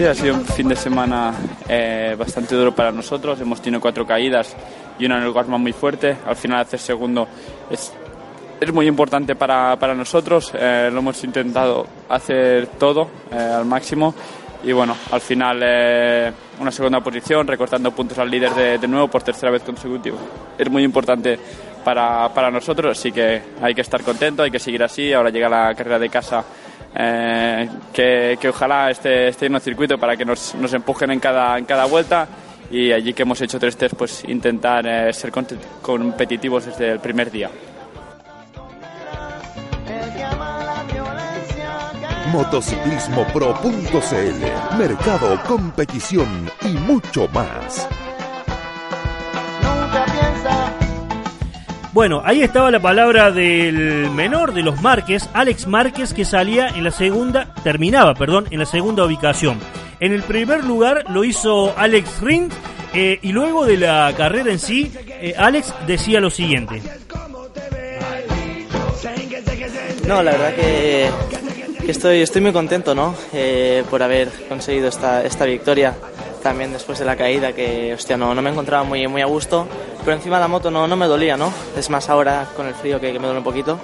Sí, 0.00 0.06
ha 0.06 0.14
sido 0.14 0.34
un 0.34 0.46
fin 0.46 0.66
de 0.66 0.76
semana 0.76 1.34
eh, 1.68 2.16
bastante 2.18 2.54
duro 2.54 2.74
para 2.74 2.90
nosotros. 2.90 3.38
Hemos 3.38 3.60
tenido 3.60 3.82
cuatro 3.82 4.06
caídas 4.06 4.56
y 4.98 5.04
una 5.04 5.18
en 5.18 5.24
el 5.24 5.30
Guasma 5.30 5.58
muy 5.58 5.74
fuerte. 5.74 6.16
Al 6.24 6.36
final 6.36 6.60
hacer 6.60 6.80
segundo 6.80 7.28
es, 7.70 7.92
es 8.58 8.72
muy 8.72 8.86
importante 8.86 9.36
para, 9.36 9.78
para 9.78 9.94
nosotros. 9.94 10.52
Eh, 10.54 10.88
lo 10.90 11.00
hemos 11.00 11.22
intentado 11.22 11.86
hacer 12.08 12.68
todo 12.78 13.10
eh, 13.30 13.36
al 13.36 13.66
máximo 13.66 14.14
y 14.64 14.72
bueno, 14.72 14.96
al 15.10 15.20
final 15.20 15.58
una 16.58 16.70
segunda 16.70 17.00
posición, 17.00 17.46
recortando 17.46 17.90
puntos 17.90 18.18
al 18.18 18.30
líder 18.30 18.54
de, 18.54 18.78
de, 18.78 18.88
nuevo 18.88 19.08
por 19.08 19.22
tercera 19.22 19.52
vez 19.52 19.62
consecutiva. 19.62 20.16
Es 20.56 20.70
muy 20.70 20.82
importante 20.82 21.38
para, 21.84 22.32
para 22.32 22.50
nosotros, 22.50 22.98
así 22.98 23.12
que 23.12 23.42
hay 23.60 23.74
que 23.74 23.82
estar 23.82 24.02
contento, 24.02 24.44
hay 24.44 24.50
que 24.50 24.58
seguir 24.58 24.82
así. 24.82 25.12
Ahora 25.12 25.28
llega 25.28 25.50
la 25.50 25.74
carrera 25.74 25.98
de 25.98 26.08
casa 26.08 26.42
eh, 26.94 27.68
que, 27.92 28.38
que, 28.40 28.48
ojalá 28.48 28.90
esté, 28.90 29.28
esté 29.28 29.46
en 29.46 29.54
el 29.54 29.60
circuito 29.60 29.98
para 29.98 30.16
que 30.16 30.24
nos, 30.24 30.54
nos, 30.56 30.72
empujen 30.72 31.10
en 31.10 31.20
cada, 31.20 31.58
en 31.58 31.64
cada 31.64 31.84
vuelta 31.84 32.26
y 32.70 32.92
allí 32.92 33.12
que 33.12 33.22
hemos 33.22 33.40
hecho 33.40 33.58
tres 33.58 33.76
test 33.76 33.94
pues 33.94 34.24
intentar 34.28 34.86
eh, 34.86 35.12
ser 35.12 35.32
competitivos 35.82 36.66
desde 36.66 36.90
el 36.90 37.00
primer 37.00 37.30
día. 37.30 37.50
Motociclismopro.cl 42.32 44.78
Mercado, 44.78 45.40
competición 45.46 46.50
y 46.62 46.68
mucho 46.68 47.28
más. 47.28 47.88
Bueno, 51.92 52.22
ahí 52.24 52.42
estaba 52.42 52.70
la 52.70 52.78
palabra 52.78 53.32
del 53.32 54.10
menor 54.10 54.54
de 54.54 54.62
los 54.62 54.80
Márquez, 54.80 55.28
Alex 55.32 55.66
Márquez, 55.66 56.14
que 56.14 56.24
salía 56.24 56.68
en 56.68 56.84
la 56.84 56.92
segunda, 56.92 57.52
terminaba, 57.64 58.14
perdón, 58.14 58.46
en 58.52 58.60
la 58.60 58.66
segunda 58.66 59.04
ubicación. 59.04 59.58
En 59.98 60.12
el 60.12 60.22
primer 60.22 60.64
lugar 60.64 61.04
lo 61.10 61.24
hizo 61.24 61.76
Alex 61.76 62.20
Ring 62.20 62.48
eh, 62.94 63.18
y 63.22 63.32
luego 63.32 63.66
de 63.66 63.76
la 63.76 64.14
carrera 64.16 64.52
en 64.52 64.60
sí, 64.60 64.92
eh, 65.08 65.34
Alex 65.36 65.74
decía 65.88 66.20
lo 66.20 66.30
siguiente. 66.30 66.80
No, 70.06 70.22
la 70.22 70.30
verdad 70.30 70.54
que, 70.54 71.10
estoy, 71.88 72.22
estoy 72.22 72.40
muy 72.40 72.52
contento, 72.52 72.94
¿no? 72.94 73.16
Eh, 73.32 73.82
por 73.90 74.00
haber 74.02 74.28
conseguido 74.48 74.88
esta, 74.88 75.24
esta 75.24 75.44
victoria 75.44 75.96
también 76.42 76.72
después 76.72 76.98
de 76.98 77.04
la 77.04 77.16
caída 77.16 77.52
que, 77.52 77.94
hostia, 77.94 78.16
no, 78.16 78.34
no 78.34 78.42
me 78.42 78.50
encontraba 78.50 78.84
muy, 78.84 79.06
muy 79.08 79.22
a 79.22 79.26
gusto, 79.26 79.66
pero 80.04 80.16
encima 80.16 80.38
la 80.38 80.48
moto 80.48 80.70
no, 80.70 80.86
no 80.86 80.96
me 80.96 81.06
dolía, 81.06 81.36
¿no? 81.36 81.52
Es 81.76 81.90
más 81.90 82.08
ahora 82.08 82.48
con 82.56 82.66
el 82.66 82.74
frío 82.74 83.00
que, 83.00 83.12
me 83.12 83.26
duele 83.26 83.38
un 83.38 83.44
poquito, 83.44 83.78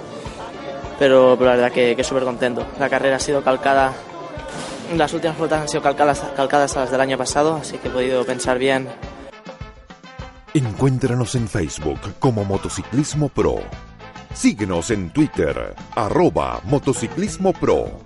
pero, 0.99 1.35
pero 1.37 1.51
la 1.51 1.55
verdad 1.55 1.71
que, 1.71 1.95
que 1.95 2.03
súper 2.03 2.23
contento. 2.23 2.65
La 2.79 2.89
carrera 2.89 3.17
ha 3.17 3.19
sido 3.19 3.43
calcada, 3.43 3.93
las 4.95 5.13
últimas 5.13 5.37
vueltas 5.37 5.61
han 5.61 5.67
sido 5.67 5.83
calcadas, 5.83 6.23
calcadas 6.35 6.77
a 6.77 6.81
las 6.81 6.91
del 6.91 7.01
año 7.01 7.17
pasado, 7.17 7.55
así 7.55 7.77
que 7.77 7.89
he 7.89 7.91
podido 7.91 8.25
pensar 8.25 8.57
bien. 8.57 8.87
Encuéntranos 10.53 11.35
en 11.35 11.47
Facebook 11.47 11.99
como 12.19 12.43
Motociclismo 12.43 13.29
Pro. 13.29 13.59
Síguenos 14.33 14.91
en 14.91 15.09
Twitter, 15.11 15.75
arroba 15.95 16.61
Motociclismo 16.63 17.53
Pro. 17.53 17.99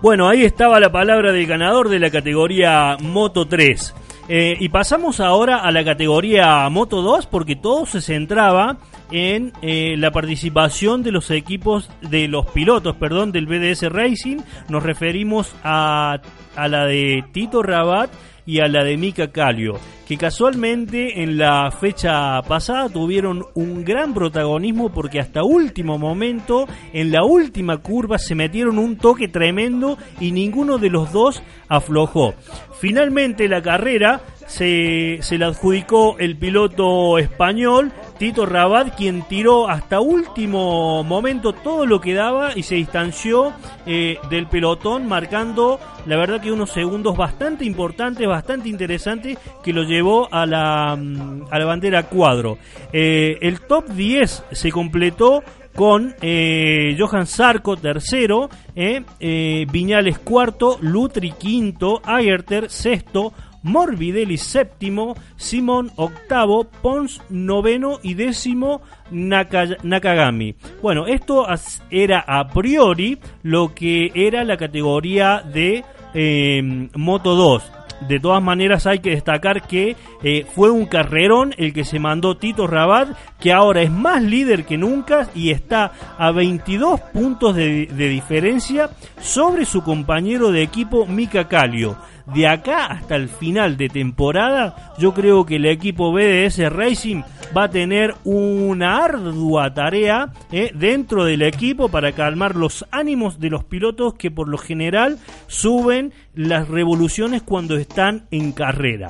Bueno, 0.00 0.28
ahí 0.28 0.44
estaba 0.44 0.78
la 0.78 0.92
palabra 0.92 1.32
del 1.32 1.44
ganador 1.48 1.88
de 1.88 1.98
la 1.98 2.10
categoría 2.10 2.96
Moto 3.00 3.48
3. 3.48 3.94
Eh, 4.28 4.56
y 4.60 4.68
pasamos 4.68 5.18
ahora 5.18 5.56
a 5.56 5.72
la 5.72 5.84
categoría 5.84 6.68
Moto 6.68 7.02
2 7.02 7.26
porque 7.26 7.56
todo 7.56 7.84
se 7.84 8.00
centraba 8.00 8.76
en 9.10 9.52
eh, 9.60 9.96
la 9.98 10.12
participación 10.12 11.02
de 11.02 11.10
los 11.10 11.32
equipos, 11.32 11.90
de 12.00 12.28
los 12.28 12.46
pilotos, 12.46 12.94
perdón, 12.94 13.32
del 13.32 13.46
BDS 13.46 13.90
Racing. 13.90 14.36
Nos 14.68 14.84
referimos 14.84 15.52
a, 15.64 16.20
a 16.54 16.68
la 16.68 16.86
de 16.86 17.24
Tito 17.32 17.64
Rabat 17.64 18.08
y 18.46 18.60
a 18.60 18.68
la 18.68 18.84
de 18.84 18.96
Mika 18.96 19.32
Calio, 19.32 19.80
que 20.08 20.16
casualmente 20.16 21.22
en 21.22 21.36
la 21.36 21.70
fecha 21.70 22.40
pasada 22.48 22.88
tuvieron 22.88 23.44
un 23.52 23.84
gran 23.84 24.14
protagonismo 24.14 24.88
porque 24.88 25.20
hasta 25.20 25.42
último 25.42 25.98
momento, 25.98 26.66
en 26.94 27.12
la 27.12 27.24
última 27.24 27.76
curva, 27.76 28.16
se 28.16 28.34
metieron 28.34 28.78
un 28.78 28.96
toque 28.96 29.28
tremendo 29.28 29.98
y 30.18 30.32
ninguno 30.32 30.78
de 30.78 30.88
los 30.88 31.12
dos 31.12 31.42
aflojó. 31.68 32.32
Finalmente 32.80 33.48
la 33.48 33.60
carrera 33.60 34.22
se, 34.46 35.18
se 35.20 35.36
la 35.36 35.48
adjudicó 35.48 36.16
el 36.18 36.38
piloto 36.38 37.18
español 37.18 37.92
Tito 38.18 38.46
Rabat, 38.46 38.96
quien 38.96 39.22
tiró 39.22 39.68
hasta 39.68 40.00
último 40.00 41.04
momento 41.04 41.52
todo 41.52 41.86
lo 41.86 42.00
que 42.00 42.14
daba 42.14 42.56
y 42.56 42.64
se 42.64 42.74
distanció 42.74 43.52
eh, 43.86 44.18
del 44.28 44.48
pelotón, 44.48 45.06
marcando 45.06 45.78
la 46.04 46.16
verdad 46.16 46.40
que 46.40 46.50
unos 46.50 46.70
segundos 46.70 47.16
bastante 47.16 47.64
importantes, 47.64 48.26
bastante 48.26 48.68
interesantes, 48.68 49.38
que 49.62 49.72
lo 49.72 49.84
llevó 49.98 50.32
a 50.32 50.46
la, 50.46 50.96
mm, 50.96 51.46
a 51.50 51.58
la 51.58 51.64
bandera 51.64 52.04
cuadro. 52.04 52.58
Eh, 52.92 53.38
el 53.40 53.60
top 53.62 53.88
10 53.90 54.44
se 54.52 54.72
completó 54.72 55.42
con 55.74 56.14
eh, 56.20 56.96
Johan 56.98 57.26
Sarko 57.26 57.76
tercero, 57.76 58.48
Viñales 58.74 60.18
cuarto, 60.18 60.78
Lutri 60.80 61.32
quinto, 61.32 62.00
Agerter 62.04 62.68
sexto, 62.68 63.32
Morbidelli 63.62 64.36
séptimo, 64.36 65.14
Simón 65.36 65.90
octavo, 65.96 66.64
Pons 66.64 67.22
noveno 67.28 67.98
y 68.02 68.14
décimo 68.14 68.82
Nakagami. 69.10 70.54
Bueno, 70.82 71.06
esto 71.06 71.46
era 71.90 72.24
a 72.26 72.48
priori 72.48 73.18
lo 73.42 73.74
que 73.74 74.10
era 74.14 74.44
la 74.44 74.56
categoría 74.56 75.42
de 75.42 75.84
eh, 76.14 76.88
Moto 76.94 77.34
2. 77.34 77.72
De 78.00 78.20
todas 78.20 78.42
maneras 78.42 78.86
hay 78.86 79.00
que 79.00 79.10
destacar 79.10 79.66
que 79.66 79.96
eh, 80.22 80.46
fue 80.54 80.70
un 80.70 80.86
carrerón 80.86 81.54
el 81.58 81.72
que 81.72 81.84
se 81.84 81.98
mandó 81.98 82.36
Tito 82.36 82.66
Rabat, 82.66 83.08
que 83.40 83.52
ahora 83.52 83.82
es 83.82 83.90
más 83.90 84.22
líder 84.22 84.64
que 84.64 84.78
nunca 84.78 85.28
y 85.34 85.50
está 85.50 85.92
a 86.16 86.30
22 86.30 87.00
puntos 87.00 87.56
de, 87.56 87.86
de 87.86 88.08
diferencia 88.08 88.90
sobre 89.20 89.64
su 89.64 89.82
compañero 89.82 90.52
de 90.52 90.62
equipo 90.62 91.06
Mika 91.06 91.48
Calio 91.48 91.96
de 92.34 92.46
acá 92.46 92.86
hasta 92.86 93.16
el 93.16 93.28
final 93.28 93.76
de 93.76 93.88
temporada, 93.88 94.94
yo 94.98 95.14
creo 95.14 95.46
que 95.46 95.56
el 95.56 95.66
equipo 95.66 96.12
BDS 96.12 96.70
Racing 96.70 97.22
va 97.56 97.64
a 97.64 97.70
tener 97.70 98.14
una 98.24 99.04
ardua 99.04 99.72
tarea 99.72 100.32
eh, 100.52 100.70
dentro 100.74 101.24
del 101.24 101.42
equipo 101.42 101.88
para 101.88 102.12
calmar 102.12 102.54
los 102.54 102.84
ánimos 102.90 103.40
de 103.40 103.50
los 103.50 103.64
pilotos 103.64 104.14
que 104.14 104.30
por 104.30 104.48
lo 104.48 104.58
general 104.58 105.18
suben 105.46 106.12
las 106.34 106.68
revoluciones 106.68 107.42
cuando 107.42 107.76
están 107.76 108.26
en 108.30 108.52
carrera. 108.52 109.08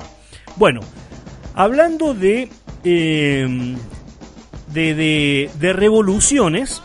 Bueno, 0.55 0.79
hablando 1.55 2.13
de, 2.13 2.49
eh, 2.83 3.75
de, 4.73 4.93
de, 4.93 5.49
de 5.59 5.73
revoluciones, 5.73 6.81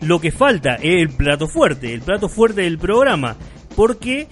lo 0.00 0.20
que 0.20 0.30
falta 0.30 0.76
es 0.76 1.00
el 1.00 1.08
plato 1.08 1.48
fuerte, 1.48 1.92
el 1.92 2.02
plato 2.02 2.28
fuerte 2.28 2.62
del 2.62 2.78
programa, 2.78 3.36
porque 3.74 4.28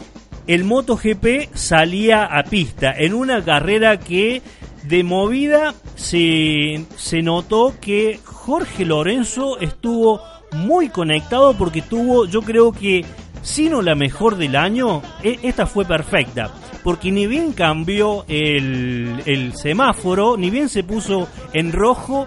el 0.47 0.65
MotoGP 0.65 1.55
salía 1.55 2.25
a 2.25 2.45
pista 2.45 2.93
en 2.97 3.15
una 3.15 3.43
carrera 3.45 3.99
que 3.99 4.43
de 4.85 5.03
movida 5.03 5.75
se, 5.95 6.85
se 6.97 7.23
notó 7.23 7.75
que 7.81 8.21
Jorge 8.25 8.85
Lorenzo 8.85 9.59
estuvo 9.59 10.21
muy 10.53 10.89
conectado 10.89 11.55
porque 11.57 11.83
tuvo, 11.83 12.27
yo 12.27 12.43
creo 12.43 12.73
que, 12.73 13.05
si 13.43 13.69
no 13.69 13.83
la 13.83 13.95
mejor 13.95 14.37
del 14.37 14.57
año, 14.57 15.03
e- 15.23 15.39
esta 15.43 15.67
fue 15.67 15.85
perfecta. 15.85 16.51
Porque 16.83 17.11
ni 17.11 17.27
bien 17.27 17.53
cambió 17.53 18.27
el, 18.29 19.23
el 19.25 19.55
semáforo, 19.57 20.37
ni 20.37 20.51
bien 20.51 20.69
se 20.69 20.85
puso 20.85 21.29
en 21.55 21.73
rojo, 21.73 22.27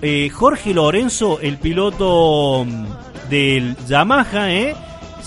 eh, 0.00 0.30
Jorge 0.30 0.72
Lorenzo, 0.72 1.38
el 1.40 1.58
piloto 1.58 2.64
mm, 2.66 2.86
del 3.28 3.76
Yamaha, 3.86 4.50
¿eh? 4.54 4.74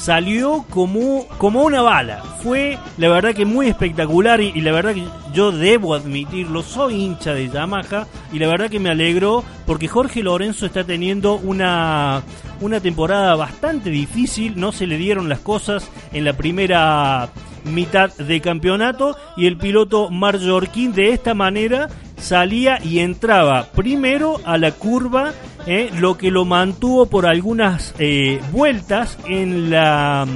Salió 0.04 0.66
como, 0.70 1.26
como 1.38 1.64
una 1.64 1.82
bala. 1.82 2.22
Fue 2.44 2.78
la 2.98 3.08
verdad 3.08 3.34
que 3.34 3.46
muy 3.46 3.68
espectacular 3.68 4.42
y, 4.42 4.60
la 4.60 4.74
verdad 4.74 4.94
que 4.94 5.08
yo 5.34 5.54
debo 5.54 5.96
admitirlo, 5.96 6.62
soy 6.62 6.96
hincha 6.96 7.34
de 7.34 7.50
Yamaha 7.50 8.06
y 8.34 8.40
la 8.40 8.48
verdad 8.48 8.70
que 8.70 8.82
me 8.82 8.90
alegró 8.90 9.46
porque 9.66 9.88
Jorge 9.88 10.22
Lorenzo 10.22 10.66
está 10.66 10.84
teniendo 10.84 11.36
una, 11.36 12.22
una 12.60 12.82
temporada 12.82 13.36
bastante 13.36 13.92
difícil, 13.92 14.60
no 14.60 14.74
se 14.74 14.88
le 14.88 14.98
dieron 14.98 15.30
las 15.30 15.40
cosas 15.40 15.90
en 16.12 16.26
la 16.26 16.34
primera 16.34 17.30
mitad 17.64 18.14
de 18.18 18.42
campeonato 18.42 19.16
y 19.38 19.48
el 19.48 19.56
piloto 19.56 20.10
Marjorquín 20.10 20.92
de 20.92 21.14
esta 21.14 21.34
manera 21.34 21.88
salía 22.18 22.80
y 22.84 23.00
entraba 23.00 23.68
primero 23.74 24.40
a 24.46 24.58
la 24.58 24.72
curva, 24.72 25.34
eh, 25.66 25.90
lo 25.98 26.18
que 26.18 26.32
lo 26.32 26.46
mantuvo 26.46 27.06
por 27.06 27.26
algunas 27.26 27.94
eh, 28.00 28.42
vueltas 28.52 29.18
en 29.28 29.70
la 29.70 30.28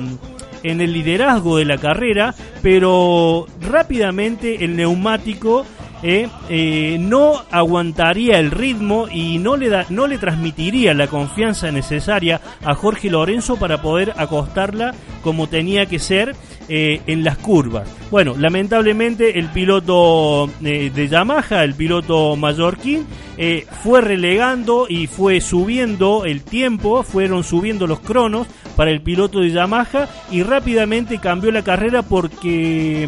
en 0.64 0.82
el 0.82 0.92
liderazgo 0.92 1.58
de 1.58 1.66
la 1.66 1.78
carrera, 1.78 2.34
pero 2.62 3.46
rápidamente 3.62 4.66
el 4.66 4.76
neumático 4.76 5.66
eh, 6.04 6.28
eh, 6.50 6.98
no 7.00 7.41
aguantaría 7.52 8.39
el 8.39 8.52
ritmo 8.52 9.08
y 9.12 9.38
no 9.38 9.58
le, 9.58 9.70
da, 9.70 9.86
no 9.89 10.08
le 10.08 10.18
transmitiría 10.18 10.93
la 10.93 11.08
confianza 11.08 11.72
necesaria 11.72 12.41
a 12.64 12.76
Jorge 12.76 13.10
Lorenzo 13.10 13.58
para 13.58 13.82
poder 13.82 14.14
acostarla 14.18 14.93
como 15.24 15.48
tenía 15.48 15.86
que 15.86 16.00
ser 16.00 16.36
eh, 16.70 17.02
en 17.08 17.24
las 17.24 17.38
curvas. 17.38 17.88
Bueno, 18.12 18.36
lamentablemente 18.38 19.39
el 19.39 19.48
piloto 19.48 20.50
eh, 20.62 20.91
de 20.93 21.08
Yamaha, 21.08 21.64
el 21.64 21.76
piloto 21.76 22.36
mallorquín, 22.36 23.06
eh, 23.38 23.66
fue 23.84 24.02
relegando 24.02 24.86
y 24.89 25.08
fue 25.08 25.39
subiendo 25.39 26.26
el 26.26 26.43
tiempo, 26.43 27.04
fueron 27.04 27.45
subiendo 27.45 27.88
los 27.88 28.02
cronos 28.02 28.48
para 28.76 28.91
el 28.91 29.02
piloto 29.02 29.39
de 29.39 29.52
Yamaha 29.52 30.10
y 30.30 30.43
rápidamente 30.43 31.20
cambió 31.20 31.52
la 31.52 31.64
carrera 31.64 32.02
porque 32.02 33.08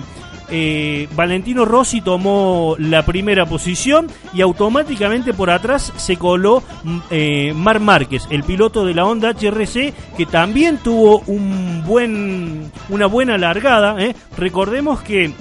eh, 0.52 1.08
Valentino 1.16 1.66
Rossi 1.66 2.02
tomó 2.02 2.76
la 2.80 3.06
primera 3.06 3.46
posición 3.46 4.08
y 4.34 4.42
automáticamente 4.42 5.34
por 5.34 5.50
atrás 5.50 5.94
se 5.98 6.18
coló 6.18 6.64
mm, 6.84 7.00
eh, 7.12 7.54
Mar 7.56 7.80
Márquez, 7.80 8.28
el 8.30 8.44
piloto 8.44 8.86
de 8.86 8.94
la 8.94 9.06
Honda 9.06 9.32
HRC, 9.32 9.94
que 10.18 10.26
también 10.26 10.78
tuvo 10.78 11.20
un 11.28 11.84
buen, 11.86 12.72
una 12.90 13.06
buena 13.06 13.38
largada. 13.38 14.02
¿eh? 14.04 14.16
Recordemos 14.38 15.02
que 15.02 15.34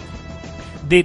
de 0.89 1.05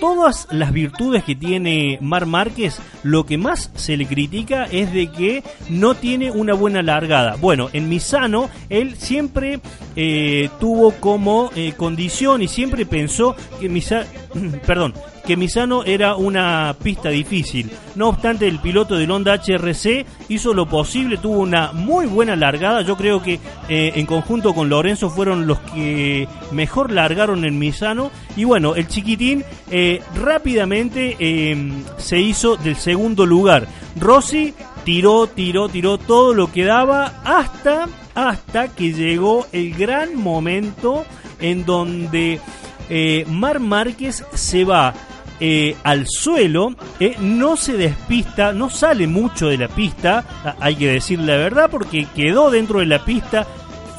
todas 0.00 0.48
las 0.50 0.72
virtudes 0.72 1.22
que 1.24 1.36
tiene 1.36 1.98
Mar 2.00 2.26
Márquez, 2.26 2.80
lo 3.02 3.26
que 3.26 3.38
más 3.38 3.70
se 3.74 3.96
le 3.96 4.06
critica 4.06 4.64
es 4.64 4.92
de 4.92 5.10
que 5.10 5.44
no 5.68 5.94
tiene 5.94 6.30
una 6.30 6.54
buena 6.54 6.82
largada. 6.82 7.36
Bueno, 7.36 7.68
en 7.72 7.88
Misano 7.88 8.50
él 8.68 8.96
siempre 8.96 9.60
eh, 9.96 10.48
tuvo 10.58 10.92
como 10.92 11.50
eh, 11.54 11.74
condición 11.76 12.42
y 12.42 12.48
siempre 12.48 12.86
pensó 12.86 13.36
que 13.60 13.68
Misa 13.68 14.06
perdón, 14.66 14.94
que 15.30 15.36
Misano 15.36 15.84
era 15.84 16.16
una 16.16 16.74
pista 16.82 17.08
difícil. 17.08 17.70
No 17.94 18.08
obstante, 18.08 18.48
el 18.48 18.58
piloto 18.58 18.96
del 18.96 19.12
Honda 19.12 19.34
HRC 19.34 20.04
hizo 20.28 20.52
lo 20.52 20.66
posible, 20.66 21.18
tuvo 21.18 21.38
una 21.38 21.70
muy 21.70 22.06
buena 22.06 22.34
largada. 22.34 22.82
Yo 22.82 22.96
creo 22.96 23.22
que 23.22 23.34
eh, 23.68 23.92
en 23.94 24.06
conjunto 24.06 24.52
con 24.54 24.68
Lorenzo 24.68 25.08
fueron 25.08 25.46
los 25.46 25.60
que 25.60 26.26
mejor 26.50 26.90
largaron 26.90 27.44
en 27.44 27.60
Misano. 27.60 28.10
Y 28.36 28.42
bueno, 28.42 28.74
el 28.74 28.88
chiquitín 28.88 29.44
eh, 29.70 30.02
rápidamente 30.16 31.16
eh, 31.20 31.74
se 31.98 32.18
hizo 32.18 32.56
del 32.56 32.74
segundo 32.74 33.24
lugar. 33.24 33.68
Rossi 34.00 34.52
tiró, 34.82 35.28
tiró, 35.28 35.68
tiró 35.68 35.96
todo 35.96 36.34
lo 36.34 36.50
que 36.50 36.64
daba 36.64 37.22
hasta, 37.24 37.86
hasta 38.16 38.66
que 38.66 38.92
llegó 38.92 39.46
el 39.52 39.74
gran 39.76 40.16
momento 40.16 41.04
en 41.38 41.64
donde 41.64 42.40
eh, 42.88 43.24
Mar 43.28 43.60
Márquez 43.60 44.24
se 44.34 44.64
va 44.64 44.92
eh, 45.40 45.76
al 45.84 46.06
suelo, 46.06 46.74
eh, 47.00 47.16
no 47.20 47.56
se 47.56 47.72
despista, 47.76 48.52
no 48.52 48.68
sale 48.70 49.06
mucho 49.06 49.48
de 49.48 49.58
la 49.58 49.68
pista, 49.68 50.24
hay 50.60 50.76
que 50.76 50.88
decir 50.88 51.18
la 51.20 51.36
verdad, 51.36 51.68
porque 51.70 52.06
quedó 52.14 52.50
dentro 52.50 52.80
de 52.80 52.86
la 52.86 53.04
pista. 53.04 53.46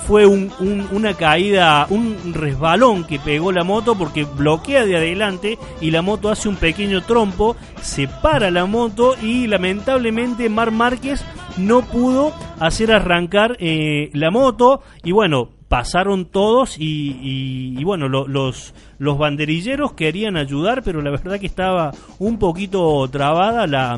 Fue 0.08 0.26
un- 0.26 0.52
un- 0.60 0.88
una 0.92 1.14
caída, 1.14 1.86
un 1.90 2.34
resbalón 2.34 3.04
que 3.06 3.20
pegó 3.20 3.52
la 3.52 3.64
moto 3.64 3.96
porque 3.96 4.24
bloquea 4.26 4.84
de 4.84 4.98
adelante 4.98 5.58
y 5.80 5.92
la 5.92 6.02
moto 6.02 6.30
hace 6.30 6.50
un 6.50 6.56
pequeño 6.56 7.02
trompo, 7.04 7.56
se 7.82 8.08
para 8.08 8.50
la 8.52 8.66
moto 8.66 9.16
y 9.22 9.46
lamentablemente 9.48 10.50
Mar 10.50 10.72
Márquez 10.72 11.24
no 11.58 11.82
pudo 11.84 12.34
hacer 12.60 12.92
arrancar 12.92 13.56
eh, 13.60 14.10
la 14.14 14.32
moto 14.32 14.82
y 15.04 15.12
bueno, 15.12 15.50
pasaron 15.72 16.26
todos 16.26 16.76
y, 16.78 17.82
bueno, 17.86 18.10
lo- 18.10 18.28
los, 18.28 18.74
los 19.00 19.18
banderilleros 19.18 19.94
querían 19.94 20.36
ayudar, 20.36 20.84
pero 20.84 21.02
la 21.02 21.12
verdad 21.12 21.40
que 21.40 21.46
estaba 21.46 21.94
un 22.20 22.38
poquito 22.40 23.08
trabada 23.10 23.68
la, 23.68 23.98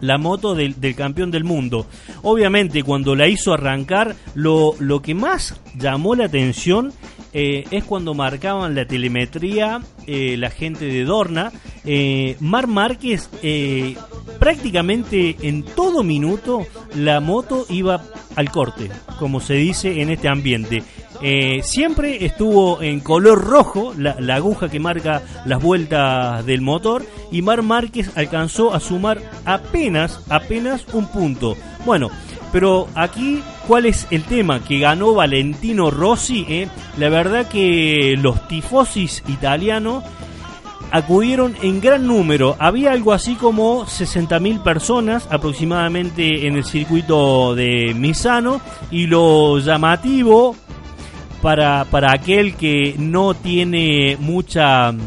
la 0.00 0.16
moto 0.18 0.54
del, 0.54 0.80
del 0.80 0.94
campeón 0.94 1.32
del 1.32 1.42
mundo. 1.42 1.86
Obviamente 2.22 2.84
cuando 2.84 3.16
la 3.16 3.26
hizo 3.26 3.52
arrancar, 3.52 4.14
lo, 4.36 4.74
lo 4.78 5.02
que 5.02 5.16
más 5.16 5.60
llamó 5.76 6.14
la 6.14 6.26
atención 6.26 6.92
eh, 7.32 7.64
es 7.72 7.82
cuando 7.82 8.14
marcaban 8.14 8.76
la 8.76 8.86
telemetría 8.86 9.80
eh, 10.06 10.36
la 10.36 10.50
gente 10.50 10.84
de 10.84 11.04
Dorna. 11.04 11.50
Eh, 11.84 12.36
Mar 12.38 12.68
Márquez 12.68 13.28
prácticamente 14.38 15.36
en 15.42 15.62
todo 15.62 16.02
minuto 16.02 16.66
la 16.94 17.20
moto 17.20 17.66
iba 17.68 18.02
al 18.34 18.50
corte, 18.50 18.90
como 19.18 19.40
se 19.40 19.54
dice 19.54 20.00
en 20.02 20.10
este 20.10 20.28
ambiente. 20.28 20.82
Eh, 21.22 21.62
siempre 21.62 22.26
estuvo 22.26 22.82
en 22.82 23.00
color 23.00 23.42
rojo 23.42 23.94
la, 23.96 24.16
aguja 24.34 24.68
que 24.68 24.78
marca 24.78 25.22
las 25.46 25.62
vueltas 25.62 26.44
del 26.44 26.60
motor 26.60 27.06
y 27.32 27.40
Mar 27.40 27.62
Márquez 27.62 28.10
alcanzó 28.16 28.74
a 28.74 28.80
sumar 28.80 29.20
apenas, 29.44 30.20
apenas 30.28 30.84
un 30.92 31.06
punto. 31.06 31.56
Bueno, 31.86 32.10
pero 32.52 32.88
aquí, 32.94 33.42
¿cuál 33.66 33.86
es 33.86 34.06
el 34.10 34.24
tema? 34.24 34.62
Que 34.62 34.78
ganó 34.78 35.14
Valentino 35.14 35.90
Rossi. 35.90 36.44
eh? 36.48 36.68
La 36.98 37.08
verdad 37.08 37.48
que 37.48 38.16
los 38.20 38.46
tifosis 38.48 39.22
italianos 39.28 40.04
acudieron 40.90 41.54
en 41.62 41.80
gran 41.80 42.06
número. 42.06 42.56
Había 42.58 42.92
algo 42.92 43.12
así 43.12 43.34
como 43.34 43.84
60.000 43.86 44.62
personas 44.62 45.28
aproximadamente 45.30 46.46
en 46.46 46.56
el 46.56 46.64
circuito 46.64 47.54
de 47.54 47.94
Misano 47.94 48.60
y 48.90 49.06
lo 49.06 49.58
llamativo 49.58 50.56
para, 51.42 51.84
para 51.84 52.12
aquel 52.12 52.54
que 52.54 52.94
no 52.98 53.34
tiene 53.34 54.16
mucha 54.18 54.92
mm, 54.92 54.98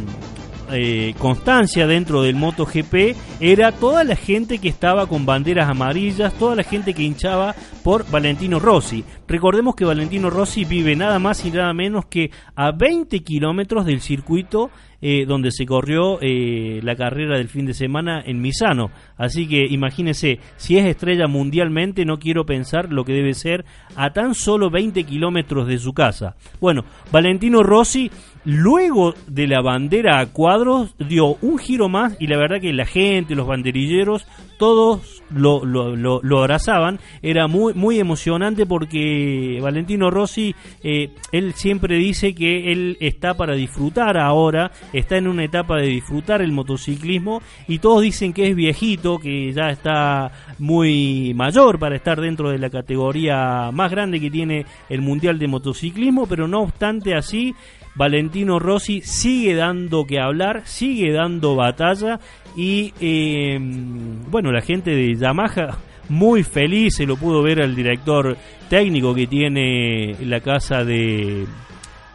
eh, 0.71 1.15
constancia 1.17 1.87
dentro 1.87 2.21
del 2.21 2.35
MotoGP 2.35 3.15
era 3.39 3.71
toda 3.71 4.03
la 4.03 4.15
gente 4.15 4.59
que 4.59 4.69
estaba 4.69 5.07
con 5.07 5.25
banderas 5.25 5.67
amarillas, 5.67 6.33
toda 6.33 6.55
la 6.55 6.63
gente 6.63 6.93
que 6.93 7.01
hinchaba 7.01 7.55
por 7.83 8.09
Valentino 8.11 8.59
Rossi. 8.59 9.03
Recordemos 9.27 9.75
que 9.75 9.85
Valentino 9.85 10.29
Rossi 10.29 10.65
vive 10.65 10.95
nada 10.95 11.17
más 11.17 11.43
y 11.43 11.51
nada 11.51 11.73
menos 11.73 12.05
que 12.05 12.29
a 12.55 12.71
20 12.71 13.19
kilómetros 13.23 13.85
del 13.85 14.01
circuito 14.01 14.69
eh, 15.01 15.25
donde 15.25 15.51
se 15.51 15.65
corrió 15.65 16.19
eh, 16.21 16.79
la 16.83 16.95
carrera 16.95 17.37
del 17.37 17.47
fin 17.47 17.65
de 17.65 17.73
semana 17.73 18.21
en 18.25 18.41
Misano. 18.41 18.91
Así 19.17 19.47
que 19.47 19.65
imagínense, 19.69 20.39
si 20.57 20.77
es 20.77 20.85
estrella 20.85 21.27
mundialmente, 21.27 22.05
no 22.05 22.19
quiero 22.19 22.45
pensar 22.45 22.91
lo 22.91 23.05
que 23.05 23.13
debe 23.13 23.33
ser 23.33 23.65
a 23.95 24.11
tan 24.11 24.35
solo 24.35 24.69
20 24.69 25.03
kilómetros 25.03 25.67
de 25.67 25.77
su 25.77 25.93
casa. 25.93 26.35
Bueno, 26.59 26.83
Valentino 27.11 27.63
Rossi, 27.63 28.11
luego 28.45 29.13
de 29.27 29.47
la 29.47 29.61
bandera 29.61 30.19
a 30.19 30.27
cuadros, 30.27 30.95
dio 30.97 31.37
un 31.41 31.57
giro 31.57 31.89
más 31.89 32.17
y 32.19 32.27
la 32.27 32.37
verdad 32.37 32.59
que 32.61 32.73
la 32.73 32.85
gente, 32.85 33.35
los 33.35 33.47
banderilleros, 33.47 34.25
todos 34.59 35.23
lo, 35.31 35.65
lo, 35.65 36.39
abrazaban. 36.39 36.99
Era 37.23 37.47
muy, 37.47 37.73
muy 37.73 37.97
emocionante 37.97 38.65
porque 38.65 39.57
Valentino 39.61 40.11
Rossi, 40.11 40.53
eh, 40.83 41.11
él 41.31 41.53
siempre 41.53 41.95
dice 41.95 42.35
que 42.35 42.71
él 42.71 42.97
está 42.99 43.35
para 43.35 43.55
disfrutar 43.55 44.17
ahora, 44.17 44.71
está 44.93 45.17
en 45.17 45.27
una 45.27 45.45
etapa 45.45 45.77
de 45.77 45.87
disfrutar 45.87 46.41
el 46.41 46.51
motociclismo 46.51 47.41
y 47.67 47.79
todos 47.79 48.01
dicen 48.01 48.33
que 48.33 48.49
es 48.49 48.55
viejito, 48.55 49.17
que 49.17 49.51
ya 49.53 49.69
está 49.69 50.31
muy 50.59 51.33
mayor 51.33 51.79
para 51.79 51.95
estar 51.95 52.19
dentro 52.19 52.49
de 52.51 52.59
la 52.59 52.69
categoría 52.69 53.71
más 53.71 53.89
grande 53.89 54.19
que 54.19 54.29
tiene 54.29 54.65
el 54.89 55.01
Mundial 55.01 55.39
de 55.39 55.47
Motociclismo, 55.47 56.27
pero 56.27 56.47
no 56.47 56.61
obstante 56.61 57.15
así, 57.15 57.55
Valentino 57.99 58.59
Rossi 58.59 59.01
sigue 59.01 59.55
dando 59.55 60.05
que 60.05 60.21
hablar, 60.21 60.61
sigue 60.63 61.11
dando 61.11 61.57
batalla 61.57 62.17
y 62.55 62.93
eh, 63.01 63.59
bueno, 63.59 64.53
la 64.53 64.61
gente 64.61 64.91
de 64.91 65.15
Yamaha 65.15 65.77
muy 66.07 66.43
feliz, 66.43 66.95
se 66.95 67.05
lo 67.05 67.17
pudo 67.17 67.43
ver 67.43 67.61
al 67.61 67.75
director 67.75 68.37
técnico 68.69 69.13
que 69.13 69.27
tiene 69.27 70.15
la 70.21 70.39
casa 70.39 70.85
de 70.85 71.45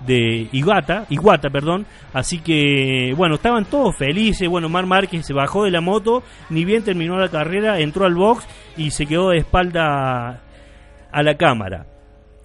de 0.06 0.48
Iguata, 0.52 1.04
Iguata, 1.10 1.50
perdón. 1.50 1.84
Así 2.14 2.38
que, 2.38 3.12
bueno, 3.14 3.34
estaban 3.34 3.66
todos 3.66 3.94
felices. 3.96 4.48
Bueno, 4.48 4.70
Mar 4.70 4.86
Márquez 4.86 5.26
se 5.26 5.34
bajó 5.34 5.64
de 5.64 5.70
la 5.70 5.82
moto, 5.82 6.22
ni 6.48 6.64
bien 6.64 6.82
terminó 6.82 7.18
la 7.18 7.28
carrera, 7.28 7.78
entró 7.78 8.06
al 8.06 8.14
box 8.14 8.46
y 8.78 8.90
se 8.90 9.06
quedó 9.06 9.30
de 9.30 9.38
espalda 9.38 10.42
a 11.12 11.22
la 11.22 11.34
cámara. 11.36 11.86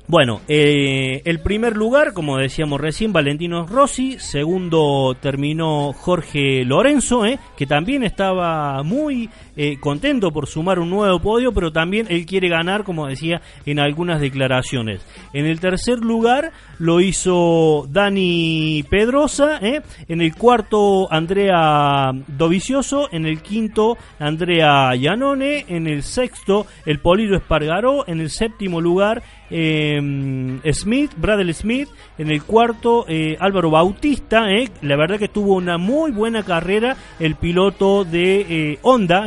Bueno, 0.09 0.41
eh, 0.47 1.21
el 1.25 1.39
primer 1.39 1.77
lugar, 1.77 2.13
como 2.13 2.37
decíamos 2.37 2.81
recién, 2.81 3.13
Valentino 3.13 3.67
Rossi. 3.67 4.17
Segundo 4.17 5.15
terminó 5.21 5.93
Jorge 5.93 6.65
Lorenzo, 6.65 7.27
eh, 7.27 7.37
que 7.55 7.67
también 7.67 8.01
estaba 8.01 8.81
muy 8.81 9.29
eh, 9.55 9.77
contento 9.79 10.31
por 10.31 10.47
sumar 10.47 10.79
un 10.79 10.89
nuevo 10.89 11.19
podio, 11.19 11.53
pero 11.53 11.71
también 11.71 12.07
él 12.09 12.25
quiere 12.25 12.49
ganar, 12.49 12.85
como 12.85 13.05
decía 13.05 13.43
en 13.67 13.77
algunas 13.77 14.19
declaraciones. 14.19 15.05
En 15.31 15.45
el 15.45 15.59
tercer 15.59 15.99
lugar 15.99 16.53
lo 16.79 17.01
hizo 17.01 17.85
Dani 17.91 18.83
Pedrosa. 18.89 19.59
eh. 19.61 19.81
En 20.07 20.21
el 20.21 20.33
cuarto, 20.33 21.07
Andrea 21.13 22.13
Dovicioso. 22.25 23.09
En 23.11 23.27
el 23.27 23.43
quinto, 23.43 23.95
Andrea 24.17 24.95
Iannone. 24.95 25.65
En 25.67 25.85
el 25.85 26.01
sexto, 26.01 26.65
el 26.87 26.97
Poliro 26.97 27.37
Espargaró. 27.37 28.07
En 28.07 28.21
el 28.21 28.31
séptimo 28.31 28.81
lugar, 28.81 29.21
eh, 29.51 30.59
Smith, 30.71 31.11
Bradley 31.17 31.53
Smith, 31.53 31.89
en 32.17 32.29
el 32.29 32.43
cuarto 32.43 33.05
eh, 33.07 33.37
Álvaro 33.39 33.71
Bautista, 33.71 34.51
eh, 34.51 34.69
la 34.81 34.95
verdad 34.95 35.17
que 35.17 35.27
tuvo 35.27 35.55
una 35.55 35.77
muy 35.77 36.11
buena 36.11 36.43
carrera 36.43 36.95
el 37.19 37.35
piloto 37.35 38.05
de 38.05 38.77
Honda, 38.81 39.25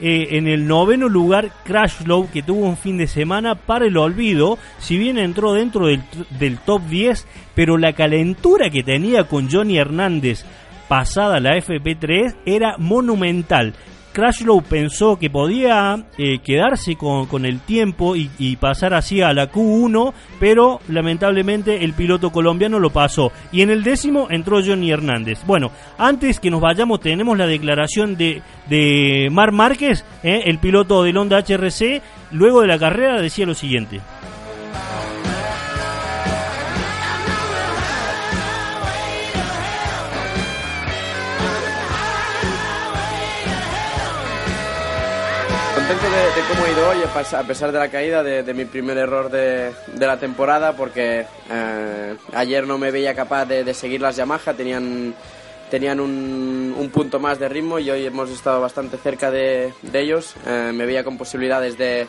en 0.00 0.48
el 0.48 0.66
noveno 0.66 1.08
lugar 1.08 1.50
Crashlow 1.64 2.28
que 2.30 2.42
tuvo 2.42 2.66
un 2.66 2.76
fin 2.76 2.98
de 2.98 3.06
semana 3.06 3.54
para 3.54 3.86
el 3.86 3.96
olvido, 3.96 4.58
si 4.78 4.98
bien 4.98 5.18
entró 5.18 5.54
dentro 5.54 5.86
del, 5.86 6.02
del 6.38 6.58
top 6.58 6.82
10, 6.88 7.26
pero 7.54 7.78
la 7.78 7.92
calentura 7.92 8.68
que 8.70 8.82
tenía 8.82 9.24
con 9.24 9.48
Johnny 9.50 9.78
Hernández 9.78 10.44
pasada 10.88 11.40
la 11.40 11.56
FP3 11.56 12.34
era 12.44 12.76
monumental. 12.78 13.74
Crashlow 14.14 14.62
pensó 14.62 15.18
que 15.18 15.28
podía 15.28 16.06
eh, 16.16 16.38
quedarse 16.38 16.94
con, 16.96 17.26
con 17.26 17.44
el 17.44 17.60
tiempo 17.60 18.14
y, 18.16 18.56
pasar 18.56 18.94
así 18.94 19.20
a 19.20 19.34
la 19.34 19.50
Q1, 19.50 20.14
pero 20.38 20.80
lamentablemente 20.88 21.84
el 21.84 21.92
piloto 21.92 22.30
colombiano 22.30 22.78
lo 22.78 22.90
pasó. 22.90 23.32
Y 23.52 23.62
en 23.62 23.70
el 23.70 23.82
décimo 23.82 24.28
entró 24.30 24.62
Johnny 24.64 24.90
Hernández. 24.90 25.40
Bueno, 25.44 25.70
antes 25.98 26.40
que 26.40 26.50
nos 26.50 26.60
vayamos 26.60 27.00
tenemos 27.00 27.36
la 27.36 27.46
declaración 27.46 28.16
de, 28.16 28.40
de 28.70 29.28
Mar 29.30 29.52
Márquez, 29.52 30.04
eh, 30.22 30.42
el 30.46 30.58
piloto 30.58 31.02
del 31.02 31.18
Honda 31.18 31.40
HRC, 31.40 32.00
luego 32.30 32.62
de 32.62 32.68
la 32.68 32.78
carrera 32.78 33.20
decía 33.20 33.44
lo 33.44 33.54
siguiente. 33.54 34.00
De, 46.02 46.42
cómo 46.48 46.66
he 46.66 46.72
ido 46.72 46.88
hoy, 46.88 46.98
a 47.02 47.42
pesar 47.44 47.72
de 47.72 47.78
la 47.78 47.88
caída, 47.88 48.22
de, 48.22 48.54
mi 48.54 48.64
primer 48.64 48.98
error 48.98 49.30
de, 49.30 49.72
la 49.98 50.18
temporada, 50.18 50.72
porque 50.72 51.26
eh, 51.50 52.16
ayer 52.32 52.66
no 52.66 52.78
me 52.78 52.90
veía 52.90 53.14
capaz 53.14 53.44
de, 53.46 53.74
seguir 53.74 54.00
las 54.00 54.16
Yamaha, 54.16 54.54
tenían, 54.54 55.14
tenían 55.70 56.00
un, 56.00 56.74
un 56.76 56.90
punto 56.90 57.20
más 57.20 57.38
de 57.38 57.48
ritmo 57.48 57.78
y 57.78 57.90
hoy 57.90 58.06
hemos 58.06 58.30
estado 58.30 58.60
bastante 58.60 58.96
cerca 58.96 59.30
de, 59.30 59.72
ellos. 59.92 60.34
Eh, 60.46 60.72
me 60.74 60.84
veía 60.84 61.04
con 61.04 61.16
posibilidades 61.16 61.78
de, 61.78 62.06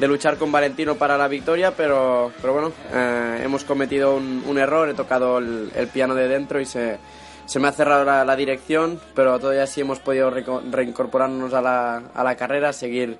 luchar 0.00 0.38
con 0.38 0.50
Valentino 0.50 0.94
para 0.94 1.18
la 1.18 1.28
victoria, 1.28 1.72
pero, 1.76 2.32
pero 2.40 2.52
bueno, 2.52 2.72
eh, 2.92 3.42
hemos 3.44 3.64
cometido 3.64 4.16
un, 4.16 4.58
error, 4.58 4.88
he 4.88 4.94
tocado 4.94 5.38
el 5.38 5.88
piano 5.92 6.14
de 6.14 6.28
dentro 6.28 6.60
y 6.60 6.64
se, 6.64 6.98
se 7.46 7.58
me 7.58 7.68
ha 7.68 7.72
cerrado 7.72 8.04
la, 8.04 8.36
dirección, 8.36 9.00
pero 9.14 9.38
todavía 9.38 9.66
sí 9.66 9.80
hemos 9.80 9.98
podido 10.00 10.30
reincorporarnos 10.30 11.54
a 11.54 11.62
la, 11.62 12.02
a 12.14 12.24
la 12.24 12.36
carrera, 12.36 12.72
seguir 12.72 13.18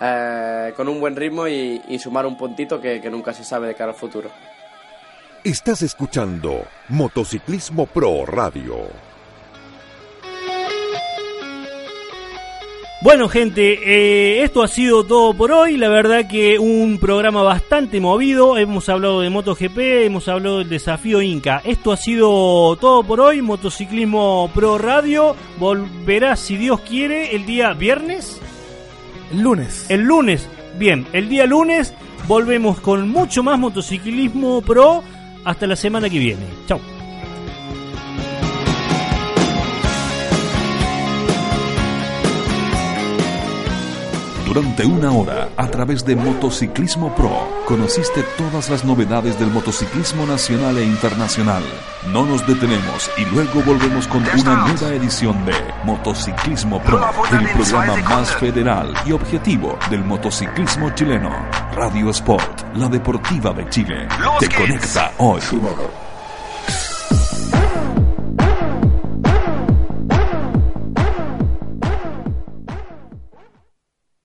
eh, 0.00 0.72
con 0.76 0.88
un 0.88 1.00
buen 1.00 1.14
ritmo 1.14 1.46
y, 1.46 1.98
sumar 1.98 2.26
un 2.26 2.36
puntito 2.36 2.80
que 2.80 3.10
nunca 3.10 3.32
se 3.32 3.44
sabe 3.44 3.68
de 3.68 3.74
cara 3.74 3.92
al 3.92 3.96
futuro. 3.98 4.30
Estás 5.44 5.82
escuchando 5.82 6.66
Motociclismo 6.88 7.86
Pro 7.86 8.26
Radio. 8.26 9.07
Bueno, 13.00 13.28
gente, 13.28 13.78
eh, 13.84 14.42
esto 14.42 14.60
ha 14.60 14.66
sido 14.66 15.04
todo 15.04 15.32
por 15.32 15.52
hoy. 15.52 15.76
La 15.76 15.88
verdad 15.88 16.26
que 16.26 16.58
un 16.58 16.98
programa 16.98 17.42
bastante 17.42 18.00
movido. 18.00 18.58
Hemos 18.58 18.88
hablado 18.88 19.20
de 19.20 19.30
MotoGP, 19.30 19.78
hemos 20.04 20.26
hablado 20.26 20.58
del 20.58 20.68
desafío 20.68 21.22
Inca. 21.22 21.62
Esto 21.64 21.92
ha 21.92 21.96
sido 21.96 22.76
todo 22.76 23.04
por 23.04 23.20
hoy. 23.20 23.40
Motociclismo 23.40 24.50
Pro 24.52 24.78
Radio 24.78 25.36
volverá, 25.58 26.34
si 26.34 26.56
Dios 26.56 26.80
quiere, 26.80 27.36
el 27.36 27.46
día 27.46 27.72
viernes. 27.72 28.40
El 29.30 29.42
lunes. 29.42 29.86
El 29.88 30.02
lunes. 30.02 30.48
Bien, 30.76 31.06
el 31.12 31.28
día 31.28 31.46
lunes 31.46 31.94
volvemos 32.26 32.80
con 32.80 33.08
mucho 33.08 33.44
más 33.44 33.60
motociclismo 33.60 34.60
pro. 34.62 35.04
Hasta 35.44 35.68
la 35.68 35.76
semana 35.76 36.10
que 36.10 36.18
viene. 36.18 36.42
Chao. 36.66 36.97
Durante 44.58 44.84
una 44.84 45.12
hora, 45.12 45.48
a 45.56 45.68
través 45.68 46.04
de 46.04 46.16
Motociclismo 46.16 47.14
Pro, 47.14 47.30
conociste 47.64 48.24
todas 48.36 48.68
las 48.68 48.84
novedades 48.84 49.38
del 49.38 49.52
motociclismo 49.52 50.26
nacional 50.26 50.76
e 50.78 50.84
internacional. 50.84 51.62
No 52.12 52.26
nos 52.26 52.44
detenemos 52.44 53.08
y 53.16 53.24
luego 53.26 53.62
volvemos 53.62 54.08
con 54.08 54.24
una 54.36 54.66
nueva 54.66 54.94
edición 54.94 55.44
de 55.46 55.54
Motociclismo 55.84 56.82
Pro, 56.82 57.00
el 57.30 57.48
programa 57.50 57.96
más 57.98 58.34
federal 58.34 58.92
y 59.06 59.12
objetivo 59.12 59.78
del 59.90 60.02
motociclismo 60.04 60.90
chileno. 60.90 61.30
Radio 61.76 62.10
Sport, 62.10 62.74
la 62.74 62.88
deportiva 62.88 63.52
de 63.52 63.68
Chile, 63.70 64.08
te 64.40 64.48
conecta 64.48 65.12
hoy. 65.18 65.40